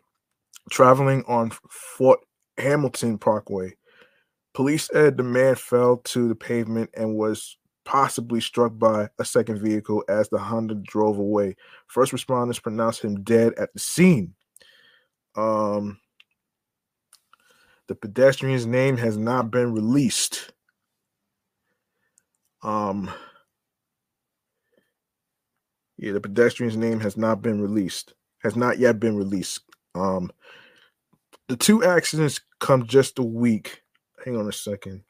traveling 0.70 1.24
on 1.28 1.52
Fort 1.70 2.20
Hamilton 2.58 3.18
Parkway. 3.18 3.76
Police 4.54 4.90
said 4.92 5.18
the 5.18 5.24
man 5.24 5.56
fell 5.56 5.98
to 5.98 6.28
the 6.28 6.36
pavement 6.36 6.90
and 6.96 7.16
was 7.16 7.58
possibly 7.84 8.40
struck 8.40 8.78
by 8.78 9.10
a 9.20 9.26
second 9.26 9.60
vehicle 9.60 10.04
as 10.08 10.30
the 10.30 10.38
Honda 10.38 10.76
drove 10.76 11.18
away. 11.18 11.56
First 11.88 12.12
responders 12.12 12.62
pronounced 12.62 13.04
him 13.04 13.24
dead 13.24 13.54
at 13.58 13.74
the 13.74 13.80
scene. 13.80 14.34
Um, 15.36 16.00
the 17.88 17.96
pedestrian's 17.96 18.66
name 18.66 18.98
has 18.98 19.18
not 19.18 19.52
been 19.52 19.74
released. 19.74 20.54
Um, 22.64 23.12
yeah, 25.98 26.14
the 26.14 26.22
pedestrian's 26.22 26.78
name 26.78 27.00
has 27.00 27.18
not 27.18 27.42
been 27.42 27.62
released. 27.62 28.14
Has 28.44 28.56
not 28.56 28.80
yet 28.80 29.00
been 29.00 29.16
released. 29.16 29.62
Um, 29.94 30.32
the 31.48 31.58
two 31.58 31.84
accidents 31.84 32.40
come 32.60 32.88
just 32.88 33.20
a 33.20 33.24
week. 33.24 33.82
Hang 34.24 34.38
on 34.38 34.48
a 34.48 34.54
second. 34.54 35.04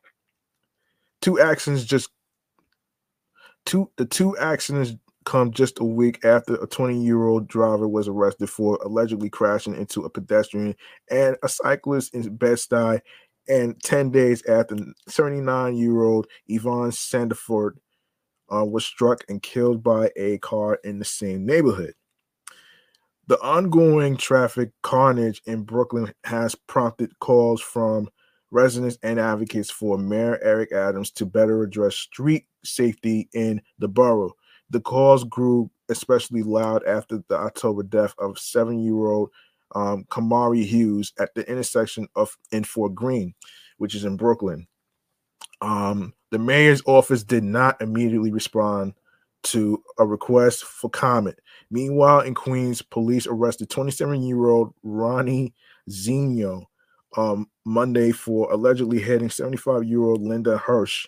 Two 1.22 1.40
accidents 1.40 1.84
just 1.84 2.10
two 3.66 3.92
the 3.98 4.06
two 4.06 4.36
accidents 4.38 4.94
come 5.26 5.52
just 5.52 5.80
a 5.80 5.84
week 5.84 6.24
after 6.26 6.56
a 6.56 6.68
20-year-old 6.68 7.48
driver 7.48 7.88
was 7.88 8.08
arrested 8.08 8.50
for 8.50 8.80
allegedly 8.84 9.30
crashing 9.30 9.76
into 9.76 10.02
a 10.02 10.10
pedestrian 10.10 10.76
and 11.10 11.38
a 11.44 11.50
cyclist 11.50 12.14
in 12.14 12.36
Bed-Stuy, 12.36 13.02
and 13.48 13.82
10 13.84 14.12
days 14.12 14.44
after 14.48 14.76
79-year-old 15.10 16.28
Yvonne 16.48 16.92
Sandiford 16.92 17.74
uh, 18.54 18.66
was 18.66 18.86
struck 18.86 19.24
and 19.30 19.42
killed 19.42 19.84
by 19.84 20.12
a 20.16 20.38
car 20.40 20.80
in 20.84 21.00
the 21.00 21.06
same 21.06 21.46
neighborhood. 21.46 21.94
The 23.28 23.40
ongoing 23.42 24.18
traffic 24.18 24.72
carnage 24.84 25.42
in 25.46 25.64
Brooklyn 25.64 26.14
has 26.26 26.56
prompted 26.56 27.18
calls 27.20 27.62
from 27.62 28.10
residents 28.52 28.98
and 29.04 29.20
advocates 29.20 29.72
for 29.72 29.98
Mayor 29.98 30.38
Eric 30.44 30.74
Adams 30.74 31.12
to 31.12 31.26
better 31.26 31.64
address 31.64 31.96
street 31.96 32.46
safety 32.66 33.30
in 33.34 33.62
the 33.80 33.88
borough. 33.88 34.34
The 34.72 34.82
calls 34.82 35.24
grew 35.26 35.70
especially 35.90 36.44
loud 36.44 36.84
after 36.86 37.22
the 37.28 37.36
October 37.36 37.84
death 37.84 38.16
of 38.18 38.40
seven-year-old 38.40 39.30
um, 39.76 40.06
Kamari 40.06 40.66
Hughes 40.66 41.14
at 41.20 41.34
the 41.36 41.50
intersection 41.50 42.08
of 42.16 42.36
in 42.52 42.64
Fort 42.64 42.96
Greene, 42.96 43.34
which 43.78 43.96
is 43.96 44.06
in 44.06 44.18
Brooklyn. 44.18 44.68
Um, 45.62 46.14
the 46.32 46.40
mayor's 46.40 46.82
office 46.86 47.24
did 47.24 47.44
not 47.44 47.82
immediately 47.82 48.32
respond 48.32 48.94
to 49.44 49.84
a 50.00 50.06
request 50.06 50.64
for 50.64 50.90
comment. 50.90 51.38
Meanwhile, 51.70 52.22
in 52.22 52.34
Queens, 52.34 52.82
police 52.82 53.28
arrested 53.28 53.70
27 53.70 54.22
year 54.24 54.48
old 54.48 54.74
Ronnie 54.84 55.54
Zeno 55.90 56.70
um, 57.18 57.50
Monday 57.66 58.12
for 58.12 58.52
allegedly 58.52 59.00
hitting 59.00 59.30
75 59.30 59.84
year 59.84 60.02
old 60.02 60.22
Linda 60.22 60.58
Hirsch 60.58 61.08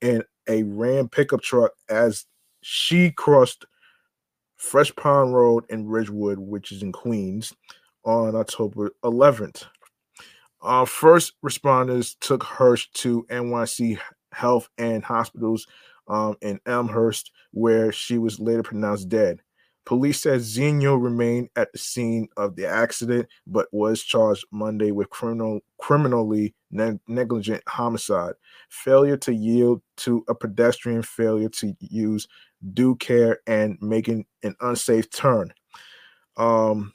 in 0.00 0.22
a 0.48 0.62
Ram 0.62 1.08
pickup 1.08 1.40
truck 1.40 1.72
as 1.88 2.26
she 2.66 3.10
crossed 3.10 3.66
Fresh 4.56 4.96
Pond 4.96 5.34
Road 5.34 5.64
in 5.68 5.86
Ridgewood, 5.86 6.38
which 6.38 6.72
is 6.72 6.82
in 6.82 6.92
Queens, 6.92 7.52
on 8.04 8.34
October 8.34 8.90
11th. 9.04 9.66
Uh, 10.62 10.86
first 10.86 11.34
responders 11.44 12.16
took 12.20 12.42
Hirsch 12.42 12.88
to 12.94 13.26
NYC 13.28 13.98
Health 14.32 14.70
and 14.78 15.04
Hospitals 15.04 15.66
um, 16.08 16.36
in 16.40 16.58
Elmhurst, 16.64 17.32
where 17.50 17.92
she 17.92 18.16
was 18.16 18.40
later 18.40 18.62
pronounced 18.62 19.10
dead. 19.10 19.42
Police 19.84 20.22
said 20.22 20.40
Zeno 20.40 20.96
remained 20.96 21.50
at 21.56 21.70
the 21.72 21.78
scene 21.78 22.28
of 22.38 22.56
the 22.56 22.66
accident, 22.66 23.28
but 23.46 23.68
was 23.72 24.02
charged 24.02 24.46
Monday 24.50 24.90
with 24.90 25.10
criminal 25.10 25.60
criminally 25.78 26.54
ne- 26.70 26.98
negligent 27.06 27.62
homicide, 27.68 28.32
failure 28.70 29.18
to 29.18 29.34
yield 29.34 29.82
to 29.98 30.24
a 30.28 30.34
pedestrian, 30.34 31.02
failure 31.02 31.50
to 31.50 31.74
use 31.80 32.26
due 32.72 32.96
care, 32.96 33.40
and 33.46 33.78
making 33.80 34.26
an 34.42 34.54
unsafe 34.60 35.10
turn. 35.10 35.52
Um, 36.36 36.92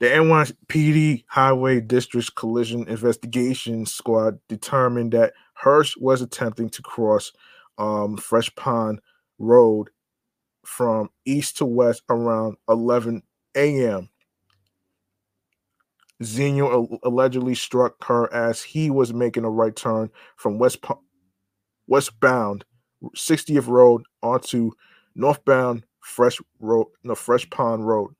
the 0.00 0.06
NYPD 0.06 1.24
Highway 1.28 1.80
District 1.80 2.34
Collision 2.34 2.88
Investigation 2.88 3.86
Squad 3.86 4.38
determined 4.48 5.12
that 5.12 5.34
Hirsch 5.54 5.96
was 5.96 6.20
attempting 6.20 6.68
to 6.70 6.82
cross 6.82 7.32
um, 7.78 8.16
Fresh 8.16 8.54
Pond 8.54 9.00
Road 9.38 9.90
from 10.64 11.10
east 11.24 11.58
to 11.58 11.64
west 11.64 12.02
around 12.08 12.56
11 12.68 13.22
a.m. 13.54 14.08
Zeno 16.22 16.98
allegedly 17.02 17.54
struck 17.54 18.02
her 18.04 18.32
as 18.32 18.62
he 18.62 18.90
was 18.90 19.12
making 19.12 19.44
a 19.44 19.50
right 19.50 19.74
turn 19.74 20.10
from 20.36 20.58
west 20.58 20.78
westbound 21.86 22.64
60th 23.16 23.66
Road 23.66 24.02
onto 24.22 24.70
northbound 25.14 25.84
Fresh 26.00 26.40
Road, 26.60 26.88
no 27.02 27.14
Fresh 27.14 27.48
Pond 27.50 27.86
Road. 27.86 28.14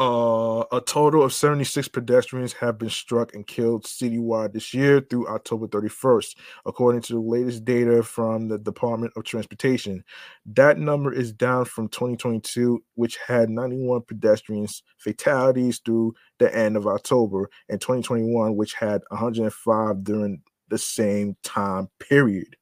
Uh, 0.00 0.64
a 0.72 0.80
total 0.80 1.22
of 1.22 1.30
76 1.30 1.86
pedestrians 1.88 2.54
have 2.54 2.78
been 2.78 2.88
struck 2.88 3.34
and 3.34 3.46
killed 3.46 3.84
citywide 3.84 4.54
this 4.54 4.72
year 4.72 5.02
through 5.02 5.28
October 5.28 5.66
31st, 5.66 6.36
according 6.64 7.02
to 7.02 7.12
the 7.12 7.20
latest 7.20 7.66
data 7.66 8.02
from 8.02 8.48
the 8.48 8.56
Department 8.56 9.12
of 9.14 9.24
Transportation. 9.24 10.02
That 10.46 10.78
number 10.78 11.12
is 11.12 11.34
down 11.34 11.66
from 11.66 11.88
2022, 11.88 12.82
which 12.94 13.18
had 13.18 13.50
91 13.50 14.00
pedestrians 14.08 14.82
fatalities 14.96 15.80
through 15.84 16.14
the 16.38 16.54
end 16.56 16.78
of 16.78 16.86
October, 16.86 17.50
and 17.68 17.78
2021, 17.78 18.56
which 18.56 18.72
had 18.72 19.02
105 19.10 20.02
during 20.02 20.40
the 20.70 20.78
same 20.78 21.36
time 21.42 21.90
period. 21.98 22.56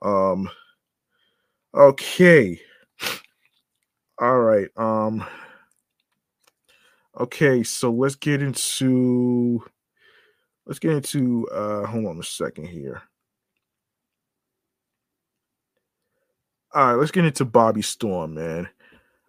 Um, 0.00 0.48
okay. 1.74 2.58
All 4.18 4.40
right. 4.40 4.68
Um, 4.78 5.26
Okay, 7.18 7.64
so 7.64 7.90
let's 7.90 8.14
get 8.14 8.42
into 8.42 9.64
let's 10.66 10.78
get 10.78 10.92
into 10.92 11.48
uh 11.48 11.84
hold 11.84 12.06
on 12.06 12.20
a 12.20 12.22
second 12.22 12.66
here. 12.68 13.02
All 16.72 16.86
right, 16.86 16.94
let's 16.94 17.10
get 17.10 17.24
into 17.24 17.44
Bobbi 17.44 17.84
Storm, 17.84 18.34
man. 18.34 18.68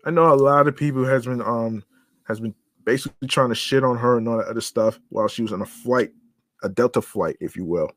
I 0.06 0.12
know 0.12 0.32
a 0.32 0.36
lot 0.36 0.68
of 0.68 0.76
people 0.76 1.04
has 1.04 1.26
been 1.26 1.42
um 1.42 1.84
has 2.28 2.40
been 2.40 2.54
basically 2.86 3.28
trying 3.28 3.50
to 3.50 3.56
shit 3.56 3.84
on 3.84 3.98
her 3.98 4.18
and 4.18 4.28
all 4.28 4.38
that 4.38 4.48
other 4.48 4.62
stuff 4.62 5.00
while 5.10 5.28
she 5.28 5.42
was 5.42 5.52
on 5.52 5.62
a 5.62 5.66
flight, 5.66 6.12
a 6.62 6.70
Delta 6.70 7.02
flight, 7.02 7.38
if 7.40 7.56
you 7.56 7.66
will. 7.66 7.92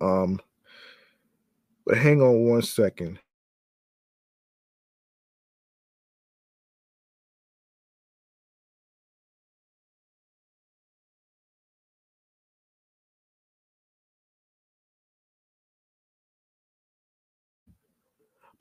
Um, 0.00 0.40
but 1.86 1.96
hang 1.96 2.20
on 2.20 2.48
one 2.48 2.62
second. 2.62 3.20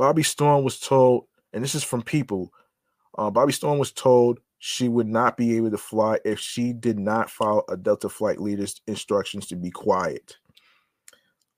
Bobbi 0.01 0.25
Storm 0.25 0.63
was 0.63 0.79
told, 0.79 1.27
and 1.53 1.63
this 1.63 1.75
is 1.75 1.83
from 1.83 2.01
people, 2.01 2.51
uh, 3.19 3.29
Bobbi 3.29 3.53
Storm 3.53 3.77
was 3.77 3.91
told 3.91 4.39
she 4.57 4.89
would 4.89 5.07
not 5.07 5.37
be 5.37 5.55
able 5.55 5.69
to 5.69 5.77
fly 5.77 6.17
if 6.25 6.39
she 6.39 6.73
did 6.73 6.97
not 6.97 7.29
follow 7.29 7.63
a 7.69 7.77
Delta 7.77 8.09
flight 8.09 8.41
leader's 8.41 8.81
instructions 8.87 9.45
to 9.47 9.55
be 9.55 9.69
quiet. 9.69 10.37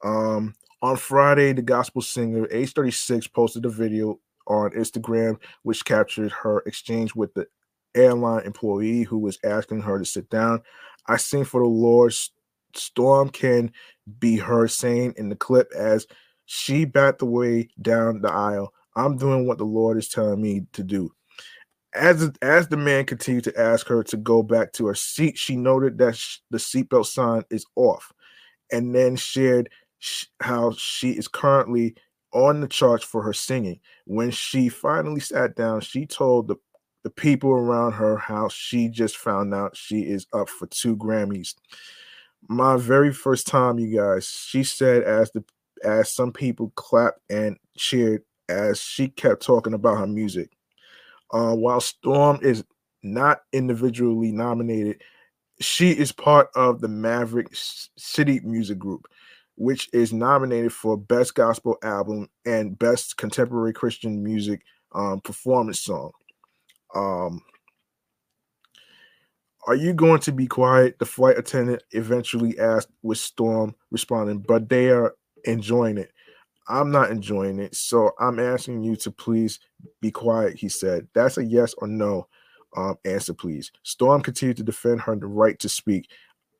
Um, 0.04 0.56
on 0.82 0.98
Friday, 0.98 1.54
the 1.54 1.62
gospel 1.62 2.02
singer 2.02 2.46
Age 2.52 2.74
36 2.74 3.28
posted 3.28 3.64
a 3.64 3.70
video 3.70 4.20
on 4.46 4.72
Instagram 4.72 5.38
which 5.62 5.86
captured 5.86 6.34
her 6.34 6.64
exchange 6.66 7.16
with 7.16 7.34
the 7.36 7.48
airline 7.96 8.46
employee 8.46 9.04
who 9.04 9.20
was 9.20 9.40
asking 9.46 9.80
her 9.80 9.98
to 9.98 10.06
sit 10.06 10.30
down. 10.30 10.62
I 11.08 11.16
sing 11.16 11.46
for 11.46 11.62
the 11.62 11.68
Lord. 11.68 12.14
Storm 12.76 13.30
can 13.30 13.72
be 14.20 14.36
heard 14.36 14.72
saying 14.72 15.14
in 15.16 15.30
the 15.30 15.36
clip 15.38 15.72
as 15.74 16.08
she 16.46 16.86
backed 16.86 17.22
away 17.22 17.70
down 17.82 18.22
the 18.22 18.32
aisle. 18.32 18.74
I'm 18.96 19.18
doing 19.18 19.48
what 19.48 19.58
the 19.58 19.66
Lord 19.66 19.98
is 19.98 20.10
telling 20.10 20.42
me 20.42 20.66
to 20.74 20.84
do. 20.84 21.12
As 21.96 22.32
as 22.42 22.68
the 22.68 22.78
man 22.78 23.06
continued 23.06 23.44
to 23.46 23.60
ask 23.60 23.88
her 23.88 24.04
to 24.04 24.18
go 24.18 24.42
back 24.42 24.74
to 24.74 24.88
her 24.88 24.96
seat, 24.96 25.38
she 25.38 25.56
noted 25.56 25.98
that 26.00 26.16
sh- 26.16 26.40
the 26.50 26.58
seatbelt 26.58 27.06
sign 27.06 27.44
is 27.52 27.66
off, 27.76 28.12
and 28.72 28.94
then 28.96 29.16
shared 29.16 29.70
sh- 30.00 30.26
how 30.42 30.74
she 30.74 31.12
is 31.12 31.28
currently 31.28 31.96
on 32.34 32.62
the 32.62 32.68
charts 32.68 33.04
for 33.04 33.22
her 33.22 33.34
singing. 33.34 33.80
When 34.06 34.32
she 34.32 34.70
finally 34.70 35.20
sat 35.20 35.56
down, 35.56 35.82
she 35.82 36.06
told 36.06 36.48
the, 36.48 36.56
the 37.04 37.12
people 37.12 37.52
around 37.52 37.94
her 37.94 38.18
how 38.18 38.50
she 38.50 38.90
just 38.90 39.18
found 39.18 39.54
out 39.54 39.78
she 39.78 40.02
is 40.02 40.26
up 40.34 40.50
for 40.50 40.66
two 40.68 40.98
Grammys. 40.98 41.54
My 42.50 42.76
very 42.76 43.14
first 43.14 43.48
time, 43.48 43.80
you 43.80 43.96
guys, 43.96 44.28
she 44.28 44.64
said 44.64 45.04
as 45.04 45.32
the 45.32 45.44
as 45.84 46.12
some 46.12 46.32
people 46.32 46.72
clapped 46.76 47.20
and 47.30 47.58
cheered 47.78 48.24
as 48.50 48.82
she 48.82 49.08
kept 49.08 49.42
talking 49.42 49.74
about 49.74 49.98
her 49.98 50.08
music. 50.08 50.52
Uh, 51.32 51.56
while 51.56 51.82
Storm 51.82 52.40
is 52.42 52.64
not 53.02 53.42
individually 53.52 54.32
nominated, 54.32 55.02
she 55.60 55.92
is 55.92 56.12
part 56.12 56.50
of 56.56 56.82
the 56.82 56.88
Maverick 56.88 57.48
City 57.52 58.40
Music 58.44 58.78
Group, 58.78 59.08
which 59.56 59.90
is 59.94 60.14
nominated 60.14 60.74
for 60.74 60.98
Best 60.98 61.36
Gospel 61.36 61.78
Album 61.84 62.30
and 62.46 62.78
Best 62.78 63.18
Contemporary 63.18 63.74
Christian 63.74 64.24
Music 64.24 64.62
um, 64.94 65.22
Performance 65.22 65.80
Song. 65.80 66.12
Um, 66.96 67.42
are 69.66 69.76
you 69.76 69.94
going 69.94 70.20
to 70.22 70.32
be 70.32 70.46
quiet? 70.46 71.00
The 71.00 71.06
flight 71.06 71.38
attendant 71.38 71.84
eventually 71.92 72.60
asked, 72.60 72.90
with 73.02 73.18
Storm 73.18 73.76
responding, 73.92 74.40
but 74.40 74.68
they 74.70 74.90
are 74.90 75.16
enjoying 75.46 75.98
it. 75.98 76.12
I'm 76.68 76.92
not 76.92 77.12
enjoying 77.12 77.60
it. 77.60 77.76
So 77.76 78.12
I'm 78.20 78.40
asking 78.40 78.84
you 78.84 78.96
to 78.98 79.12
please 79.12 79.60
be 80.02 80.12
quiet, 80.12 80.58
he 80.58 80.70
said. 80.70 81.08
That's 81.14 81.38
a 81.38 81.44
yes 81.44 81.74
or 81.78 81.88
no 81.88 82.28
um, 82.76 82.96
answer, 83.06 83.34
please. 83.34 83.72
Storm 83.84 84.22
continued 84.22 84.58
to 84.58 84.64
defend 84.64 85.02
her 85.02 85.16
right 85.16 85.60
to 85.60 85.70
speak. 85.70 86.10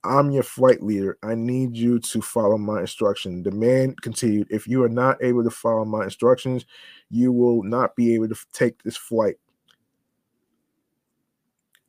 I'm 0.06 0.32
your 0.32 0.44
flight 0.44 0.84
leader. 0.84 1.18
I 1.24 1.36
need 1.36 1.78
you 1.78 1.98
to 2.00 2.22
follow 2.22 2.58
my 2.58 2.82
instruction. 2.82 3.42
The 3.42 3.52
man 3.52 3.96
continued, 4.02 4.48
If 4.50 4.68
you 4.68 4.84
are 4.84 4.90
not 4.90 5.24
able 5.24 5.44
to 5.46 5.50
follow 5.50 5.86
my 5.86 6.04
instructions, 6.04 6.66
you 7.10 7.32
will 7.32 7.64
not 7.64 7.96
be 7.96 8.14
able 8.14 8.28
to 8.28 8.36
take 8.52 8.84
this 8.84 8.98
flight. 8.98 9.36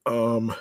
Um, 0.06 0.54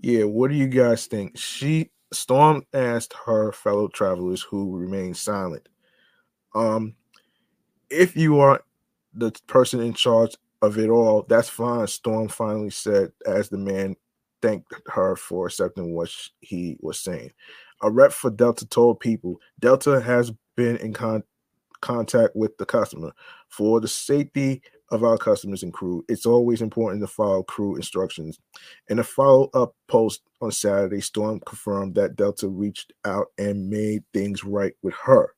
yeah, 0.00 0.24
what 0.24 0.50
do 0.50 0.56
you 0.56 0.68
guys 0.68 1.06
think? 1.06 1.38
She 1.38 1.90
Storm 2.12 2.64
asked 2.72 3.14
her 3.26 3.52
fellow 3.52 3.88
travelers 3.88 4.42
who 4.42 4.76
remained 4.76 5.16
silent. 5.16 5.68
Um, 6.54 6.94
if 7.90 8.16
you 8.16 8.40
are 8.40 8.62
the 9.14 9.32
person 9.46 9.80
in 9.80 9.94
charge 9.94 10.36
of 10.62 10.78
it 10.78 10.88
all, 10.88 11.24
that's 11.28 11.48
fine. 11.48 11.86
Storm 11.86 12.28
finally 12.28 12.70
said 12.70 13.12
as 13.26 13.48
the 13.48 13.58
man 13.58 13.96
thanked 14.40 14.72
her 14.86 15.16
for 15.16 15.46
accepting 15.46 15.94
what 15.94 16.10
he 16.40 16.76
was 16.80 17.00
saying. 17.00 17.30
A 17.82 17.90
rep 17.90 18.12
for 18.12 18.30
Delta 18.30 18.66
told 18.66 19.00
people 19.00 19.40
Delta 19.60 20.00
has 20.00 20.32
been 20.56 20.76
in 20.78 20.92
con- 20.92 21.22
contact 21.80 22.34
with 22.34 22.56
the 22.58 22.66
customer 22.66 23.12
for 23.48 23.80
the 23.80 23.88
safety 23.88 24.62
of 24.90 25.04
our 25.04 25.18
customers 25.18 25.62
and 25.62 25.72
crew. 25.72 26.04
It's 26.08 26.26
always 26.26 26.62
important 26.62 27.02
to 27.02 27.06
follow 27.06 27.42
crew 27.42 27.76
instructions. 27.76 28.38
In 28.88 28.98
a 28.98 29.04
follow 29.04 29.50
up 29.54 29.74
post 29.88 30.22
on 30.40 30.50
Saturday, 30.50 31.00
Storm 31.00 31.40
confirmed 31.40 31.94
that 31.96 32.16
Delta 32.16 32.48
reached 32.48 32.92
out 33.04 33.28
and 33.38 33.68
made 33.68 34.02
things 34.12 34.44
right 34.44 34.72
with 34.82 34.94
her. 35.02 35.34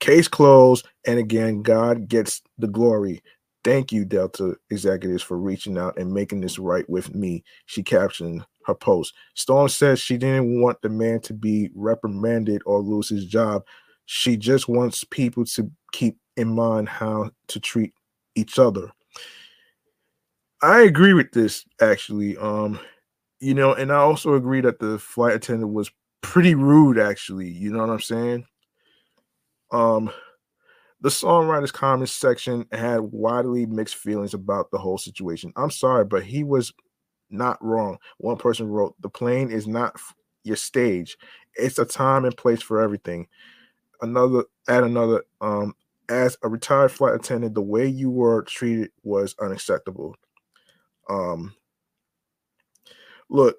Case 0.00 0.28
closed. 0.28 0.86
And 1.06 1.18
again, 1.18 1.62
God 1.62 2.08
gets 2.08 2.42
the 2.58 2.68
glory. 2.68 3.22
Thank 3.64 3.90
you, 3.90 4.04
Delta 4.04 4.56
executives, 4.70 5.22
for 5.22 5.38
reaching 5.38 5.76
out 5.76 5.98
and 5.98 6.12
making 6.12 6.40
this 6.40 6.58
right 6.58 6.88
with 6.88 7.14
me. 7.14 7.42
She 7.64 7.82
captioned 7.82 8.44
her 8.64 8.74
post. 8.74 9.14
Storm 9.34 9.68
says 9.68 9.98
she 9.98 10.16
didn't 10.16 10.60
want 10.60 10.80
the 10.82 10.88
man 10.88 11.20
to 11.22 11.34
be 11.34 11.70
reprimanded 11.74 12.62
or 12.66 12.80
lose 12.80 13.08
his 13.08 13.26
job. 13.26 13.64
She 14.04 14.36
just 14.36 14.68
wants 14.68 15.02
people 15.02 15.44
to 15.46 15.70
keep 15.92 16.16
in 16.36 16.54
mind 16.54 16.88
how 16.88 17.30
to 17.48 17.58
treat 17.58 17.92
each 18.36 18.58
other. 18.58 18.90
I 20.62 20.82
agree 20.82 21.12
with 21.14 21.32
this 21.32 21.64
actually. 21.80 22.36
Um, 22.36 22.78
you 23.40 23.54
know, 23.54 23.74
and 23.74 23.92
I 23.92 23.96
also 23.96 24.34
agree 24.34 24.60
that 24.62 24.78
the 24.78 24.98
flight 24.98 25.34
attendant 25.34 25.72
was 25.72 25.90
pretty 26.22 26.54
rude, 26.54 26.98
actually. 26.98 27.48
You 27.48 27.72
know 27.72 27.80
what 27.80 27.90
I'm 27.90 28.00
saying? 28.00 28.46
Um, 29.72 30.10
the 31.00 31.08
songwriters 31.08 31.72
comments 31.72 32.12
section 32.12 32.66
had 32.72 33.00
widely 33.00 33.66
mixed 33.66 33.96
feelings 33.96 34.34
about 34.34 34.70
the 34.70 34.78
whole 34.78 34.98
situation. 34.98 35.52
I'm 35.56 35.70
sorry, 35.70 36.04
but 36.04 36.24
he 36.24 36.44
was 36.44 36.72
not 37.30 37.62
wrong. 37.64 37.98
One 38.18 38.36
person 38.38 38.68
wrote, 38.68 38.94
"The 39.00 39.10
plane 39.10 39.50
is 39.50 39.66
not 39.66 40.00
your 40.44 40.56
stage. 40.56 41.18
It's 41.54 41.78
a 41.78 41.84
time 41.84 42.24
and 42.24 42.36
place 42.36 42.62
for 42.62 42.80
everything." 42.80 43.28
Another 44.02 44.44
at 44.68 44.84
another, 44.84 45.24
um, 45.40 45.74
as 46.08 46.36
a 46.42 46.48
retired 46.48 46.92
flight 46.92 47.14
attendant, 47.14 47.54
the 47.54 47.62
way 47.62 47.86
you 47.86 48.10
were 48.10 48.42
treated 48.42 48.90
was 49.02 49.34
unacceptable. 49.40 50.14
Um, 51.08 51.54
look, 53.28 53.56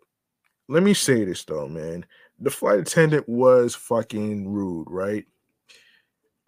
let 0.70 0.84
me 0.84 0.94
say 0.94 1.24
this 1.24 1.44
though, 1.46 1.68
man. 1.68 2.06
The 2.40 2.50
flight 2.50 2.80
attendant 2.80 3.28
was 3.28 3.76
fucking 3.76 4.48
rude, 4.48 4.88
right? 4.90 5.26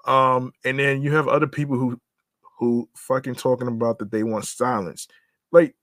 Um, 0.05 0.53
and 0.65 0.79
then 0.79 1.01
you 1.01 1.13
have 1.15 1.27
other 1.27 1.47
people 1.47 1.77
who 1.77 1.99
who 2.57 2.89
fucking 2.95 3.35
talking 3.35 3.67
about 3.67 3.99
that 3.99 4.11
they 4.11 4.23
want 4.23 4.45
silence. 4.45 5.07
Like, 5.51 5.75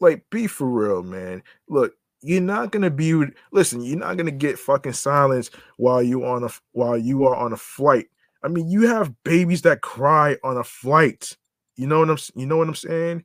like 0.00 0.24
be 0.30 0.46
for 0.46 0.68
real, 0.68 1.02
man. 1.02 1.42
Look, 1.68 1.94
you're 2.20 2.40
not 2.40 2.72
gonna 2.72 2.90
be 2.90 3.14
listen, 3.52 3.82
you're 3.82 3.98
not 3.98 4.16
gonna 4.16 4.30
get 4.30 4.58
fucking 4.58 4.92
silence 4.92 5.50
while 5.76 6.02
you 6.02 6.24
on 6.24 6.44
a 6.44 6.50
while 6.72 6.98
you 6.98 7.24
are 7.24 7.36
on 7.36 7.52
a 7.52 7.56
flight 7.56 8.08
I 8.46 8.48
mean, 8.48 8.70
you 8.70 8.86
have 8.86 9.12
babies 9.24 9.62
that 9.62 9.82
cry 9.82 10.36
on 10.44 10.56
a 10.56 10.62
flight. 10.62 11.36
You 11.74 11.88
know 11.88 11.98
what 11.98 12.10
I'm 12.10 12.18
you 12.36 12.46
know 12.46 12.56
what 12.58 12.68
I'm 12.68 12.76
saying? 12.76 13.24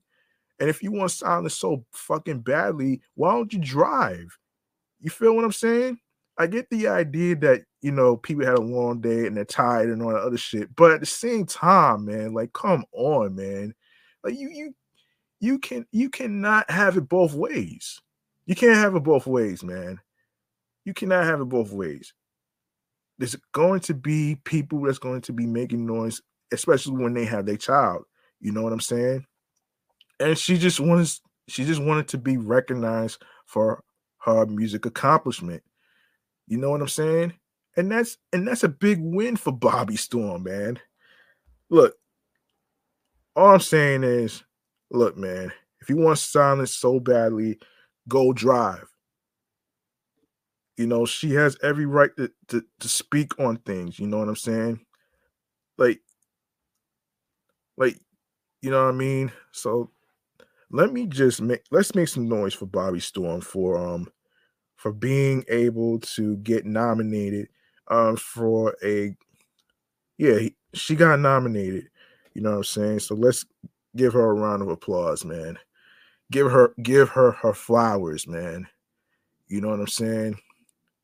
And 0.60 0.68
if 0.68 0.82
you 0.82 0.92
want 0.92 1.12
silence 1.12 1.54
so 1.54 1.86
fucking 1.92 2.40
badly, 2.40 3.02
why 3.14 3.34
don't 3.34 3.54
you 3.54 3.60
drive? 3.60 4.36
You 5.00 5.12
feel 5.12 5.36
what 5.36 5.46
I'm 5.46 5.52
saying? 5.52 6.00
I 6.40 6.48
get 6.48 6.72
the 6.72 6.88
idea 6.88 7.36
that 7.36 7.62
you 7.84 7.92
know 7.92 8.18
people 8.18 8.46
had 8.46 8.56
a 8.56 8.62
long 8.62 9.00
day 9.00 9.28
and 9.28 9.38
they're 9.38 9.46
tired 9.46 9.90
and 9.90 10.02
all 10.02 10.10
that 10.10 10.24
other 10.24 10.38
shit, 10.38 10.76
but 10.76 10.92
at 10.92 11.02
the 11.02 11.06
same 11.06 11.46
time, 11.46 12.06
man, 12.06 12.34
like 12.34 12.52
come 12.54 12.84
on, 12.92 13.36
man. 13.36 13.76
Like 14.24 14.34
you 14.40 14.50
you 14.50 14.76
you 15.40 15.60
can 15.60 15.86
you 15.92 16.10
cannot 16.10 16.70
have 16.72 16.98
it 16.98 17.08
both 17.08 17.36
ways. 17.36 18.02
You 18.48 18.56
can't 18.56 18.76
have 18.76 18.96
it 18.96 19.04
both 19.04 19.28
ways, 19.28 19.64
man. 19.64 20.00
You 20.84 20.96
cannot 20.96 21.26
have 21.26 21.42
it 21.42 21.46
both 21.46 21.72
ways 21.72 22.12
there's 23.22 23.36
going 23.52 23.80
to 23.82 23.94
be 23.94 24.36
people 24.46 24.82
that's 24.82 24.98
going 24.98 25.22
to 25.22 25.32
be 25.32 25.46
making 25.46 25.86
noise, 25.86 26.24
especially 26.52 27.04
when 27.04 27.14
they 27.14 27.24
have 27.24 27.46
their 27.46 27.56
child. 27.56 28.04
You 28.40 28.52
know 28.52 28.64
what 28.64 28.74
I'm 28.74 28.80
saying? 28.80 29.28
And 30.20 30.36
she 30.36 30.58
just 30.58 30.80
wants 30.80 31.22
she 31.48 31.64
just 31.64 31.84
wanted 31.84 32.08
to 32.08 32.18
be 32.18 32.38
recognized 32.38 33.22
for 33.46 33.84
her 34.24 34.48
music 34.48 34.88
accomplishment. 34.88 35.62
You 36.48 36.58
know 36.58 36.72
what 36.72 36.82
I'm 36.82 36.88
saying? 36.88 37.34
And 37.78 37.92
that's 37.92 38.18
and 38.34 38.48
that's 38.48 38.64
a 38.64 38.70
big 38.70 38.98
win 39.00 39.36
for 39.36 39.54
Bobbi 39.54 40.00
Storm, 40.00 40.42
man. 40.42 40.80
Look, 41.70 41.94
all 43.36 43.54
I'm 43.54 43.60
saying 43.60 44.04
is, 44.04 44.44
look, 44.90 45.16
man, 45.16 45.52
if 45.80 45.90
you 45.90 45.98
want 45.98 46.18
silence 46.18 46.74
so 46.74 47.00
badly, 47.00 47.60
go 48.08 48.34
drive. 48.34 48.90
You 50.78 50.88
know, 50.88 51.06
she 51.06 51.32
has 51.34 51.58
every 51.62 51.86
right 51.86 52.10
to, 52.18 52.32
to, 52.48 52.64
to 52.80 52.88
speak 52.88 53.40
on 53.40 53.58
things. 53.58 54.00
You 54.00 54.08
know 54.08 54.20
what 54.20 54.30
I'm 54.30 54.36
saying? 54.36 54.80
Like, 55.78 56.02
like, 57.78 58.00
you 58.62 58.70
know 58.70 58.86
what 58.86 58.94
I 58.94 58.98
mean? 58.98 59.32
So 59.52 59.92
let 60.72 60.92
me 60.94 61.06
just 61.06 61.42
make 61.42 61.64
let's 61.72 61.96
make 61.96 62.08
some 62.08 62.30
noise 62.30 62.54
for 62.54 62.66
Bobbi 62.66 63.02
Storm 63.02 63.42
for 63.42 63.78
um 63.78 64.08
for 64.78 64.92
being 64.92 65.44
able 65.50 66.00
to 66.00 66.38
get 66.38 66.66
nominated 66.66 67.48
um 67.90 68.16
for 68.16 68.76
a 68.84 69.16
yeah, 70.18 70.38
he, 70.40 70.56
she 70.74 70.96
got 70.96 71.20
nominated. 71.20 71.90
You 72.34 72.42
know 72.42 72.52
what 72.52 72.58
I'm 72.58 72.64
saying? 72.64 73.00
So 73.00 73.16
let's 73.16 73.46
give 73.96 74.14
her 74.14 74.30
a 74.30 74.34
round 74.34 74.62
of 74.62 74.70
applause, 74.70 75.26
man. 75.26 75.58
Give 76.32 76.50
her 76.52 76.74
give 76.82 77.10
her 77.10 77.32
her 77.32 77.54
flowers, 77.54 78.28
man. 78.28 78.68
You 79.48 79.62
know 79.62 79.70
what 79.70 79.80
I'm 79.80 79.88
saying? 79.88 80.40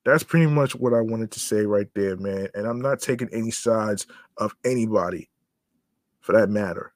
That's 0.07 0.23
pretty 0.23 0.47
much 0.47 0.73
what 0.73 0.93
I 0.93 1.01
wanted 1.01 1.31
to 1.31 1.39
say 1.39 1.65
right 1.65 1.87
there, 1.93 2.15
man. 2.15 2.47
And 2.53 2.65
I'm 2.65 2.79
not 2.79 3.01
taking 3.01 3.29
any 3.33 3.51
sides 3.51 4.07
of 4.37 4.55
anybody 4.63 5.29
for 6.21 6.31
that 6.31 6.49
matter. 6.49 6.93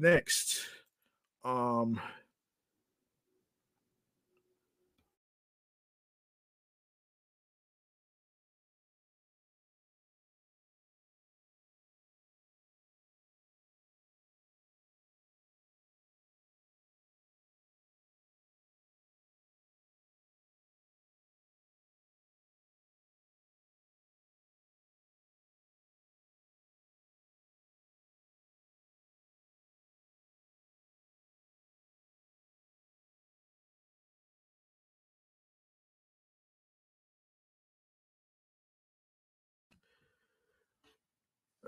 Next, 0.00 0.60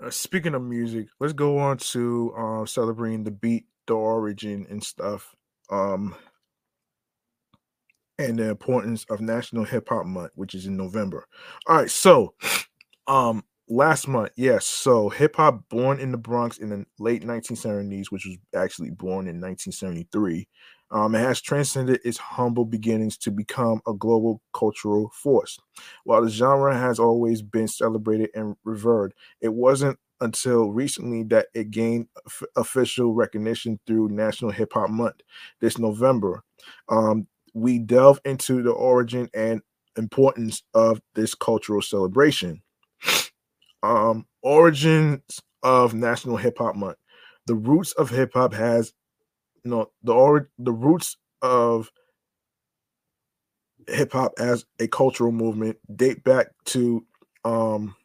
Uh, 0.01 0.09
speaking 0.09 0.55
of 0.55 0.63
music, 0.63 1.07
let's 1.19 1.33
go 1.33 1.59
on 1.59 1.77
to 1.77 2.33
uh, 2.35 2.65
celebrating 2.65 3.23
the 3.23 3.31
beat, 3.31 3.65
the 3.87 3.93
origin, 3.93 4.65
and 4.69 4.83
stuff, 4.83 5.35
um, 5.69 6.15
and 8.17 8.39
the 8.39 8.49
importance 8.49 9.05
of 9.09 9.21
National 9.21 9.63
Hip 9.63 9.89
Hop 9.89 10.05
Month, 10.05 10.31
which 10.35 10.55
is 10.55 10.65
in 10.65 10.75
November. 10.75 11.27
All 11.67 11.75
right, 11.75 11.91
so 11.91 12.33
um, 13.07 13.43
last 13.69 14.07
month, 14.07 14.31
yes, 14.35 14.65
so 14.65 15.09
hip 15.09 15.35
hop 15.35 15.67
born 15.69 15.99
in 15.99 16.11
the 16.11 16.17
Bronx 16.17 16.57
in 16.57 16.69
the 16.69 16.85
late 16.99 17.23
1970s, 17.23 18.07
which 18.09 18.25
was 18.25 18.37
actually 18.55 18.89
born 18.91 19.27
in 19.27 19.39
1973. 19.39 20.47
Um, 20.91 21.15
it 21.15 21.19
has 21.19 21.41
transcended 21.41 22.01
its 22.03 22.17
humble 22.17 22.65
beginnings 22.65 23.17
to 23.19 23.31
become 23.31 23.81
a 23.87 23.93
global 23.93 24.41
cultural 24.53 25.09
force. 25.13 25.57
While 26.03 26.23
the 26.23 26.29
genre 26.29 26.77
has 26.77 26.99
always 26.99 27.41
been 27.41 27.67
celebrated 27.67 28.29
and 28.35 28.55
revered, 28.63 29.13
it 29.39 29.53
wasn't 29.53 29.97
until 30.19 30.71
recently 30.71 31.23
that 31.23 31.47
it 31.53 31.71
gained 31.71 32.07
f- 32.27 32.43
official 32.55 33.13
recognition 33.13 33.79
through 33.87 34.09
National 34.09 34.51
Hip 34.51 34.73
Hop 34.73 34.89
Month 34.89 35.21
this 35.61 35.77
November. 35.77 36.43
Um, 36.89 37.27
we 37.53 37.79
delve 37.79 38.19
into 38.23 38.61
the 38.61 38.71
origin 38.71 39.29
and 39.33 39.61
importance 39.97 40.63
of 40.73 41.01
this 41.15 41.35
cultural 41.35 41.81
celebration. 41.81 42.61
Um, 43.83 44.27
origins 44.43 45.41
of 45.63 45.93
National 45.93 46.37
Hip 46.37 46.57
Hop 46.59 46.75
Month. 46.75 46.97
The 47.47 47.55
roots 47.55 47.91
of 47.93 48.09
hip 48.09 48.31
hop 48.33 48.53
has 48.53 48.93
you 49.63 49.71
know 49.71 49.91
the 50.03 50.13
or 50.13 50.49
the 50.59 50.71
roots 50.71 51.17
of 51.41 51.89
hip 53.87 54.13
hop 54.13 54.33
as 54.37 54.65
a 54.79 54.87
cultural 54.87 55.31
movement 55.31 55.77
date 55.95 56.23
back 56.23 56.47
to 56.65 57.05
um 57.43 57.95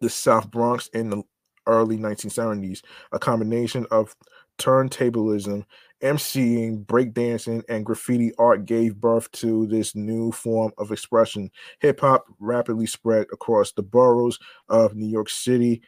the 0.00 0.08
South 0.08 0.50
Bronx 0.50 0.88
in 0.88 1.10
the 1.10 1.22
early 1.66 1.96
1970s, 1.96 2.82
a 3.12 3.18
combination 3.18 3.86
of 3.90 4.14
turntablism, 4.58 5.64
MCing, 6.02 6.84
breakdancing, 6.86 7.62
and 7.68 7.84
graffiti 7.84 8.32
art 8.38 8.64
gave 8.64 8.96
birth 8.96 9.30
to 9.32 9.66
this 9.66 9.94
new 9.94 10.32
form 10.32 10.72
of 10.78 10.92
expression. 10.92 11.50
Hip 11.80 12.00
hop 12.00 12.26
rapidly 12.38 12.86
spread 12.86 13.26
across 13.32 13.72
the 13.72 13.82
boroughs 13.82 14.38
of 14.68 14.94
New 14.94 15.08
York 15.08 15.28
City 15.28 15.82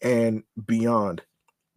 and 0.00 0.42
beyond, 0.66 1.22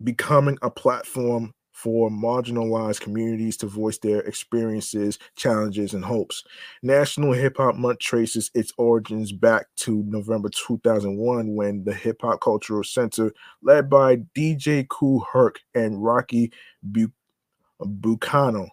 becoming 0.03 0.57
a 0.61 0.69
platform 0.69 1.53
for 1.81 2.09
marginalized 2.09 2.99
communities 2.99 3.55
to 3.55 3.65
voice 3.65 3.97
their 3.99 4.19
experiences, 4.21 5.17
challenges, 5.37 5.93
and 5.93 6.03
hopes. 6.03 6.43
National 6.83 7.31
Hip 7.31 7.55
Hop 7.55 7.75
Month 7.75 7.99
traces 7.99 8.51
its 8.53 8.73
origins 8.77 9.31
back 9.31 9.67
to 9.77 10.03
November 10.05 10.49
2001 10.49 11.55
when 11.55 11.85
the 11.85 11.93
Hip 11.93 12.17
Hop 12.21 12.41
Cultural 12.41 12.83
Center, 12.83 13.31
led 13.63 13.89
by 13.89 14.17
DJ 14.37 14.87
Kool 14.89 15.25
Herc 15.31 15.61
and 15.73 16.03
Rocky 16.03 16.51
Bucano, 17.81 18.67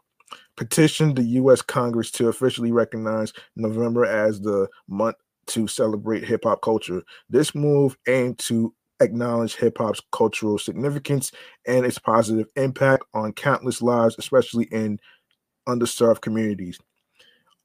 petitioned 0.56 1.14
the 1.14 1.22
U.S. 1.22 1.62
Congress 1.62 2.10
to 2.12 2.26
officially 2.26 2.72
recognize 2.72 3.32
November 3.54 4.04
as 4.04 4.40
the 4.40 4.66
month 4.88 5.16
to 5.46 5.68
celebrate 5.68 6.24
hip 6.24 6.42
hop 6.42 6.60
culture. 6.60 7.02
This 7.30 7.54
move 7.54 7.96
aimed 8.08 8.38
to 8.40 8.74
acknowledge 9.00 9.56
hip 9.56 9.78
hop's 9.78 10.00
cultural 10.12 10.58
significance 10.58 11.32
and 11.66 11.84
its 11.84 11.98
positive 11.98 12.46
impact 12.56 13.04
on 13.14 13.32
countless 13.32 13.82
lives, 13.82 14.16
especially 14.18 14.64
in 14.66 14.98
underserved 15.68 16.20
communities. 16.20 16.78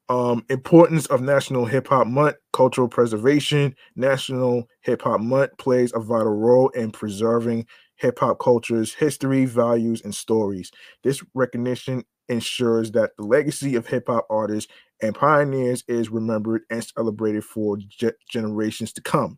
Um, 0.09 0.45
importance 0.49 1.05
of 1.05 1.21
National 1.21 1.65
Hip 1.65 1.87
Hop 1.87 2.05
Month, 2.05 2.35
cultural 2.51 2.89
preservation. 2.89 3.75
National 3.95 4.67
Hip 4.81 5.03
Hop 5.03 5.21
Month 5.21 5.51
plays 5.57 5.93
a 5.95 5.99
vital 5.99 6.35
role 6.35 6.69
in 6.69 6.91
preserving 6.91 7.65
hip 7.95 8.19
hop 8.19 8.39
culture's 8.39 8.93
history, 8.93 9.45
values, 9.45 10.01
and 10.03 10.13
stories. 10.13 10.71
This 11.03 11.23
recognition 11.33 12.03
ensures 12.27 12.91
that 12.91 13.11
the 13.17 13.23
legacy 13.23 13.75
of 13.75 13.87
hip 13.87 14.05
hop 14.07 14.25
artists 14.29 14.71
and 15.01 15.15
pioneers 15.15 15.83
is 15.87 16.09
remembered 16.09 16.63
and 16.69 16.83
celebrated 16.83 17.43
for 17.43 17.77
ge- 17.77 18.11
generations 18.29 18.91
to 18.93 19.01
come 19.01 19.37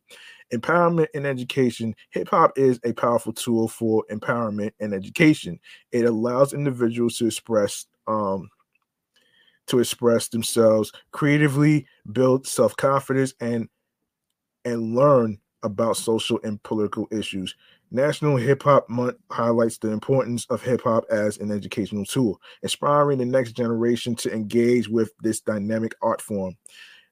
empowerment 0.53 1.07
and 1.13 1.25
education, 1.25 1.95
hip 2.11 2.29
hop 2.29 2.57
is 2.57 2.79
a 2.83 2.93
powerful 2.93 3.33
tool 3.33 3.67
for 3.67 4.05
empowerment 4.11 4.71
and 4.79 4.93
education. 4.93 5.59
It 5.91 6.05
allows 6.05 6.53
individuals 6.53 7.17
to 7.17 7.25
express 7.25 7.85
um, 8.07 8.49
to 9.67 9.79
express 9.79 10.27
themselves 10.27 10.91
creatively, 11.11 11.87
build 12.11 12.45
self 12.47 12.75
confidence, 12.75 13.33
and 13.39 13.67
and 14.65 14.95
learn 14.95 15.39
about 15.63 15.97
social 15.97 16.39
and 16.43 16.61
political 16.63 17.07
issues. 17.11 17.55
National 17.91 18.37
Hip 18.37 18.63
Hop 18.63 18.89
Month 18.89 19.17
highlights 19.31 19.77
the 19.77 19.91
importance 19.91 20.45
of 20.49 20.61
hip 20.61 20.81
hop 20.81 21.05
as 21.11 21.37
an 21.37 21.51
educational 21.51 22.05
tool, 22.05 22.41
inspiring 22.63 23.19
the 23.19 23.25
next 23.25 23.53
generation 23.53 24.15
to 24.15 24.33
engage 24.33 24.89
with 24.89 25.11
this 25.21 25.41
dynamic 25.41 25.93
art 26.01 26.21
form. 26.21 26.57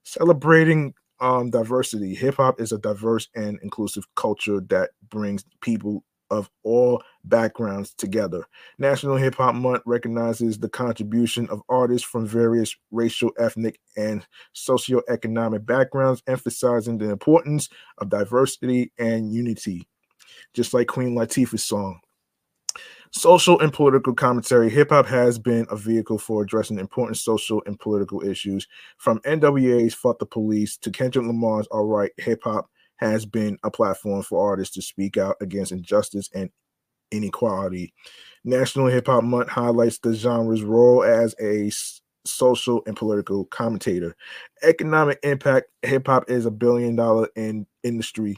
Celebrating 0.04 0.94
um, 1.22 1.50
diversity. 1.50 2.14
Hip 2.16 2.36
hop 2.36 2.60
is 2.60 2.72
a 2.72 2.78
diverse 2.78 3.28
and 3.36 3.60
inclusive 3.64 4.04
culture 4.16 4.60
that 4.70 4.90
brings 5.10 5.46
people 5.62 6.04
of 6.32 6.50
all 6.64 7.04
backgrounds 7.26 7.94
together. 7.94 8.46
National 8.80 9.18
Hip 9.18 9.36
Hop 9.36 9.54
Month 9.54 9.84
recognizes 9.86 10.58
the 10.58 10.70
contribution 10.70 11.48
of 11.50 11.62
artists 11.70 12.08
from 12.08 12.26
various 12.26 12.76
racial, 12.90 13.32
ethnic, 13.38 13.80
and 13.98 14.26
socioeconomic 14.56 15.66
backgrounds, 15.66 16.24
emphasizing 16.28 16.98
the 16.98 17.10
importance 17.10 17.70
of 17.98 18.10
diversity 18.10 18.92
and 18.98 19.32
unity. 19.32 19.88
Just 20.54 20.74
like 20.74 20.88
Queen 20.88 21.16
Latifah's 21.16 21.66
song, 21.66 22.00
Social 23.12 23.60
and 23.60 23.74
political 23.74 24.14
commentary. 24.14 24.70
Hip 24.70 24.90
hop 24.90 25.06
has 25.06 25.38
been 25.38 25.66
a 25.70 25.76
vehicle 25.76 26.18
for 26.18 26.42
addressing 26.42 26.80
important 26.80 27.18
social 27.18 27.62
and 27.66 27.78
political 27.78 28.24
issues. 28.24 28.68
From 28.98 29.20
NWA's 29.20 29.94
Fuck 29.94 30.20
the 30.20 30.26
Police 30.26 30.78
to 30.78 30.92
Kendrick 30.92 31.26
Lamar's 31.26 31.68
All 31.68 31.86
Right, 31.86 32.12
hip 32.18 32.42
hop 32.44 32.70
has 32.98 33.26
been 33.26 33.58
a 33.64 33.72
platform 33.72 34.22
for 34.24 34.48
artists 34.50 34.76
to 34.76 34.82
speak 34.82 35.18
out 35.18 35.36
against 35.42 35.72
injustice 35.74 36.30
and 36.34 36.50
inequality. 37.12 37.94
National 38.46 38.88
Hip 38.88 39.08
Hop 39.08 39.24
Month 39.24 39.50
highlights 39.50 40.00
the 40.00 40.14
genre's 40.14 40.64
role 40.64 41.04
as 41.04 41.36
a 41.42 41.70
social 42.26 42.82
and 42.86 42.96
political 42.96 43.46
commentator. 43.46 44.16
Economic 44.64 45.20
impact 45.24 45.68
hip 45.82 46.08
hop 46.08 46.30
is 46.30 46.46
a 46.46 46.52
billion 46.52 46.96
dollar 46.96 47.28
in 47.36 47.66
industry 47.84 48.38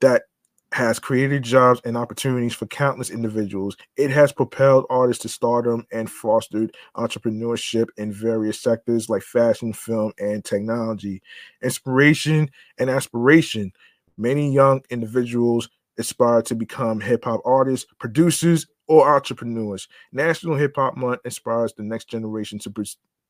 that 0.00 0.24
has 0.72 0.98
created 0.98 1.42
jobs 1.42 1.80
and 1.84 1.96
opportunities 1.96 2.54
for 2.54 2.66
countless 2.66 3.10
individuals. 3.10 3.76
It 3.96 4.10
has 4.10 4.32
propelled 4.32 4.86
artists 4.88 5.22
to 5.22 5.28
stardom 5.28 5.84
and 5.92 6.08
fostered 6.08 6.74
entrepreneurship 6.96 7.86
in 7.96 8.12
various 8.12 8.60
sectors 8.60 9.08
like 9.08 9.22
fashion, 9.22 9.72
film, 9.72 10.12
and 10.18 10.44
technology. 10.44 11.22
Inspiration 11.62 12.50
and 12.78 12.88
aspiration. 12.88 13.72
Many 14.16 14.52
young 14.52 14.82
individuals 14.90 15.68
aspire 15.98 16.42
to 16.42 16.54
become 16.54 17.00
hip 17.00 17.24
hop 17.24 17.40
artists, 17.44 17.86
producers, 17.98 18.66
or 18.86 19.14
entrepreneurs. 19.14 19.88
National 20.12 20.56
Hip 20.56 20.74
Hop 20.76 20.96
Month 20.96 21.20
inspires 21.24 21.72
the 21.72 21.82
next 21.84 22.08
generation 22.08 22.58
to 22.60 22.70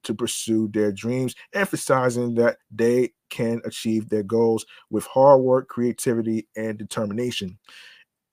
to 0.05 0.15
pursue 0.15 0.69
their 0.69 0.93
dreams, 0.93 1.35
emphasizing 1.53 2.35
that 2.35 2.59
they 2.71 3.13
can 3.31 3.61
achieve 3.65 4.09
their 4.09 4.23
goals 4.23 4.67
with 4.91 5.05
hard 5.07 5.41
work, 5.41 5.69
creativity, 5.69 6.49
and 6.57 6.79
determination. 6.79 7.59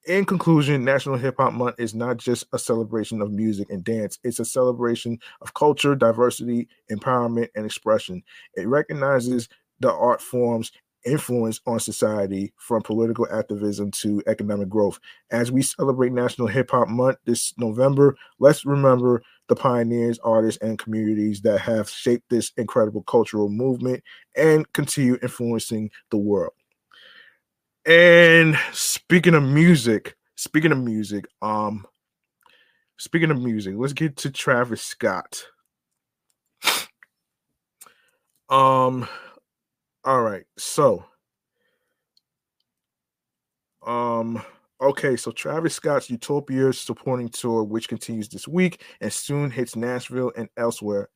In 0.06 0.24
conclusion, 0.24 0.86
National 0.86 1.18
Hip 1.18 1.36
Hop 1.38 1.52
Month 1.52 1.76
is 1.80 1.94
not 1.94 2.16
just 2.16 2.46
a 2.54 2.60
celebration 2.60 3.22
of 3.22 3.32
music 3.32 3.70
and 3.70 3.84
dance, 3.84 4.18
it's 4.24 4.40
a 4.40 4.46
celebration 4.46 5.20
of 5.42 5.54
culture, 5.54 5.96
diversity, 5.96 6.70
empowerment, 6.90 7.50
and 7.56 7.66
expression. 7.66 8.24
It 8.56 8.68
recognizes 8.68 9.50
the 9.82 9.92
art 9.92 10.22
forms 10.22 10.72
influence 11.06 11.60
on 11.66 11.80
society 11.80 12.54
from 12.58 12.82
political 12.82 13.28
activism 13.32 13.92
to 13.92 14.22
economic 14.28 14.70
growth. 14.70 15.00
As 15.32 15.52
we 15.52 15.62
celebrate 15.62 16.12
National 16.12 16.48
Hip 16.48 16.72
Hop 16.72 16.88
Month 16.88 17.18
this 17.26 17.54
November, 17.58 18.16
let's 18.40 18.66
remember 18.66 19.22
the 19.48 19.56
pioneers, 19.56 20.20
artists, 20.24 20.62
and 20.62 20.78
communities 20.80 21.42
that 21.42 21.60
have 21.60 21.90
shaped 21.90 22.30
this 22.30 22.52
incredible 22.58 23.04
cultural 23.04 23.50
movement 23.50 24.04
and 24.36 24.72
continue 24.74 25.18
influencing 25.22 25.90
the 26.12 26.18
world. 26.18 26.54
And 27.86 28.58
speaking 28.74 29.34
of 29.34 29.44
music, 29.44 30.16
speaking 30.36 30.72
of 30.72 30.80
music, 30.80 31.26
um, 31.42 31.86
speaking 32.98 33.32
of 33.32 33.42
music, 33.42 33.76
let's 33.78 33.94
get 33.94 34.18
to 34.18 34.32
Travis 34.32 34.82
Scott. 34.82 35.44
Um, 38.50 39.08
all 40.04 40.22
right, 40.22 40.46
so 40.58 41.06
um 43.86 44.42
okay, 44.82 45.16
so 45.16 45.32
Travis 45.32 45.76
Scott's 45.76 46.10
Utopia 46.10 46.72
supporting 46.74 47.30
tour, 47.30 47.64
which 47.64 47.88
continues 47.88 48.30
this 48.30 48.48
week 48.48 48.84
and 49.02 49.12
soon 49.12 49.52
hits 49.52 49.76
Nashville 49.76 50.32
and 50.36 50.50
elsewhere, 50.58 51.10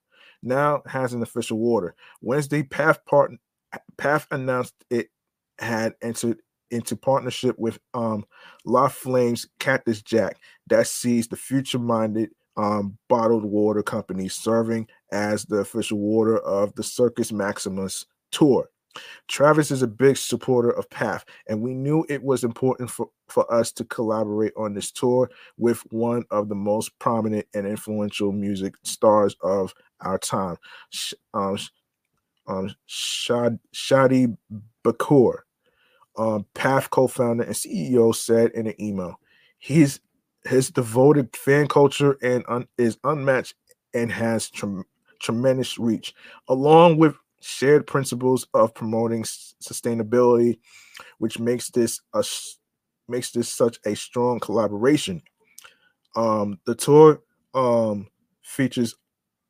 now 0.43 0.81
has 0.85 1.13
an 1.13 1.21
official 1.21 1.63
order. 1.63 1.95
Wednesday, 2.21 2.63
Path 2.63 3.03
part 3.05 3.31
Path 3.97 4.27
announced 4.31 4.73
it 4.89 5.09
had 5.59 5.93
entered 6.01 6.39
into 6.71 6.95
partnership 6.95 7.57
with 7.59 7.79
um 7.93 8.25
La 8.65 8.87
Flames 8.87 9.47
Cactus 9.59 10.01
Jack 10.01 10.37
that 10.67 10.87
sees 10.87 11.27
the 11.27 11.35
future 11.35 11.79
minded 11.79 12.29
um 12.57 12.97
bottled 13.07 13.45
water 13.45 13.83
company 13.83 14.27
serving 14.27 14.87
as 15.11 15.45
the 15.45 15.57
official 15.57 15.99
water 15.99 16.39
of 16.39 16.73
the 16.75 16.83
Circus 16.83 17.31
Maximus 17.31 18.05
tour. 18.31 18.69
Travis 19.27 19.71
is 19.71 19.81
a 19.81 19.87
big 19.87 20.17
supporter 20.17 20.71
of 20.71 20.89
Path, 20.89 21.25
and 21.47 21.61
we 21.61 21.73
knew 21.73 22.05
it 22.09 22.23
was 22.23 22.43
important 22.43 22.89
for, 22.89 23.09
for 23.27 23.51
us 23.53 23.71
to 23.73 23.85
collaborate 23.85 24.53
on 24.57 24.73
this 24.73 24.91
tour 24.91 25.29
with 25.57 25.79
one 25.91 26.23
of 26.31 26.49
the 26.49 26.55
most 26.55 26.97
prominent 26.99 27.45
and 27.53 27.65
influential 27.65 28.31
music 28.31 28.75
stars 28.83 29.35
of 29.41 29.73
our 30.01 30.17
time, 30.17 30.57
um, 31.33 31.57
um, 32.47 32.75
Shad, 32.87 33.59
Shadi 33.73 34.35
Bakour 34.83 35.39
um, 36.17 36.45
Path 36.53 36.89
co-founder 36.89 37.43
and 37.43 37.53
CEO, 37.53 38.13
said 38.13 38.51
in 38.51 38.67
an 38.67 38.81
email, 38.81 39.19
"He's 39.57 39.99
his 40.43 40.69
devoted 40.69 41.35
fan 41.35 41.67
culture 41.67 42.17
and 42.21 42.43
un, 42.47 42.67
is 42.77 42.97
unmatched 43.03 43.55
and 43.93 44.11
has 44.11 44.49
tre- 44.49 44.83
tremendous 45.19 45.77
reach, 45.77 46.13
along 46.47 46.97
with 46.97 47.15
shared 47.41 47.87
principles 47.87 48.47
of 48.53 48.73
promoting 48.73 49.23
sustainability, 49.23 50.59
which 51.17 51.39
makes 51.39 51.69
this 51.69 51.99
a 52.13 52.23
makes 53.07 53.31
this 53.31 53.49
such 53.49 53.79
a 53.85 53.95
strong 53.95 54.39
collaboration. 54.39 55.21
Um, 56.15 56.59
the 56.65 56.75
tour 56.75 57.21
um, 57.53 58.07
features 58.43 58.95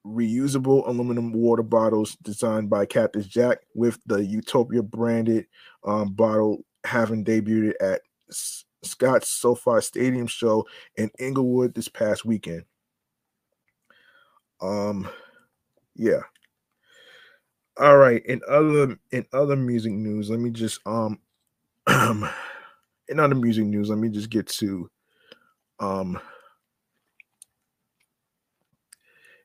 reusable 0.06 0.88
aluminum 0.88 1.32
water 1.32 1.64
bottles 1.64 2.16
designed 2.24 2.70
by 2.70 2.86
Cactus 2.86 3.28
Jack 3.28 3.60
with 3.76 4.00
the 4.06 4.24
Utopia 4.24 4.82
branded 4.82 5.46
um, 5.86 6.14
bottle 6.14 6.66
having 6.84 7.24
debuted 7.24 7.74
at 7.80 8.02
S- 8.30 8.66
Scott's 8.84 9.30
SoFi 9.30 9.80
Stadium 9.82 10.26
show 10.26 10.66
in 10.96 11.12
Inglewood 11.20 11.76
this 11.76 11.88
past 11.88 12.26
weekend. 12.26 12.64
Um, 14.60 15.08
yeah. 15.96 16.22
All 17.78 17.98
right. 17.98 18.24
In 18.26 18.42
other 18.48 18.98
in 19.12 19.26
other 19.34 19.56
music 19.56 19.94
news, 19.94 20.30
let 20.30 20.40
me 20.40 20.52
just 20.52 20.80
um 20.86 21.20
in 21.90 23.20
other 23.20 23.36
music 23.36 23.66
news, 23.66 23.90
let 23.90 23.98
me 24.00 24.10
just 24.10 24.30
get 24.30 24.48
to 24.48 24.90
um 25.80 26.20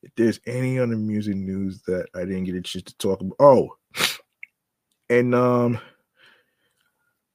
if 0.02 0.12
there's 0.16 0.40
any 0.46 0.78
other 0.78 0.96
music 0.96 1.36
news 1.36 1.82
that 1.82 2.06
I 2.14 2.20
didn't 2.20 2.44
get 2.44 2.54
a 2.54 2.60
chance 2.62 2.84
to 2.84 2.96
talk 2.98 3.20
about. 3.20 3.36
Oh, 3.40 3.76
and 5.10 5.34
um, 5.34 5.78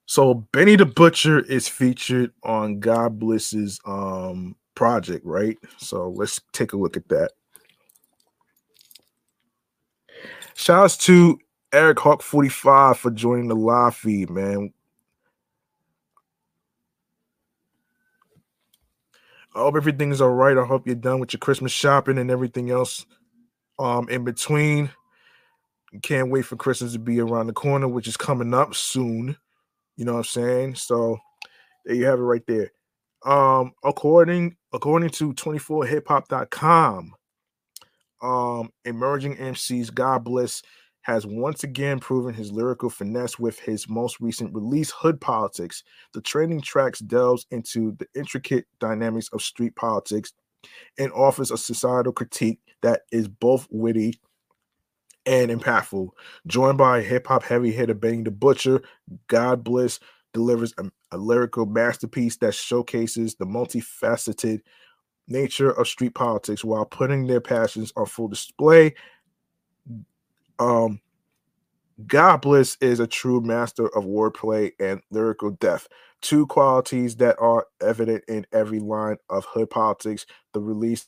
so 0.06 0.34
Benny 0.54 0.76
the 0.76 0.86
Butcher 0.86 1.40
is 1.40 1.68
featured 1.68 2.32
on 2.44 2.80
God 2.80 3.20
Bliss's 3.20 3.80
um 3.86 4.56
project, 4.76 5.26
right? 5.26 5.58
So 5.78 6.10
let's 6.10 6.40
take 6.54 6.74
a 6.74 6.78
look 6.78 6.98
at 6.98 7.08
that. 7.10 7.32
Shouts 10.56 10.98
to 10.98 11.40
Eric 11.74 12.00
Hawk 12.00 12.22
45 12.22 12.98
for 12.98 13.12
joining 13.12 13.48
the 13.48 13.56
live 13.56 13.96
feed, 13.96 14.30
man. 14.30 14.74
I 19.56 19.60
hope 19.60 19.76
everything's 19.76 20.22
all 20.22 20.30
right. 20.30 20.58
I 20.58 20.66
hope 20.66 20.86
you're 20.86 20.96
done 20.96 21.20
with 21.20 21.34
your 21.34 21.40
Christmas 21.40 21.72
shopping 21.72 22.18
and 22.18 22.32
everything 22.32 22.72
else 22.72 23.06
um 23.80 24.08
in 24.10 24.24
between. 24.24 24.90
Can't 26.04 26.32
wait 26.32 26.46
for 26.46 26.56
Christmas 26.56 26.94
to 26.94 27.00
be 27.00 27.20
around 27.20 27.48
the 27.48 27.54
corner, 27.54 27.88
which 27.88 28.08
is 28.08 28.16
coming 28.16 28.54
up 28.54 28.74
soon. 28.76 29.36
You 29.98 30.06
know 30.06 30.14
what 30.14 30.20
I'm 30.20 30.24
saying? 30.26 30.76
So 30.76 31.18
there 31.86 31.96
you 31.96 32.06
have 32.06 32.20
it 32.20 32.24
right 32.24 32.46
there. 32.48 32.72
Um, 33.26 33.74
according 33.84 34.56
according 34.74 35.10
to 35.10 35.34
24hiphop.com, 35.34 37.14
um, 38.22 38.72
emerging 38.86 39.38
MCs 39.38 39.94
God 39.94 40.24
Bless, 40.24 40.62
has 41.02 41.26
once 41.26 41.64
again 41.64 42.00
proven 42.00 42.34
his 42.34 42.52
lyrical 42.52 42.90
finesse 42.90 43.40
with 43.40 43.60
his 43.60 43.90
most 43.90 44.20
recent 44.20 44.54
release, 44.54 44.92
Hood 44.92 45.20
Politics. 45.20 45.84
The 46.14 46.22
training 46.22 46.62
tracks 46.62 47.00
delves 47.00 47.48
into 47.50 47.96
the 47.98 48.08
intricate 48.16 48.66
dynamics 48.80 49.30
of 49.34 49.42
street 49.42 49.76
politics 49.76 50.34
and 51.00 51.12
offers 51.14 51.50
a 51.50 51.58
societal 51.58 52.14
critique 52.14 52.60
that 52.84 53.02
is 53.12 53.28
both 53.28 53.68
witty 53.72 54.20
and 55.26 55.50
impactful. 55.52 56.10
Joined 56.48 56.78
by 56.78 57.02
hip 57.02 57.28
hop 57.28 57.44
heavy 57.44 57.72
hitter 57.72 57.94
Benny 57.94 58.24
the 58.24 58.32
Butcher, 58.32 58.82
God 59.28 59.64
Bless 59.64 60.00
delivers 60.34 60.74
a, 60.78 60.86
a 61.12 61.18
lyrical 61.18 61.66
masterpiece 61.66 62.38
that 62.38 62.54
showcases 62.54 63.36
the 63.36 63.46
multifaceted 63.46 64.62
nature 65.32 65.72
of 65.72 65.88
street 65.88 66.14
politics 66.14 66.64
while 66.64 66.86
putting 66.86 67.28
their 67.28 67.42
passions 67.42 67.94
on 67.96 68.06
full 68.06 68.28
display 68.28 68.94
um, 70.62 71.02
God 72.06 72.42
Bliss 72.42 72.78
is 72.82 73.00
a 73.00 73.08
true 73.08 73.42
master 73.42 73.88
of 73.96 74.06
wordplay 74.06 74.72
and 74.80 75.02
lyrical 75.10 75.52
depth, 75.52 75.88
two 76.22 76.46
qualities 76.48 77.16
that 77.18 77.36
are 77.40 77.68
evident 77.82 78.24
in 78.28 78.46
every 78.54 78.80
line 78.80 79.18
of 79.30 79.46
Hood 79.46 79.70
Politics. 79.70 80.26
The 80.54 80.62
release 80.62 81.08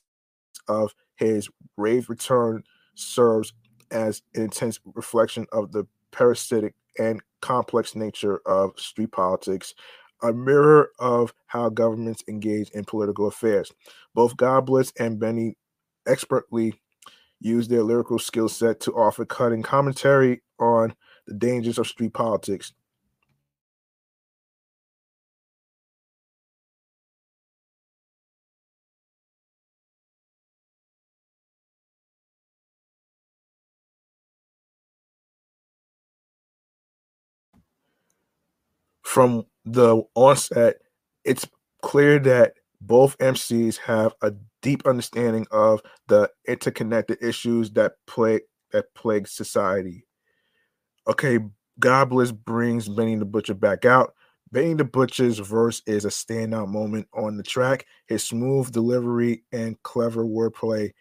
of 0.67 0.93
his 1.15 1.49
Rave 1.78 2.09
Return 2.09 2.63
serves 2.95 3.53
as 3.91 4.24
an 4.34 4.43
intense 4.43 4.80
reflection 4.95 5.45
of 5.51 5.71
the 5.71 5.86
parasitic 6.11 6.74
and 6.97 7.21
complex 7.41 7.95
nature 7.95 8.41
of 8.45 8.80
street 8.80 9.11
politics, 9.11 9.74
a 10.24 10.34
mirror 10.34 10.89
of 10.99 11.34
how 11.47 11.69
governments 11.69 12.24
engage 12.28 12.69
in 12.71 12.86
political 12.86 13.28
affairs. 13.28 13.71
Both 14.15 14.38
God 14.38 14.65
Bliss 14.65 14.93
and 14.99 15.19
Benny 15.19 15.57
expertly 16.07 16.81
use 17.39 17.68
their 17.68 17.84
lyrical 17.84 18.19
skill 18.19 18.49
set 18.49 18.80
to 18.81 18.93
offer 18.93 19.26
cutting 19.26 19.64
commentary 19.64 20.41
on 20.60 20.95
the 21.27 21.34
dangers 21.35 21.77
of 21.77 21.88
street 21.88 22.14
politics. 22.14 22.73
From 39.03 39.45
the 39.65 40.03
onset, 40.15 40.77
it's 41.23 41.48
clear 41.81 42.19
that 42.19 42.53
both 42.81 43.18
MCs 43.19 43.77
have 43.77 44.14
a 44.22 44.34
deep 44.61 44.85
understanding 44.85 45.48
of 45.52 45.81
the 46.07 46.30
interconnected 46.48 47.18
issues 47.22 47.72
that 47.72 47.94
plague 48.07 48.41
that 48.72 48.94
plague 48.95 49.27
society. 49.27 50.06
Okay, 51.07 51.40
God 51.80 52.10
Bliss 52.10 52.31
brings 52.31 52.90
Benny 52.90 53.15
the 53.15 53.26
Butcher 53.26 53.53
back 53.53 53.85
out. 53.85 54.14
Benny 54.52 54.73
the 54.73 54.84
Butcher's 54.84 55.40
verse 55.40 55.81
is 55.85 56.06
a 56.06 56.10
standout 56.10 56.69
moment 56.69 57.07
on 57.14 57.38
the 57.38 57.44
track. 57.44 57.85
His 58.07 58.23
smooth 58.23 58.72
delivery 58.72 59.44
and 59.52 59.81
clever 59.84 60.26
wordplay 60.26 60.91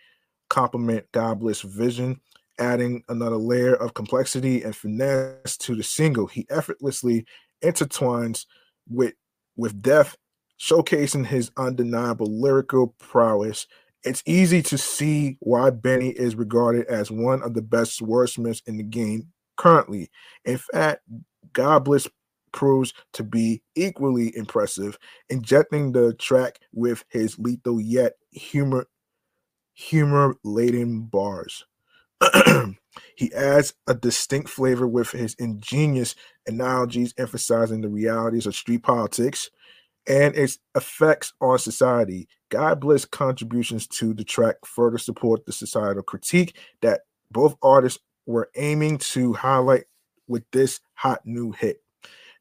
complement 0.49 1.11
God 1.13 1.41
Bliss' 1.41 1.63
vision, 1.63 2.21
adding 2.59 3.03
another 3.09 3.37
layer 3.37 3.75
of 3.75 3.95
complexity 3.95 4.63
and 4.63 4.77
finesse 4.77 5.57
to 5.59 5.75
the 5.75 5.83
single. 5.83 6.27
He 6.27 6.47
effortlessly 6.51 7.27
intertwines 7.63 8.47
with 8.89 9.15
with 9.57 9.83
death, 9.83 10.17
showcasing 10.61 11.27
his 11.27 11.51
undeniable 11.57 12.27
lyrical 12.27 12.95
prowess. 12.99 13.67
It's 14.05 14.23
easy 14.27 14.63
to 14.63 14.79
see 14.79 15.37
why 15.41 15.71
Benny 15.71 16.11
is 16.11 16.35
regarded 16.35 16.87
as 16.87 17.11
one 17.11 17.43
of 17.43 17.55
the 17.55 17.63
best 17.63 18.01
wordsmiths 18.01 18.63
in 18.67 18.77
the 18.77 18.83
game 18.83 19.29
currently. 19.57 20.11
In 20.45 20.59
fact, 20.59 21.03
God 21.53 21.85
Bliss 21.85 22.09
proves 22.53 22.93
to 23.15 23.23
be 23.23 23.63
equally 23.75 24.37
impressive, 24.37 24.99
injecting 25.29 25.93
the 25.93 26.15
track 26.15 26.59
with 26.73 27.05
his 27.09 27.39
lethal 27.39 27.81
yet 27.81 28.15
humor 28.31 28.87
humor 29.75 30.37
laden 30.45 31.03
bars. 31.03 31.65
he 33.17 33.33
adds 33.35 33.75
a 33.87 33.95
distinct 33.95 34.49
flavor 34.49 34.87
with 34.87 35.11
his 35.11 35.35
ingenious 35.35 36.15
analogies 36.47 37.15
emphasizing 37.19 37.81
the 37.81 37.89
realities 37.89 38.47
of 38.47 38.55
street 38.55 38.83
politics 38.83 39.51
and 40.07 40.35
its 40.35 40.59
effects 40.77 41.33
on 41.41 41.59
society. 41.59 42.29
God 42.51 42.81
Bliss 42.81 43.05
contributions 43.05 43.87
to 43.89 44.15
the 44.15 44.25
track 44.25 44.57
further 44.65 44.99
support 44.99 45.47
the 45.47 45.53
societal 45.53 46.03
critique 46.03 46.57
that 46.81 47.03
both 47.31 47.57
artists 47.63 48.01
were 48.27 48.51
aiming 48.57 48.99
to 48.99 49.33
highlight 49.33 49.85
with 50.29 50.45
this 50.53 50.81
hot 50.95 51.21
new 51.25 51.53
hit. 51.53 51.83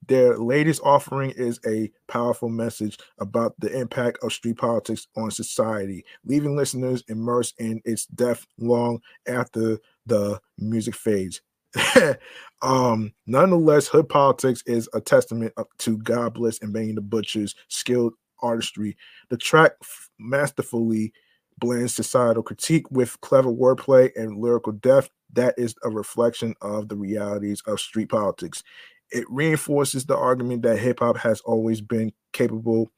Their 0.07 0.37
latest 0.37 0.81
offering 0.83 1.31
is 1.31 1.59
a 1.65 1.91
powerful 2.07 2.49
message 2.49 2.97
about 3.19 3.53
the 3.59 3.71
impact 3.77 4.17
of 4.23 4.33
street 4.33 4.57
politics 4.57 5.07
on 5.15 5.31
society, 5.31 6.03
leaving 6.25 6.55
listeners 6.55 7.03
immersed 7.07 7.55
in 7.59 7.81
its 7.85 8.07
depth 8.07 8.47
long 8.57 9.01
after 9.27 9.79
the 10.05 10.39
music 10.57 10.95
fades. 10.95 11.41
um, 12.61 13.13
nonetheless, 13.27 13.87
Hood 13.87 14.09
Politics 14.09 14.63
is 14.65 14.89
a 14.93 14.99
testament 14.99 15.53
to 15.77 15.97
God 15.97 16.33
bless 16.33 16.59
and 16.61 16.73
Benny 16.73 16.91
the 16.93 17.01
Butcher's 17.01 17.55
skilled 17.67 18.13
artistry. 18.41 18.97
The 19.29 19.37
track 19.37 19.73
masterfully 20.19 21.13
blends 21.59 21.93
societal 21.93 22.43
critique 22.43 22.89
with 22.89 23.21
clever 23.21 23.51
wordplay 23.51 24.09
and 24.15 24.37
lyrical 24.37 24.73
depth 24.73 25.11
that 25.33 25.53
is 25.57 25.75
a 25.83 25.89
reflection 25.89 26.55
of 26.61 26.89
the 26.89 26.95
realities 26.95 27.61
of 27.67 27.79
street 27.79 28.09
politics 28.09 28.63
it 29.11 29.25
reinforces 29.29 30.05
the 30.05 30.17
argument 30.17 30.63
that 30.63 30.79
hip 30.79 30.99
hop 30.99 31.17
has 31.17 31.41
always 31.41 31.81
been 31.81 32.11
capable 32.33 32.91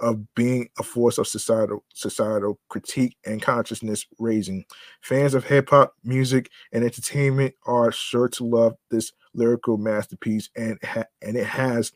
of 0.00 0.34
being 0.34 0.68
a 0.78 0.82
force 0.82 1.18
of 1.18 1.28
societal 1.28 1.84
societal 1.92 2.58
critique 2.68 3.16
and 3.26 3.42
consciousness 3.42 4.06
raising. 4.18 4.64
Fans 5.02 5.34
of 5.34 5.44
hip 5.44 5.70
hop 5.70 5.94
music 6.04 6.50
and 6.72 6.84
entertainment 6.84 7.54
are 7.66 7.92
sure 7.92 8.28
to 8.28 8.44
love 8.44 8.74
this 8.90 9.12
lyrical 9.34 9.76
masterpiece, 9.76 10.48
and 10.56 10.78
ha- 10.82 11.04
and 11.22 11.36
it 11.36 11.46
has 11.46 11.92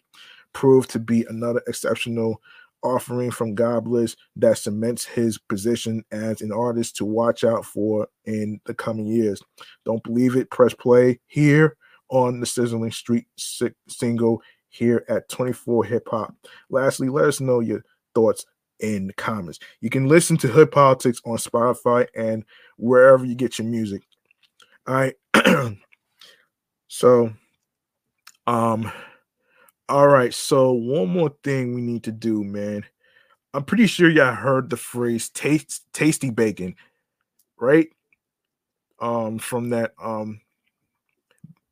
proved 0.52 0.90
to 0.90 0.98
be 0.98 1.24
another 1.28 1.62
exceptional 1.66 2.40
offering 2.82 3.30
from 3.30 3.54
God 3.54 3.84
Bliss 3.84 4.14
that 4.36 4.58
cements 4.58 5.06
his 5.06 5.38
position 5.38 6.04
as 6.12 6.42
an 6.42 6.52
artist 6.52 6.96
to 6.96 7.06
watch 7.06 7.42
out 7.42 7.64
for 7.64 8.06
in 8.26 8.60
the 8.66 8.74
coming 8.74 9.06
years. 9.06 9.42
Don't 9.86 10.04
believe 10.04 10.36
it? 10.36 10.50
Press 10.50 10.74
play 10.74 11.18
here 11.26 11.76
on 12.08 12.40
the 12.40 12.46
Sizzling 12.46 12.92
Street 12.92 13.26
single 13.88 14.42
here 14.68 15.04
at 15.08 15.28
24 15.28 15.84
Hip 15.84 16.08
Hop. 16.10 16.34
Lastly, 16.70 17.08
let 17.08 17.26
us 17.26 17.40
know 17.40 17.60
your 17.60 17.84
thoughts 18.14 18.44
in 18.80 19.06
the 19.06 19.12
comments. 19.12 19.58
You 19.80 19.90
can 19.90 20.06
listen 20.06 20.36
to 20.38 20.48
Hood 20.48 20.70
Politics 20.70 21.20
on 21.24 21.36
Spotify 21.36 22.06
and 22.14 22.44
wherever 22.76 23.24
you 23.24 23.34
get 23.34 23.58
your 23.58 23.68
music. 23.68 24.02
All 24.86 24.94
right. 24.94 25.14
so, 26.88 27.32
um, 28.46 28.90
all 29.88 30.08
right. 30.08 30.34
So, 30.34 30.72
one 30.72 31.08
more 31.08 31.34
thing 31.42 31.74
we 31.74 31.80
need 31.80 32.04
to 32.04 32.12
do, 32.12 32.42
man. 32.42 32.84
I'm 33.52 33.64
pretty 33.64 33.86
sure 33.86 34.10
y'all 34.10 34.34
heard 34.34 34.68
the 34.68 34.76
phrase 34.76 35.28
taste 35.28 35.84
tasty 35.92 36.30
bacon, 36.30 36.74
right? 37.58 37.88
Um, 39.00 39.38
from 39.38 39.70
that 39.70 39.92
um 40.02 40.40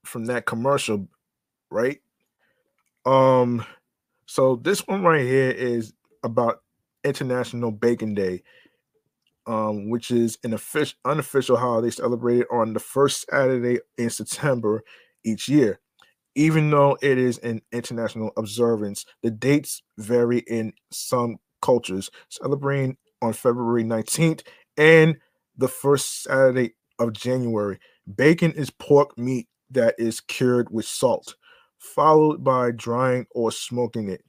from 0.04 0.26
that 0.26 0.46
commercial, 0.46 1.08
right? 1.70 2.00
Um, 3.04 3.64
so 4.26 4.56
this 4.56 4.86
one 4.86 5.02
right 5.02 5.22
here 5.22 5.50
is 5.50 5.92
about 6.22 6.62
International 7.04 7.70
Bacon 7.70 8.14
Day, 8.14 8.42
um, 9.46 9.90
which 9.90 10.10
is 10.10 10.38
an 10.44 10.52
official 10.54 10.96
unofficial 11.04 11.56
holiday 11.56 11.90
celebrated 11.90 12.46
on 12.50 12.72
the 12.72 12.80
first 12.80 13.26
Saturday 13.28 13.80
in 13.98 14.10
September 14.10 14.82
each 15.24 15.48
year. 15.48 15.80
Even 16.34 16.70
though 16.70 16.96
it 17.02 17.18
is 17.18 17.38
an 17.38 17.60
international 17.72 18.32
observance, 18.38 19.04
the 19.22 19.30
dates 19.30 19.82
vary 19.98 20.38
in 20.40 20.72
some 20.90 21.36
cultures, 21.60 22.10
celebrating 22.30 22.96
on 23.20 23.32
February 23.34 23.84
19th 23.84 24.42
and 24.76 25.16
the 25.56 25.68
first 25.68 26.22
Saturday 26.22 26.74
of 26.98 27.12
January. 27.12 27.78
Bacon 28.16 28.52
is 28.52 28.70
pork 28.70 29.16
meat 29.18 29.48
that 29.73 29.94
is 29.99 30.20
cured 30.20 30.70
with 30.70 30.86
salt, 30.86 31.35
followed 31.78 32.43
by 32.44 32.70
drying 32.70 33.27
or 33.31 33.53
smoking 33.53 34.09
it. 34.09 34.24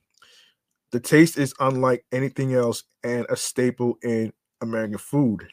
The 0.92 1.00
taste 1.00 1.38
is 1.38 1.54
unlike 1.60 2.06
anything 2.12 2.54
else 2.54 2.84
and 3.04 3.26
a 3.30 3.36
staple 3.36 3.98
in 4.04 4.32
American 4.62 5.00
food. 5.00 5.48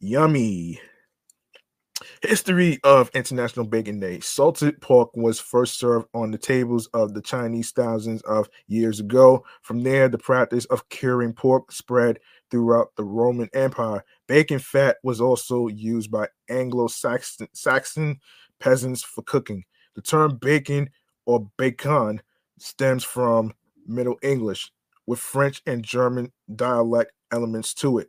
Yummy. 0.00 0.80
History 2.22 2.78
of 2.84 3.10
International 3.14 3.66
Bacon 3.66 3.98
Day. 4.00 4.20
Salted 4.20 4.80
pork 4.80 5.10
was 5.14 5.40
first 5.40 5.78
served 5.78 6.06
on 6.14 6.30
the 6.30 6.38
tables 6.38 6.86
of 6.94 7.12
the 7.12 7.20
Chinese 7.20 7.72
thousands 7.72 8.22
of 8.22 8.48
years 8.68 9.00
ago. 9.00 9.44
From 9.62 9.82
there, 9.82 10.08
the 10.08 10.18
practice 10.18 10.64
of 10.66 10.88
curing 10.88 11.32
pork 11.32 11.72
spread 11.72 12.20
throughout 12.50 12.94
the 12.96 13.04
Roman 13.04 13.50
Empire. 13.52 14.04
Bacon 14.26 14.58
fat 14.58 14.96
was 15.02 15.20
also 15.20 15.66
used 15.66 16.10
by 16.10 16.28
Anglo 16.48 16.86
Saxon 16.86 18.20
peasants 18.60 19.02
for 19.02 19.22
cooking. 19.22 19.64
The 19.94 20.02
term 20.02 20.36
bacon 20.36 20.90
or 21.26 21.50
bacon 21.56 22.22
stems 22.58 23.04
from 23.04 23.52
Middle 23.86 24.16
English 24.22 24.70
with 25.06 25.18
French 25.18 25.62
and 25.66 25.82
German 25.82 26.32
dialect 26.54 27.12
elements 27.32 27.74
to 27.74 27.98
it. 27.98 28.08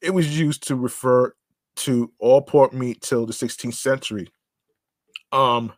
It 0.00 0.10
was 0.10 0.38
used 0.38 0.66
to 0.68 0.76
refer 0.76 1.34
to 1.76 2.12
all 2.18 2.42
pork 2.42 2.72
meat 2.72 3.00
till 3.00 3.26
the 3.26 3.32
16th 3.32 3.74
century. 3.74 4.28
Um, 5.32 5.72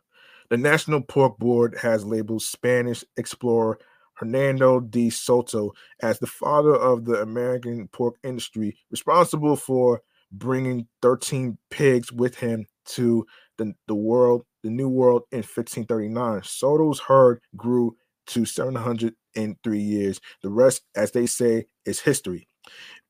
the 0.49 0.57
National 0.57 1.01
Pork 1.01 1.37
Board 1.37 1.77
has 1.81 2.05
labeled 2.05 2.41
Spanish 2.41 3.03
explorer 3.17 3.79
Hernando 4.13 4.79
de 4.79 5.09
Soto 5.09 5.71
as 6.01 6.19
the 6.19 6.27
father 6.27 6.75
of 6.75 7.05
the 7.05 7.21
American 7.21 7.87
pork 7.87 8.15
industry, 8.23 8.77
responsible 8.91 9.55
for 9.55 10.01
bringing 10.31 10.87
13 11.01 11.57
pigs 11.69 12.11
with 12.11 12.35
him 12.35 12.65
to 12.85 13.25
the, 13.61 13.73
the 13.87 13.95
world, 13.95 14.45
the 14.63 14.69
New 14.69 14.89
World 14.89 15.23
in 15.31 15.39
1539. 15.39 16.41
Soto's 16.43 16.99
herd 16.99 17.41
grew 17.55 17.95
to 18.27 18.45
700 18.45 19.13
in 19.35 19.57
three 19.63 19.79
years. 19.79 20.19
The 20.41 20.49
rest, 20.49 20.81
as 20.95 21.11
they 21.11 21.25
say, 21.25 21.65
is 21.85 21.99
history. 21.99 22.47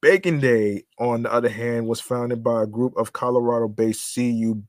Bacon 0.01 0.39
Day, 0.39 0.83
on 0.99 1.23
the 1.23 1.33
other 1.33 1.49
hand, 1.49 1.87
was 1.87 2.01
founded 2.01 2.43
by 2.43 2.63
a 2.63 2.67
group 2.67 2.93
of 2.97 3.13
Colorado 3.13 3.67
based 3.67 4.15
CU 4.15 4.63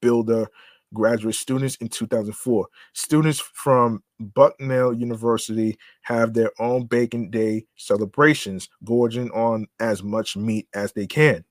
Boulder 0.00 0.48
graduate 0.94 1.34
students 1.34 1.76
in 1.76 1.88
2004. 1.88 2.66
Students 2.94 3.40
from 3.40 4.02
Bucknell 4.20 4.94
University 4.94 5.76
have 6.02 6.32
their 6.32 6.50
own 6.58 6.86
Bacon 6.86 7.30
Day 7.30 7.66
celebrations, 7.76 8.68
gorging 8.84 9.30
on 9.30 9.66
as 9.80 10.02
much 10.02 10.36
meat 10.36 10.68
as 10.74 10.92
they 10.92 11.06
can. 11.06 11.44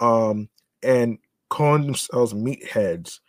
Um, 0.00 0.48
and 0.82 1.18
calling 1.50 1.84
themselves 1.84 2.32
meatheads. 2.32 3.20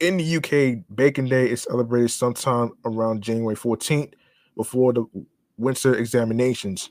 In 0.00 0.16
the 0.16 0.36
UK, 0.36 0.84
Bacon 0.96 1.26
Day 1.26 1.50
is 1.50 1.62
celebrated 1.62 2.10
sometime 2.10 2.72
around 2.84 3.22
January 3.22 3.56
14th 3.56 4.14
before 4.56 4.92
the 4.92 5.04
winter 5.58 5.94
examinations. 5.94 6.90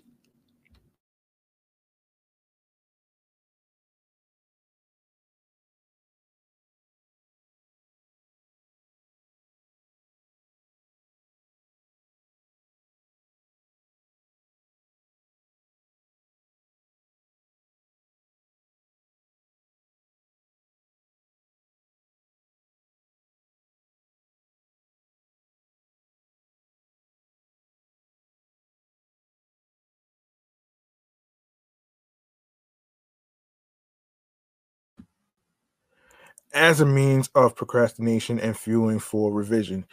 As 36.53 36.81
a 36.81 36.85
means 36.85 37.29
of 37.35 37.55
procrastination 37.55 38.39
and 38.39 38.57
fueling 38.57 38.99
for 38.99 39.31
revision. 39.31 39.85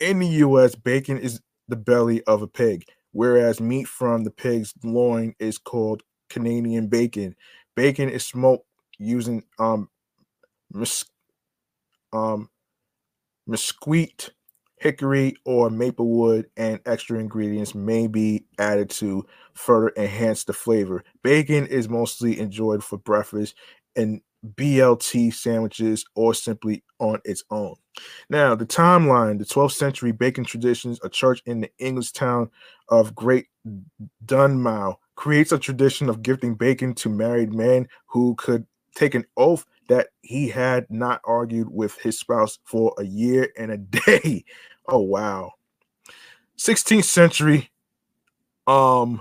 In 0.00 0.18
the 0.18 0.26
US, 0.28 0.74
bacon 0.74 1.18
is 1.18 1.40
the 1.68 1.76
belly 1.76 2.22
of 2.24 2.42
a 2.42 2.46
pig, 2.48 2.84
whereas 3.12 3.60
meat 3.60 3.88
from 3.88 4.24
the 4.24 4.30
pig's 4.30 4.74
loin 4.84 5.34
is 5.38 5.58
called 5.58 6.02
Canadian 6.30 6.88
bacon. 6.88 7.34
Bacon 7.74 8.08
is 8.08 8.24
smoked 8.24 8.66
using 8.98 9.42
um, 9.58 9.88
mis- 10.72 11.04
um 12.12 12.48
mesquite, 13.46 14.30
hickory, 14.78 15.34
or 15.44 15.70
maple 15.70 16.08
wood, 16.08 16.46
and 16.56 16.80
extra 16.86 17.18
ingredients 17.18 17.74
may 17.74 18.06
be 18.06 18.44
added 18.58 18.90
to 18.90 19.26
further 19.54 19.92
enhance 19.96 20.44
the 20.44 20.52
flavor. 20.52 21.04
Bacon 21.22 21.66
is 21.66 21.88
mostly 21.88 22.38
enjoyed 22.38 22.82
for 22.84 22.98
breakfast 22.98 23.54
and 23.94 24.20
BLT 24.54 25.32
sandwiches 25.34 26.04
or 26.14 26.34
simply 26.34 26.84
on 26.98 27.20
its 27.24 27.44
own. 27.50 27.74
Now, 28.28 28.54
the 28.54 28.66
timeline 28.66 29.38
the 29.38 29.44
12th 29.44 29.72
century 29.72 30.12
bacon 30.12 30.44
traditions, 30.44 31.00
a 31.02 31.08
church 31.08 31.42
in 31.46 31.60
the 31.60 31.70
English 31.78 32.12
town 32.12 32.50
of 32.88 33.14
Great 33.14 33.46
Dunmow 34.24 34.96
creates 35.14 35.52
a 35.52 35.58
tradition 35.58 36.08
of 36.08 36.22
gifting 36.22 36.54
bacon 36.54 36.94
to 36.94 37.08
married 37.08 37.52
men 37.52 37.88
who 38.06 38.34
could 38.36 38.66
take 38.94 39.14
an 39.14 39.24
oath 39.36 39.64
that 39.88 40.08
he 40.22 40.48
had 40.48 40.86
not 40.90 41.20
argued 41.24 41.68
with 41.70 41.96
his 42.00 42.18
spouse 42.18 42.58
for 42.64 42.94
a 42.98 43.04
year 43.04 43.48
and 43.56 43.70
a 43.70 43.76
day. 44.06 44.44
Oh 44.88 45.00
wow. 45.00 45.52
16th 46.58 47.04
century 47.04 47.70
um 48.66 49.20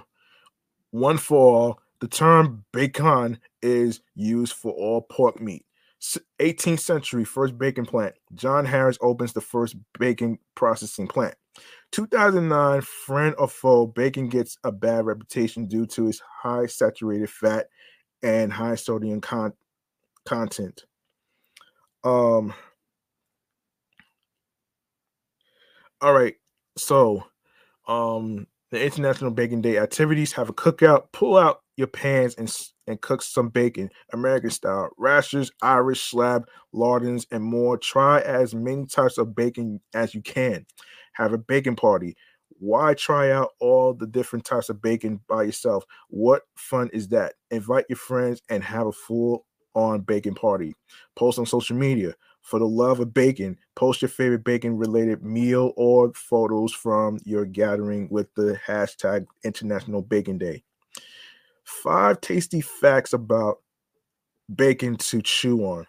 one 0.91 1.17
for 1.17 1.37
all 1.37 1.79
the 2.05 2.09
term 2.09 2.63
bacon 2.71 3.39
is 3.63 3.99
used 4.13 4.53
for 4.53 4.71
all 4.73 5.01
pork 5.01 5.41
meat. 5.41 5.65
18th 6.39 6.79
century 6.79 7.25
first 7.25 7.57
bacon 7.57 7.83
plant. 7.83 8.13
John 8.35 8.63
Harris 8.63 8.99
opens 9.01 9.33
the 9.33 9.41
first 9.41 9.75
bacon 9.97 10.37
processing 10.53 11.07
plant. 11.07 11.33
2009 11.93 12.81
friend 12.81 13.33
or 13.39 13.47
foe 13.47 13.87
bacon 13.87 14.29
gets 14.29 14.55
a 14.63 14.71
bad 14.71 15.07
reputation 15.07 15.65
due 15.65 15.87
to 15.87 16.07
its 16.07 16.21
high 16.43 16.67
saturated 16.67 17.27
fat 17.27 17.69
and 18.21 18.53
high 18.53 18.75
sodium 18.75 19.19
con- 19.19 19.53
content. 20.25 20.85
Um 22.03 22.53
all 26.01 26.13
right. 26.13 26.35
So 26.77 27.23
um 27.87 28.45
the 28.69 28.83
International 28.83 29.31
Bacon 29.31 29.61
Day 29.61 29.79
activities 29.79 30.33
have 30.33 30.49
a 30.49 30.53
cookout, 30.53 31.05
pull 31.11 31.35
out 31.35 31.61
your 31.77 31.87
pans 31.87 32.35
and 32.35 32.53
and 32.87 33.01
cook 33.01 33.21
some 33.21 33.49
bacon, 33.49 33.89
American 34.13 34.51
style, 34.51 34.89
rashers, 34.97 35.51
Irish 35.61 36.01
slab, 36.01 36.47
lardons, 36.71 37.25
and 37.31 37.43
more. 37.43 37.77
Try 37.77 38.19
as 38.21 38.53
many 38.53 38.85
types 38.85 39.17
of 39.17 39.35
bacon 39.35 39.81
as 39.93 40.13
you 40.13 40.21
can. 40.21 40.65
Have 41.13 41.33
a 41.33 41.37
bacon 41.37 41.75
party. 41.75 42.15
Why 42.59 42.93
try 42.93 43.31
out 43.31 43.51
all 43.59 43.93
the 43.93 44.07
different 44.07 44.45
types 44.45 44.69
of 44.69 44.81
bacon 44.81 45.19
by 45.27 45.43
yourself? 45.43 45.83
What 46.09 46.43
fun 46.55 46.89
is 46.93 47.07
that? 47.09 47.33
Invite 47.51 47.85
your 47.89 47.97
friends 47.97 48.41
and 48.49 48.63
have 48.63 48.87
a 48.87 48.91
full 48.91 49.45
on 49.73 50.01
bacon 50.01 50.35
party. 50.35 50.75
Post 51.15 51.39
on 51.39 51.45
social 51.45 51.75
media. 51.75 52.13
For 52.41 52.59
the 52.59 52.67
love 52.67 52.99
of 52.99 53.11
bacon, 53.11 53.57
post 53.75 54.03
your 54.03 54.09
favorite 54.09 54.43
bacon 54.43 54.77
related 54.77 55.23
meal 55.23 55.73
or 55.75 56.13
photos 56.13 56.71
from 56.71 57.17
your 57.25 57.43
gathering 57.43 58.07
with 58.11 58.27
the 58.35 58.59
hashtag 58.67 59.25
International 59.43 60.03
Bacon 60.03 60.37
Day. 60.37 60.63
Five 61.65 62.21
tasty 62.21 62.61
facts 62.61 63.13
about 63.13 63.57
bacon 64.53 64.95
to 64.97 65.21
chew 65.21 65.61
on. 65.61 65.87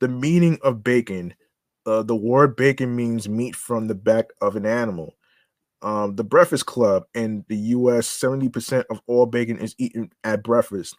The 0.00 0.08
meaning 0.08 0.58
of 0.62 0.82
bacon. 0.82 1.34
Uh, 1.86 2.02
the 2.02 2.16
word 2.16 2.56
bacon 2.56 2.94
means 2.94 3.28
meat 3.28 3.56
from 3.56 3.86
the 3.86 3.94
back 3.94 4.26
of 4.40 4.56
an 4.56 4.66
animal. 4.66 5.14
Um, 5.80 6.16
the 6.16 6.24
Breakfast 6.24 6.66
Club 6.66 7.04
in 7.14 7.44
the 7.48 7.56
US, 7.56 8.08
70% 8.08 8.84
of 8.90 9.00
all 9.06 9.26
bacon 9.26 9.58
is 9.58 9.74
eaten 9.78 10.10
at 10.24 10.42
breakfast. 10.42 10.96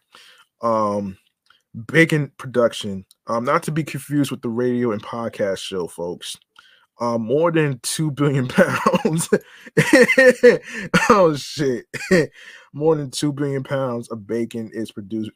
Um, 0.62 1.18
bacon 1.86 2.32
production, 2.38 3.04
um, 3.26 3.44
not 3.44 3.62
to 3.64 3.72
be 3.72 3.84
confused 3.84 4.30
with 4.30 4.42
the 4.42 4.48
radio 4.48 4.92
and 4.92 5.02
podcast 5.02 5.58
show, 5.58 5.86
folks. 5.86 6.36
Um, 7.00 7.22
more 7.22 7.50
than 7.50 7.80
two 7.82 8.10
billion 8.10 8.46
pounds. 8.48 9.28
oh 11.08 11.34
shit! 11.34 11.86
more 12.74 12.94
than 12.94 13.10
two 13.10 13.32
billion 13.32 13.62
pounds 13.62 14.08
of 14.08 14.26
bacon 14.26 14.70
is 14.72 14.92
produced 14.92 15.30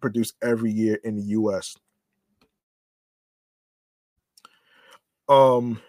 produced 0.00 0.34
every 0.42 0.70
year 0.70 0.98
in 1.02 1.16
the 1.16 1.22
U.S. 1.22 1.76
Um, 5.28 5.80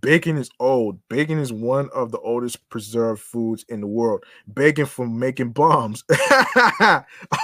bacon 0.00 0.36
is 0.36 0.50
old. 0.60 1.00
Bacon 1.08 1.38
is 1.38 1.52
one 1.52 1.90
of 1.92 2.12
the 2.12 2.20
oldest 2.20 2.68
preserved 2.68 3.20
foods 3.20 3.64
in 3.68 3.80
the 3.80 3.86
world. 3.88 4.24
Bacon 4.52 4.86
for 4.86 5.08
making 5.08 5.50
bombs. 5.50 6.04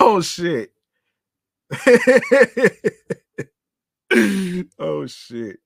oh 0.00 0.20
shit! 0.22 0.72
oh 4.78 5.06
shit. 5.06 5.58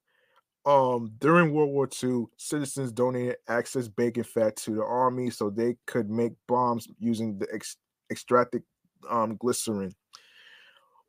Um, 0.64 1.12
during 1.18 1.52
World 1.52 1.70
War 1.70 1.88
II, 2.02 2.26
citizens 2.36 2.92
donated 2.92 3.36
excess 3.48 3.88
bacon 3.88 4.22
fat 4.22 4.56
to 4.58 4.74
the 4.76 4.84
army 4.84 5.30
so 5.30 5.50
they 5.50 5.76
could 5.86 6.08
make 6.08 6.32
bombs 6.46 6.86
using 6.98 7.38
the 7.38 7.48
ex- 7.52 7.76
extracted 8.10 8.62
um, 9.10 9.36
glycerin. 9.36 9.92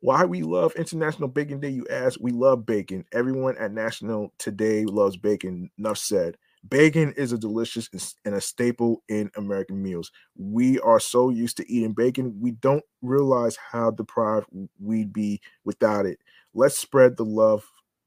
Why 0.00 0.24
we 0.24 0.42
love 0.42 0.74
International 0.74 1.28
Bacon 1.28 1.60
Day, 1.60 1.70
you 1.70 1.86
ask? 1.88 2.18
We 2.20 2.30
love 2.32 2.66
bacon. 2.66 3.04
Everyone 3.12 3.56
at 3.56 3.72
National 3.72 4.34
today 4.38 4.84
loves 4.84 5.16
bacon. 5.16 5.70
Enough 5.78 5.98
said. 5.98 6.36
Bacon 6.68 7.12
is 7.16 7.32
a 7.32 7.38
delicious 7.38 7.88
and 8.24 8.34
a 8.34 8.40
staple 8.40 9.02
in 9.08 9.30
American 9.36 9.82
meals. 9.82 10.10
We 10.36 10.80
are 10.80 11.00
so 11.00 11.30
used 11.30 11.58
to 11.58 11.70
eating 11.70 11.92
bacon, 11.92 12.38
we 12.40 12.52
don't 12.52 12.84
realize 13.02 13.56
how 13.56 13.90
deprived 13.90 14.46
we'd 14.80 15.12
be 15.12 15.40
without 15.64 16.06
it. 16.06 16.18
Let's 16.54 16.78
spread 16.78 17.16
the 17.16 17.24
love 17.24 17.64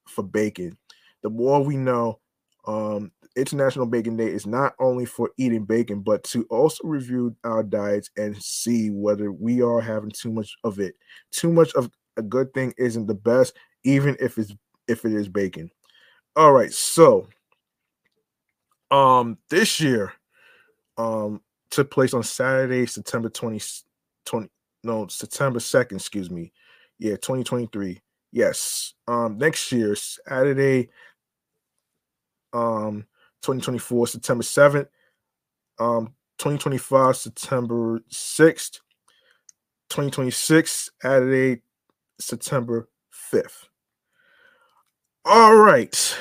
for 0.07 0.23
bacon. 0.23 0.77
The 1.23 1.29
more 1.29 1.63
we 1.63 1.77
know, 1.77 2.19
um, 2.65 3.11
International 3.35 3.85
Bacon 3.85 4.17
Day 4.17 4.27
is 4.27 4.47
not 4.47 4.73
only 4.79 5.05
for 5.05 5.31
eating 5.37 5.63
bacon, 5.63 6.01
but 6.01 6.23
to 6.25 6.43
also 6.49 6.87
review 6.87 7.35
our 7.43 7.63
diets 7.63 8.09
and 8.17 8.35
see 8.41 8.89
whether 8.89 9.31
we 9.31 9.61
are 9.61 9.79
having 9.79 10.11
too 10.11 10.31
much 10.31 10.55
of 10.63 10.79
it. 10.79 10.95
Too 11.31 11.51
much 11.51 11.73
of 11.75 11.89
a 12.17 12.21
good 12.21 12.53
thing 12.53 12.73
isn't 12.77 13.05
the 13.05 13.13
best, 13.13 13.55
even 13.83 14.17
if 14.19 14.37
it's 14.37 14.53
if 14.87 15.05
it 15.05 15.13
is 15.13 15.29
bacon. 15.29 15.69
All 16.35 16.51
right, 16.51 16.73
so 16.73 17.27
um 18.89 19.37
this 19.49 19.79
year 19.81 20.13
um 20.97 21.41
took 21.69 21.91
place 21.91 22.13
on 22.13 22.23
Saturday, 22.23 22.85
September 22.85 23.29
20, 23.29 23.61
20 24.25 24.49
no, 24.83 25.07
September 25.07 25.59
2nd, 25.59 25.93
excuse 25.95 26.31
me. 26.31 26.51
Yeah, 26.99 27.15
2023. 27.17 28.01
Yes. 28.31 28.93
Um 29.07 29.37
next 29.37 29.71
year, 29.71 29.95
Saturday 29.95 30.89
um 32.53 33.05
2024, 33.43 34.07
September 34.07 34.43
7th, 34.43 34.87
um 35.79 36.13
2025, 36.39 37.17
September 37.17 37.99
6th, 38.11 38.79
2026, 39.89 40.91
Saturday, 41.01 41.61
September 42.19 42.89
5th. 43.33 43.67
All 45.25 45.55
right. 45.55 46.17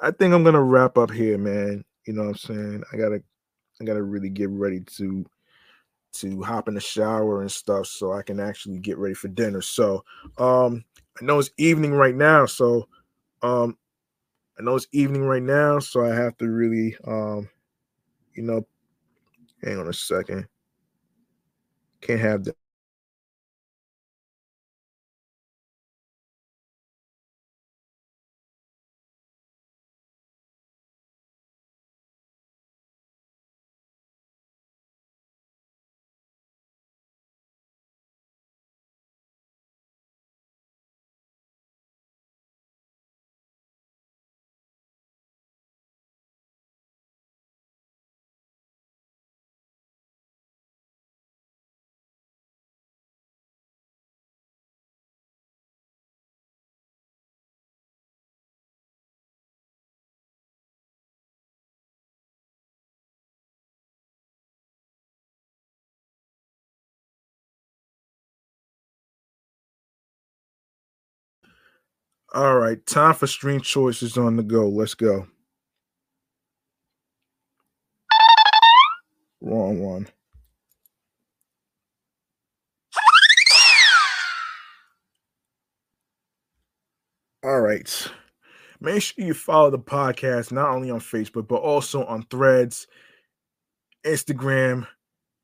I 0.00 0.10
think 0.10 0.34
I'm 0.34 0.44
gonna 0.44 0.62
wrap 0.62 0.98
up 0.98 1.10
here, 1.10 1.38
man. 1.38 1.84
You 2.06 2.14
know 2.14 2.22
what 2.22 2.28
I'm 2.30 2.36
saying? 2.36 2.84
I 2.92 2.96
gotta 2.96 3.22
I 3.80 3.84
gotta 3.84 4.02
really 4.02 4.30
get 4.30 4.50
ready 4.50 4.80
to 4.96 5.24
to 6.14 6.42
hop 6.42 6.68
in 6.68 6.74
the 6.74 6.80
shower 6.80 7.40
and 7.40 7.50
stuff 7.50 7.86
so 7.86 8.12
I 8.12 8.22
can 8.22 8.40
actually 8.40 8.78
get 8.78 8.98
ready 8.98 9.14
for 9.14 9.28
dinner. 9.28 9.62
So 9.62 10.04
um 10.38 10.84
I 11.20 11.24
know 11.24 11.38
it's 11.38 11.50
evening 11.58 11.92
right 11.92 12.14
now, 12.14 12.46
so 12.46 12.88
um 13.42 13.76
I 14.58 14.62
know 14.62 14.76
it's 14.76 14.88
evening 14.92 15.24
right 15.24 15.42
now, 15.42 15.78
so 15.78 16.04
I 16.04 16.14
have 16.14 16.36
to 16.38 16.48
really 16.48 16.96
um 17.06 17.48
you 18.34 18.42
know 18.44 18.66
hang 19.62 19.78
on 19.78 19.88
a 19.88 19.92
second. 19.94 20.46
Can't 22.00 22.20
have 22.20 22.44
that. 22.44 22.56
All 72.34 72.58
right, 72.58 72.84
time 72.86 73.12
for 73.14 73.26
stream 73.26 73.60
choices 73.60 74.16
on 74.16 74.36
the 74.36 74.42
go. 74.42 74.66
Let's 74.66 74.94
go. 74.94 75.26
Wrong 79.42 79.80
one. 79.80 80.08
All 87.44 87.60
right. 87.60 88.08
Make 88.80 89.02
sure 89.02 89.24
you 89.24 89.34
follow 89.34 89.70
the 89.70 89.78
podcast 89.78 90.52
not 90.52 90.70
only 90.70 90.90
on 90.90 91.00
Facebook, 91.00 91.48
but 91.48 91.56
also 91.56 92.04
on 92.06 92.22
threads, 92.30 92.86
Instagram, 94.06 94.86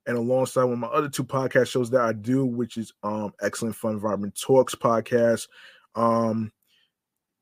and 0.06 0.16
alongside 0.16 0.64
with 0.64 0.78
my 0.78 0.86
other 0.86 1.10
two 1.10 1.24
podcast 1.24 1.66
shows 1.66 1.90
that 1.90 2.00
I 2.00 2.14
do, 2.14 2.46
which 2.46 2.78
is 2.78 2.94
um 3.02 3.34
Excellent 3.42 3.76
Fun 3.76 4.00
Vibrant 4.00 4.40
Talks 4.40 4.74
podcast, 4.74 5.48
um 5.94 6.50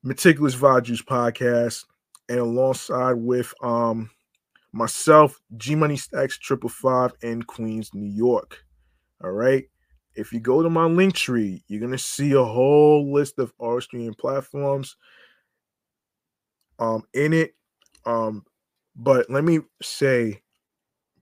Meticulous 0.07 0.55
Vaju's 0.55 1.01
podcast, 1.01 1.83
and 2.29 2.39
alongside 2.39 3.15
with 3.15 3.53
um 3.61 4.09
myself, 4.71 5.37
G 5.57 5.75
Money 5.75 5.97
Stacks 5.97 6.37
Triple 6.37 6.69
Five 6.69 7.11
in 7.21 7.43
Queens, 7.43 7.93
New 7.93 8.09
York. 8.09 8.63
All 9.21 9.31
right. 9.31 9.65
If 10.15 10.31
you 10.31 10.39
go 10.39 10.63
to 10.63 10.69
my 10.69 10.85
link 10.85 11.13
tree, 11.13 11.61
you're 11.67 11.81
gonna 11.81 11.97
see 11.97 12.31
a 12.31 12.43
whole 12.43 13.11
list 13.11 13.37
of 13.37 13.51
our 13.61 13.81
streaming 13.81 14.13
platforms 14.13 14.95
um 16.79 17.03
in 17.13 17.33
it. 17.33 17.55
Um, 18.05 18.45
but 18.95 19.29
let 19.29 19.43
me 19.43 19.59
say, 19.81 20.41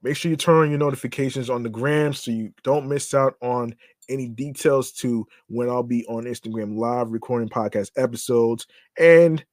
make 0.03 0.15
sure 0.15 0.29
you 0.29 0.37
turn 0.37 0.57
on 0.57 0.69
your 0.69 0.77
notifications 0.77 1.49
on 1.49 1.63
the 1.63 1.69
gram 1.69 2.13
so 2.13 2.29
you 2.29 2.53
don't 2.63 2.87
miss 2.87 3.15
out 3.15 3.33
on 3.41 3.73
any 4.09 4.27
details 4.27 4.91
to 4.93 5.25
when 5.47 5.69
I'll 5.69 5.83
be 5.83 6.05
on 6.07 6.23
Instagram 6.23 6.77
live 6.77 7.09
recording 7.09 7.49
podcast 7.49 7.91
episodes 7.97 8.67
and 8.99 9.43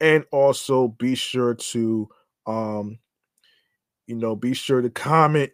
and 0.00 0.24
also 0.32 0.88
be 0.88 1.14
sure 1.14 1.54
to 1.54 2.08
um 2.46 2.98
you 4.06 4.14
know 4.16 4.36
be 4.36 4.54
sure 4.54 4.80
to 4.80 4.90
comment 4.90 5.50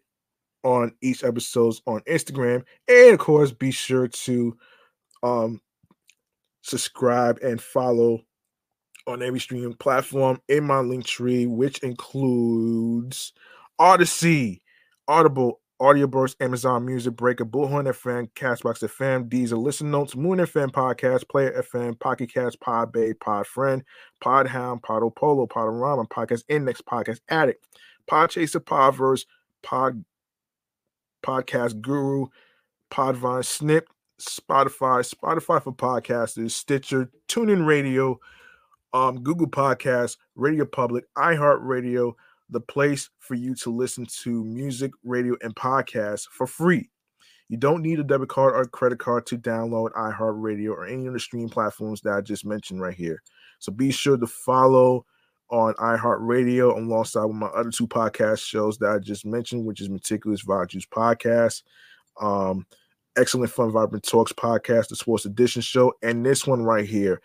on 0.62 0.92
each 1.02 1.22
episodes 1.24 1.82
on 1.86 2.00
Instagram. 2.08 2.64
And 2.88 3.12
of 3.12 3.18
course, 3.18 3.52
be 3.52 3.70
sure 3.70 4.08
to 4.08 4.56
um 5.22 5.60
subscribe 6.62 7.38
and 7.42 7.60
follow 7.60 8.20
on 9.06 9.22
every 9.22 9.38
streaming 9.38 9.74
platform 9.74 10.40
in 10.48 10.64
my 10.64 10.78
link 10.80 11.04
tree, 11.04 11.46
which 11.46 11.78
includes 11.80 13.32
Odyssey, 13.78 14.62
Audible, 15.08 15.60
Audioburst, 15.80 16.36
Amazon 16.40 16.86
Music, 16.86 17.14
Breaker, 17.16 17.44
Bullhorn 17.44 17.86
FM, 17.86 18.30
Castbox 18.34 18.82
FM, 18.84 19.28
Deezer, 19.28 19.60
Listen 19.60 19.90
Notes, 19.90 20.14
Moon 20.14 20.38
FM 20.38 20.70
Podcast, 20.70 21.28
Player 21.28 21.62
FM, 21.62 21.98
Pocket 21.98 22.32
Cast, 22.32 22.60
Podbay, 22.60 23.14
Podfriend, 23.14 23.82
Podhound, 24.22 24.82
Podopolo, 24.82 25.48
Podorama, 25.48 26.08
Podcast 26.08 26.44
Index, 26.48 26.80
Podcast 26.80 27.20
Addict, 27.28 27.64
Podchaser, 28.08 28.60
Podverse, 28.60 29.26
Pod 29.62 30.04
Podcast 31.26 31.80
Guru, 31.80 32.26
Podvine, 32.92 33.44
Snip, 33.44 33.88
Spotify, 34.20 35.14
Spotify 35.14 35.62
for 35.62 35.72
podcasters, 35.72 36.52
Stitcher, 36.52 37.10
TuneIn 37.28 37.66
Radio, 37.66 38.20
um, 38.92 39.22
Google 39.22 39.48
Podcasts, 39.48 40.18
Radio 40.36 40.64
Public, 40.64 41.04
iHeartRadio, 41.16 42.14
the 42.50 42.60
place 42.60 43.10
for 43.18 43.34
you 43.34 43.54
to 43.56 43.70
listen 43.70 44.06
to 44.22 44.44
music, 44.44 44.92
radio, 45.02 45.36
and 45.42 45.54
podcasts 45.54 46.26
for 46.30 46.46
free. 46.46 46.90
You 47.48 47.56
don't 47.56 47.82
need 47.82 48.00
a 48.00 48.04
debit 48.04 48.28
card 48.28 48.54
or 48.54 48.64
credit 48.64 48.98
card 48.98 49.26
to 49.26 49.38
download 49.38 49.92
iHeartRadio 49.92 50.70
or 50.70 50.86
any 50.86 51.06
of 51.06 51.12
the 51.12 51.20
streaming 51.20 51.50
platforms 51.50 52.00
that 52.02 52.14
I 52.14 52.20
just 52.20 52.44
mentioned 52.44 52.80
right 52.80 52.94
here. 52.94 53.22
So 53.58 53.70
be 53.70 53.90
sure 53.90 54.16
to 54.16 54.26
follow 54.26 55.04
on 55.50 55.74
iHeartRadio 55.74 56.76
alongside 56.76 57.24
with 57.24 57.36
my 57.36 57.46
other 57.48 57.70
two 57.70 57.86
podcast 57.86 58.40
shows 58.40 58.78
that 58.78 58.90
I 58.90 58.98
just 58.98 59.26
mentioned, 59.26 59.66
which 59.66 59.80
is 59.80 59.90
Meticulous 59.90 60.42
Vaju's 60.42 60.86
podcast, 60.86 61.62
um, 62.20 62.66
Excellent 63.16 63.50
Fun 63.50 63.70
Vibrant 63.70 64.04
Talks 64.04 64.32
podcast, 64.32 64.88
the 64.88 64.96
Sports 64.96 65.26
Edition 65.26 65.62
show, 65.62 65.92
and 66.02 66.24
this 66.24 66.46
one 66.46 66.64
right 66.64 66.86
here, 66.86 67.20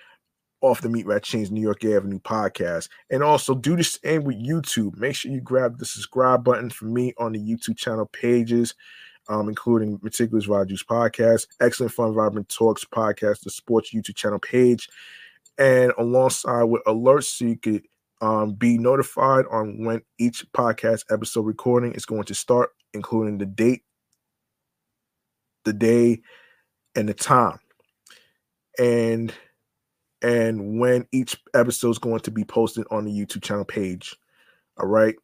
off 0.62 0.82
the 0.82 0.90
Meat 0.90 1.06
Rat 1.06 1.24
Chains 1.24 1.52
New 1.52 1.62
York 1.62 1.84
Avenue 1.86 2.20
podcast. 2.20 2.90
And 3.10 3.24
also 3.24 3.56
do 3.56 3.76
the 3.76 3.84
same 3.84 4.24
with 4.24 4.44
YouTube. 4.44 4.98
Make 4.98 5.16
sure 5.16 5.32
you 5.32 5.42
grab 5.42 5.78
the 5.78 5.86
subscribe 5.86 6.44
button 6.44 6.70
for 6.70 6.86
me 6.86 7.14
on 7.18 7.34
the 7.34 7.40
YouTube 7.40 7.78
channel 7.78 8.06
pages. 8.06 8.76
Um, 9.28 9.48
including 9.48 10.00
Meticulous 10.02 10.48
Vaju's 10.48 10.84
podcast, 10.84 11.46
Excellent 11.60 11.94
Fun 11.94 12.16
Vibrant 12.16 12.50
Talks 12.50 12.84
podcast, 12.84 13.42
the 13.42 13.52
sports 13.52 13.94
YouTube 13.94 14.16
channel 14.16 14.40
page, 14.40 14.90
and 15.60 15.94
alongside 16.00 16.64
with 16.64 16.82
alerts 16.86 17.26
so 17.26 17.46
you 17.46 17.56
could 17.56 17.84
um, 18.22 18.54
be 18.54 18.78
notified 18.78 19.46
on 19.52 19.84
when 19.84 20.02
each 20.18 20.46
podcast 20.52 21.04
episode 21.12 21.46
recording 21.46 21.94
is 21.94 22.06
going 22.06 22.24
to 22.24 22.34
start, 22.34 22.72
including 22.94 23.38
the 23.38 23.46
date, 23.46 23.84
the 25.64 25.74
day, 25.74 26.22
and 26.96 27.08
the 27.08 27.14
time, 27.14 27.60
and 28.80 29.34
and 30.22 30.80
when 30.80 31.08
each 31.12 31.42
episode 31.54 31.92
is 31.92 31.98
going 32.00 32.20
to 32.22 32.32
be 32.32 32.44
posted 32.44 32.86
on 32.92 33.06
the 33.06 33.12
YouTube 33.12 33.44
channel 33.44 33.66
page. 33.66 34.16
All 34.80 34.88
right. 34.88 35.16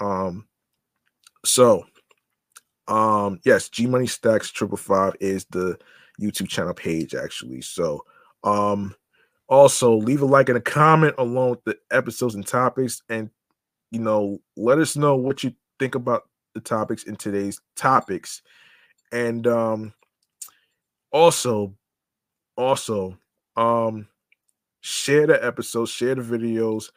Um. 0.00 0.46
So, 1.44 1.86
um, 2.88 3.40
yes, 3.44 3.68
G 3.68 3.86
Money 3.86 4.06
Stacks 4.06 4.50
Triple 4.50 4.76
Five 4.76 5.14
is 5.20 5.46
the 5.50 5.78
YouTube 6.20 6.48
channel 6.48 6.74
page 6.74 7.14
actually. 7.14 7.60
So, 7.62 8.04
um 8.44 8.94
also, 9.48 9.94
leave 9.96 10.22
a 10.22 10.26
like 10.26 10.48
and 10.48 10.58
a 10.58 10.60
comment 10.60 11.14
along 11.18 11.50
with 11.50 11.64
the 11.64 11.78
episodes 11.92 12.34
and 12.34 12.44
topics, 12.44 13.02
and 13.08 13.30
you 13.92 14.00
know, 14.00 14.40
let 14.56 14.78
us 14.78 14.96
know 14.96 15.14
what 15.16 15.44
you 15.44 15.54
think 15.78 15.94
about 15.94 16.28
the 16.54 16.60
topics 16.60 17.04
in 17.04 17.14
today's 17.16 17.60
topics. 17.76 18.42
And 19.12 19.46
um 19.46 19.94
also, 21.12 21.74
also, 22.56 23.16
um, 23.56 24.08
share 24.86 25.26
the 25.26 25.44
episodes, 25.44 25.90
share 25.90 26.14
the 26.14 26.22
videos. 26.22 26.90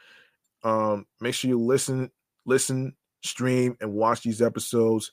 Um, 0.64 1.06
make 1.20 1.34
sure 1.34 1.50
you 1.50 1.60
listen, 1.60 2.12
listen, 2.46 2.96
stream, 3.24 3.78
and 3.82 3.94
watch 3.94 4.22
these 4.22 4.42
episodes. 4.42 5.12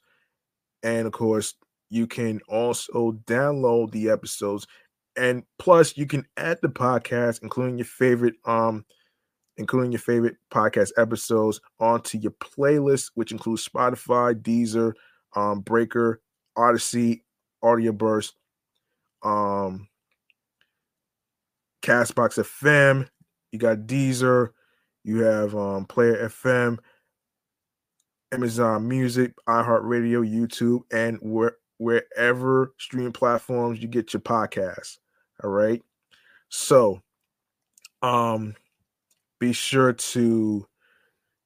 And 0.82 1.06
of 1.06 1.12
course, 1.12 1.54
you 1.88 2.06
can 2.06 2.40
also 2.48 3.12
download 3.26 3.92
the 3.92 4.10
episodes 4.10 4.66
and 5.16 5.44
plus 5.58 5.96
you 5.96 6.06
can 6.06 6.26
add 6.36 6.58
the 6.62 6.68
podcast 6.68 7.42
including 7.42 7.78
your 7.78 7.86
favorite 7.86 8.34
um 8.44 8.84
including 9.56 9.92
your 9.92 10.00
favorite 10.00 10.36
podcast 10.52 10.90
episodes 10.98 11.60
onto 11.80 12.18
your 12.18 12.32
playlist 12.32 13.10
which 13.14 13.32
includes 13.32 13.66
spotify 13.66 14.34
deezer 14.34 14.92
um 15.36 15.60
breaker 15.60 16.20
odyssey 16.56 17.24
audioburst 17.64 18.32
um 19.22 19.88
castbox 21.86 22.38
fm 22.38 23.06
you 23.52 23.58
got 23.58 23.86
deezer 23.86 24.50
you 25.04 25.18
have 25.18 25.54
um 25.54 25.84
player 25.84 26.28
fm 26.28 26.78
amazon 28.32 28.88
music 28.88 29.32
iheartradio 29.48 30.28
youtube 30.28 30.80
and 30.92 31.18
where 31.20 31.56
wherever 31.78 32.74
streaming 32.78 33.12
platforms 33.12 33.80
you 33.80 33.86
get 33.86 34.12
your 34.12 34.20
podcasts 34.20 34.98
all 35.42 35.50
right. 35.50 35.82
So 36.48 37.00
um 38.02 38.54
be 39.38 39.52
sure 39.52 39.92
to 39.92 40.66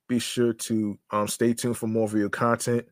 be 0.09 0.19
sure 0.19 0.53
to 0.53 0.99
um 1.11 1.29
stay 1.29 1.55
tuned 1.55 1.77
for 1.77 1.87
more 1.87 2.09
video 2.09 2.29
content, 2.29 2.87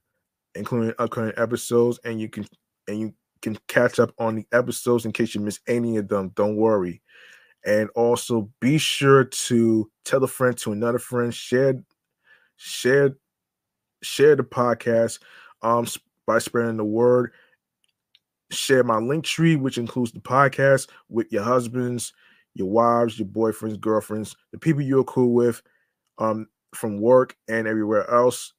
including 0.54 0.94
upcoming 0.98 1.32
episodes, 1.36 2.00
and 2.04 2.20
you 2.20 2.28
can 2.28 2.46
and 2.88 3.00
you 3.00 3.14
can 3.42 3.56
catch 3.68 4.00
up 4.00 4.12
on 4.18 4.34
the 4.34 4.46
episodes 4.52 5.04
in 5.04 5.12
case 5.12 5.34
you 5.34 5.40
miss 5.40 5.60
any 5.68 5.96
of 5.96 6.08
them. 6.08 6.30
Don't 6.34 6.56
worry. 6.56 7.02
And 7.66 7.90
also 7.90 8.50
be 8.60 8.78
sure 8.78 9.24
to 9.24 9.90
tell 10.04 10.22
a 10.24 10.28
friend 10.28 10.56
to 10.58 10.72
another 10.72 10.98
friend, 10.98 11.34
share, 11.34 11.82
share, 12.56 13.16
share 14.02 14.36
the 14.36 14.44
podcast 14.44 15.18
um 15.62 15.86
by 16.24 16.38
spreading 16.38 16.76
the 16.76 16.84
word 16.84 17.32
share 18.50 18.84
my 18.84 18.98
link 18.98 19.24
tree, 19.24 19.56
which 19.56 19.78
includes 19.78 20.12
the 20.12 20.20
podcast 20.20 20.88
with 21.08 21.30
your 21.32 21.42
husbands, 21.42 22.12
your 22.54 22.68
wives, 22.68 23.18
your 23.18 23.28
boyfriends, 23.28 23.80
girlfriends, 23.80 24.36
the 24.52 24.58
people 24.58 24.82
you're 24.82 25.04
cool 25.04 25.32
with, 25.34 25.62
um, 26.18 26.46
from 26.74 27.00
work 27.00 27.36
and 27.48 27.66
everywhere 27.66 28.08
else 28.10 28.52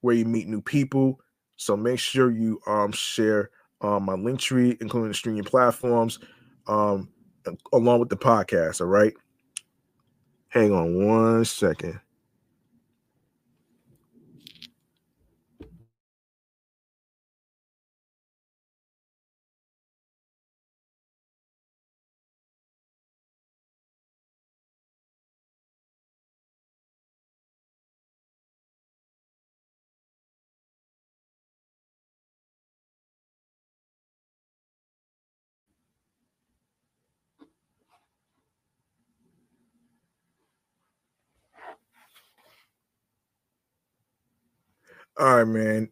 where 0.00 0.14
you 0.14 0.24
meet 0.24 0.48
new 0.48 0.60
people. 0.62 1.20
So 1.56 1.76
make 1.76 1.98
sure 1.98 2.30
you 2.30 2.60
um 2.66 2.92
share 2.92 3.50
um 3.82 4.04
my 4.04 4.14
link 4.14 4.40
tree, 4.40 4.76
including 4.80 5.08
the 5.08 5.14
streaming 5.14 5.44
platforms, 5.44 6.18
um, 6.66 7.08
along 7.72 8.00
with 8.00 8.08
the 8.08 8.16
podcast. 8.16 8.80
All 8.80 8.86
right. 8.86 9.14
Hang 10.48 10.72
on 10.72 11.06
one 11.06 11.44
second. 11.44 12.00
All 45.20 45.36
right, 45.36 45.44
man. 45.44 45.90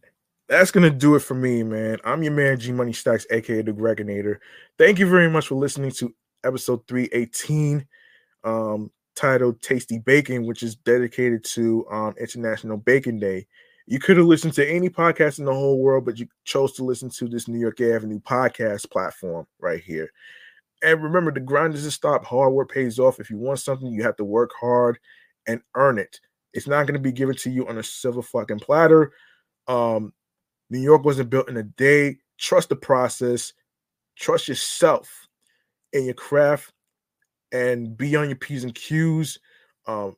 That's 0.48 0.70
gonna 0.70 0.88
do 0.88 1.14
it 1.14 1.18
for 1.20 1.34
me, 1.34 1.62
man. 1.62 1.98
I'm 2.02 2.22
your 2.22 2.32
man 2.32 2.59
G 2.59 2.72
Money 2.72 2.94
Stacks, 2.94 3.26
aka 3.30 3.60
the 3.60 3.72
Gregonator. 3.72 4.38
Thank 4.78 4.98
you 4.98 5.06
very 5.06 5.28
much 5.28 5.48
for 5.48 5.55
listening 5.56 5.90
to 5.92 6.14
episode 6.44 6.88
318, 6.88 7.86
um, 8.44 8.90
titled 9.14 9.60
Tasty 9.60 9.98
Bacon, 9.98 10.46
which 10.46 10.62
is 10.62 10.76
dedicated 10.76 11.44
to 11.44 11.84
um 11.90 12.14
International 12.18 12.78
Bacon 12.78 13.18
Day. 13.18 13.46
You 13.86 13.98
could 13.98 14.16
have 14.16 14.24
listened 14.24 14.55
to 14.55 14.66
any 14.66 14.88
podcast 14.88 15.40
in 15.40 15.44
the 15.44 15.52
whole 15.52 15.78
world, 15.78 16.06
but 16.06 16.18
you 16.18 16.26
chose 16.44 16.72
to 16.76 16.84
listen 16.84 17.10
to 17.10 17.28
this 17.28 17.48
New 17.48 17.60
York 17.60 17.82
Avenue 17.82 18.20
podcast 18.20 18.90
platform 18.90 19.46
right 19.60 19.82
here. 19.84 20.10
And 20.82 21.02
remember, 21.02 21.32
the 21.32 21.40
grind 21.40 21.74
doesn't 21.74 21.90
stop. 21.90 22.24
Hard 22.24 22.55
work 22.55 22.72
pays 22.72 22.98
off. 22.98 23.20
If 23.20 23.28
you 23.28 23.36
want 23.36 23.60
something, 23.60 23.92
you 23.92 24.05
have 24.05 24.16
to 24.16 24.24
work 24.24 24.52
hard 24.59 24.98
and 25.46 25.60
earn 25.74 25.98
it. 25.98 26.18
It's 26.52 26.66
not 26.66 26.86
going 26.86 26.94
to 26.94 27.00
be 27.00 27.12
given 27.12 27.36
to 27.36 27.50
you 27.50 27.66
on 27.68 27.78
a 27.78 27.82
silver 27.82 28.22
fucking 28.22 28.60
platter. 28.60 29.12
Um, 29.66 30.12
New 30.70 30.80
York 30.80 31.04
wasn't 31.04 31.30
built 31.30 31.48
in 31.48 31.56
a 31.56 31.62
day. 31.62 32.18
Trust 32.38 32.68
the 32.68 32.76
process. 32.76 33.52
Trust 34.16 34.48
yourself 34.48 35.26
in 35.92 36.04
your 36.04 36.14
craft 36.14 36.72
and 37.52 37.96
be 37.96 38.16
on 38.16 38.28
your 38.28 38.36
P's 38.36 38.64
and 38.64 38.74
Q's. 38.74 39.38
Um, 39.86 40.16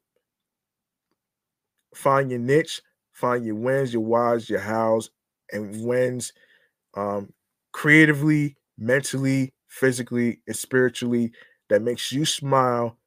find 1.95 2.31
your 2.31 2.41
niche, 2.41 2.83
find 3.13 3.45
your 3.45 3.55
wins, 3.55 3.93
your 3.93 4.03
whys, 4.03 4.49
your 4.49 4.61
hows, 4.61 5.11
and 5.53 5.85
wins 5.85 6.33
um, 6.97 7.33
creatively, 7.73 8.57
mentally, 8.79 9.53
physically, 9.69 10.41
and 10.47 10.57
spiritually 10.57 11.33
that 11.69 11.83
makes 11.83 12.11
you 12.11 12.25
smile 12.25 12.99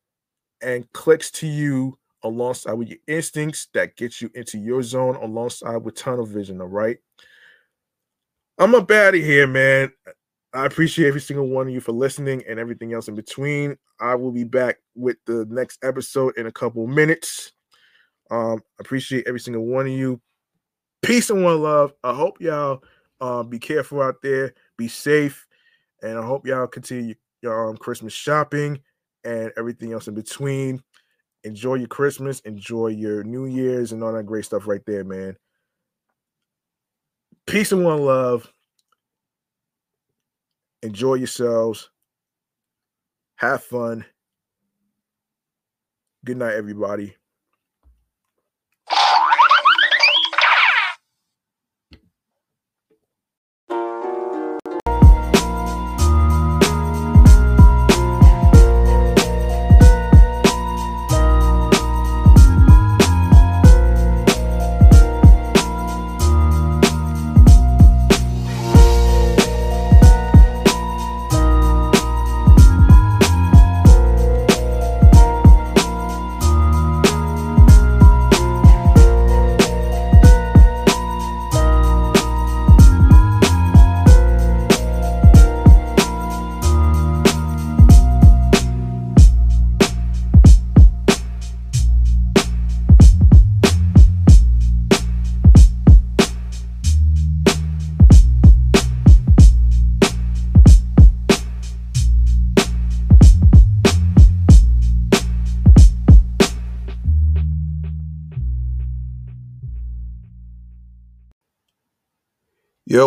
and 0.61 0.91
clicks 0.93 1.29
to 1.31 1.47
you 1.47 1.97
alongside 2.23 2.73
with 2.73 2.89
your 2.89 2.99
instincts 3.07 3.67
that 3.73 3.95
gets 3.95 4.21
you 4.21 4.29
into 4.35 4.57
your 4.57 4.81
zone 4.81 5.15
alongside 5.15 5.77
with 5.77 5.95
tunnel 5.95 6.25
vision. 6.25 6.61
All 6.61 6.67
right. 6.67 6.97
I'm 8.57 8.75
out 8.75 8.89
of 8.89 9.15
here, 9.15 9.47
man. 9.47 9.91
I 10.53 10.65
appreciate 10.67 11.07
every 11.07 11.21
single 11.21 11.47
one 11.47 11.67
of 11.67 11.73
you 11.73 11.81
for 11.81 11.91
listening 11.91 12.43
and 12.47 12.59
everything 12.59 12.93
else 12.93 13.07
in 13.07 13.15
between. 13.15 13.75
I 13.99 14.13
will 14.15 14.31
be 14.31 14.43
back 14.43 14.77
with 14.95 15.17
the 15.25 15.45
next 15.49 15.83
episode 15.83 16.37
in 16.37 16.45
a 16.45 16.51
couple 16.51 16.85
minutes. 16.85 17.53
Um, 18.29 18.61
appreciate 18.79 19.27
every 19.27 19.39
single 19.39 19.65
one 19.65 19.87
of 19.87 19.91
you. 19.91 20.21
Peace 21.01 21.31
and 21.31 21.43
one 21.43 21.61
love. 21.61 21.93
I 22.03 22.13
hope 22.13 22.39
y'all 22.39 22.83
uh, 23.19 23.41
be 23.41 23.57
careful 23.57 24.01
out 24.01 24.21
there, 24.21 24.53
be 24.77 24.87
safe, 24.87 25.47
and 26.03 26.19
I 26.19 26.25
hope 26.25 26.45
y'all 26.45 26.67
continue 26.67 27.15
your 27.41 27.69
um, 27.69 27.77
Christmas 27.77 28.13
shopping 28.13 28.79
and 29.23 29.51
everything 29.57 29.91
else 29.91 30.07
in 30.07 30.13
between. 30.13 30.81
Enjoy 31.43 31.75
your 31.75 31.87
Christmas, 31.87 32.39
enjoy 32.41 32.87
your 32.87 33.23
New 33.23 33.45
Year's, 33.45 33.91
and 33.91 34.03
all 34.03 34.13
that 34.13 34.25
great 34.25 34.45
stuff 34.45 34.67
right 34.67 34.81
there, 34.85 35.03
man. 35.03 35.35
Peace 37.45 37.71
and 37.73 37.83
one 37.83 37.99
love. 37.99 38.51
Enjoy 40.81 41.15
yourselves. 41.15 41.89
Have 43.35 43.63
fun. 43.63 44.05
Good 46.23 46.37
night, 46.37 46.53
everybody. 46.55 47.15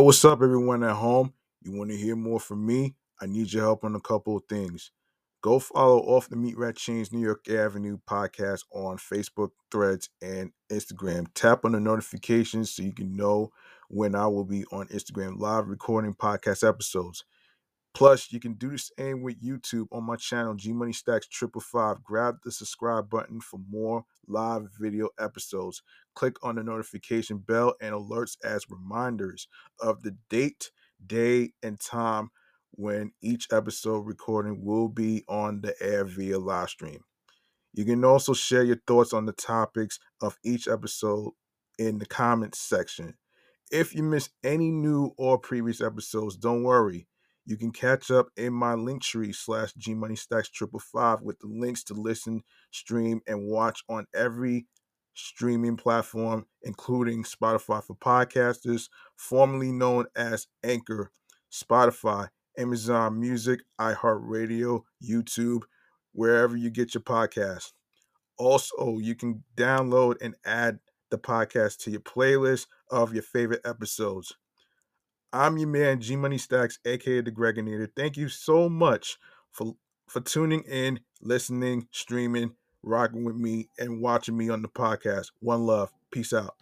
What's 0.07 0.24
up, 0.24 0.41
everyone 0.41 0.85
at 0.85 0.95
home? 0.95 1.33
You 1.62 1.73
want 1.77 1.91
to 1.91 1.97
hear 1.97 2.15
more 2.15 2.39
from 2.39 2.65
me? 2.65 2.95
I 3.20 3.27
need 3.27 3.53
your 3.53 3.65
help 3.65 3.83
on 3.83 3.97
a 3.97 4.01
couple 4.01 4.37
of 4.37 4.45
things. 4.49 4.93
Go 5.43 5.59
follow 5.59 5.99
Off 5.99 6.28
the 6.28 6.37
Meat 6.37 6.57
Rat 6.57 6.77
Chains 6.77 7.12
New 7.12 7.19
York 7.19 7.49
Avenue 7.49 7.99
podcast 8.09 8.62
on 8.73 8.99
Facebook, 8.99 9.51
Threads, 9.73 10.09
and 10.23 10.53
Instagram. 10.70 11.27
Tap 11.35 11.65
on 11.65 11.73
the 11.73 11.81
notifications 11.81 12.70
so 12.70 12.85
you 12.85 12.93
can 12.93 13.16
know 13.16 13.51
when 13.89 14.15
I 14.15 14.28
will 14.28 14.45
be 14.45 14.65
on 14.70 14.87
Instagram 14.91 15.41
live 15.41 15.66
recording 15.66 16.15
podcast 16.15 16.62
episodes. 16.62 17.24
Plus, 17.97 18.31
you 18.31 18.39
can 18.39 18.52
do 18.52 18.68
the 18.68 18.78
same 18.78 19.23
with 19.23 19.43
YouTube 19.43 19.86
on 19.90 20.05
my 20.05 20.16
channel, 20.16 20.52
G 20.52 20.74
Money 20.74 20.93
Stacks 20.93 21.27
Triple 21.27 21.62
Five. 21.62 22.05
Grab 22.05 22.36
the 22.44 22.52
subscribe 22.52 23.09
button 23.09 23.40
for 23.40 23.59
more 23.70 24.05
live 24.28 24.68
video 24.78 25.09
episodes. 25.18 25.82
Click 26.14 26.36
on 26.43 26.56
the 26.56 26.62
notification 26.62 27.39
bell 27.39 27.74
and 27.81 27.94
alerts 27.94 28.36
as 28.44 28.68
reminders 28.68 29.48
of 29.81 30.02
the 30.02 30.14
date, 30.28 30.73
day, 31.06 31.55
and 31.62 31.81
time 31.81 32.28
when 32.73 33.12
each 33.23 33.48
episode 33.51 34.01
recording 34.01 34.62
will 34.62 34.90
be 34.90 35.24
on 35.27 35.62
the 35.62 35.74
air 35.81 36.05
via 36.05 36.39
live 36.39 36.68
stream. 36.68 37.02
You 37.73 37.86
can 37.86 38.05
also 38.05 38.35
share 38.35 38.62
your 38.62 38.82
thoughts 38.86 39.14
on 39.14 39.24
the 39.24 39.32
topics 39.32 39.98
of 40.20 40.36
each 40.44 40.68
episode 40.68 41.31
in 41.78 41.97
the 41.97 42.05
comments 42.05 42.59
section. 42.59 43.14
If 43.73 43.94
you 43.94 44.02
miss 44.02 44.28
any 44.44 44.70
new 44.70 45.14
or 45.16 45.39
previous 45.39 45.81
episodes, 45.81 46.36
don't 46.36 46.62
worry 46.62 47.06
you 47.47 47.56
can 47.56 47.70
catch 47.70 48.10
up 48.10 48.27
in 48.36 48.52
my 48.52 48.74
link 48.74 49.02
tree 49.02 49.32
slash 49.32 49.73
G 49.74 49.94
Money 49.94 50.16
Stacks 50.16 50.51
triple 50.51 50.81
five 50.81 51.23
with 51.23 51.39
the 51.39 51.47
links 51.47 51.85
to 51.85 51.94
listen, 51.94 52.43
stream, 52.73 53.20
and 53.27 53.47
watch 53.48 53.82
on 53.89 54.06
every 54.14 54.66
streaming 55.14 55.77
platform, 55.77 56.47
including 56.62 57.23
Spotify 57.23 57.82
for 57.82 57.94
podcasters, 57.94 58.89
formerly 59.16 59.70
known 59.70 60.06
as 60.16 60.48
Anchor, 60.64 61.12
Spotify, 61.51 62.28
Amazon 62.59 63.20
Music, 63.20 63.60
iHeartRadio, 63.81 64.82
YouTube, 65.02 65.62
wherever 66.12 66.56
you 66.56 66.70
get 66.70 66.94
your 66.94 67.02
podcast. 67.02 67.73
Also, 68.39 68.98
you 68.98 69.14
can 69.14 69.44
download 69.56 70.16
and 70.20 70.35
add 70.44 70.81
the 71.10 71.18
podcast 71.18 71.78
to 71.78 71.90
your 71.93 72.01
playlist 72.01 72.66
of 72.90 73.14
your 73.14 73.23
favorite 73.23 73.60
episodes. 73.64 74.35
I'm 75.37 75.59
your 75.59 75.69
man, 75.69 76.01
G 76.01 76.17
Money 76.17 76.39
Stacks, 76.39 76.79
aka 76.87 77.21
the 77.21 77.31
Gregonator. 77.31 77.89
Thank 77.95 78.17
you 78.17 78.29
so 78.31 78.71
much 78.71 79.19
for 79.53 79.75
for 80.09 80.21
tuning 80.21 80.63
in, 80.63 81.01
listening, 81.21 81.89
streaming, 81.91 82.53
rocking 82.83 83.25
with 83.25 83.37
me, 83.37 83.69
and 83.79 84.01
watching 84.01 84.37
me 84.37 84.49
on 84.49 84.63
the 84.63 84.69
podcast. 84.69 85.33
One 85.41 85.67
love. 85.67 85.93
Peace 86.11 86.33
out. 86.33 86.55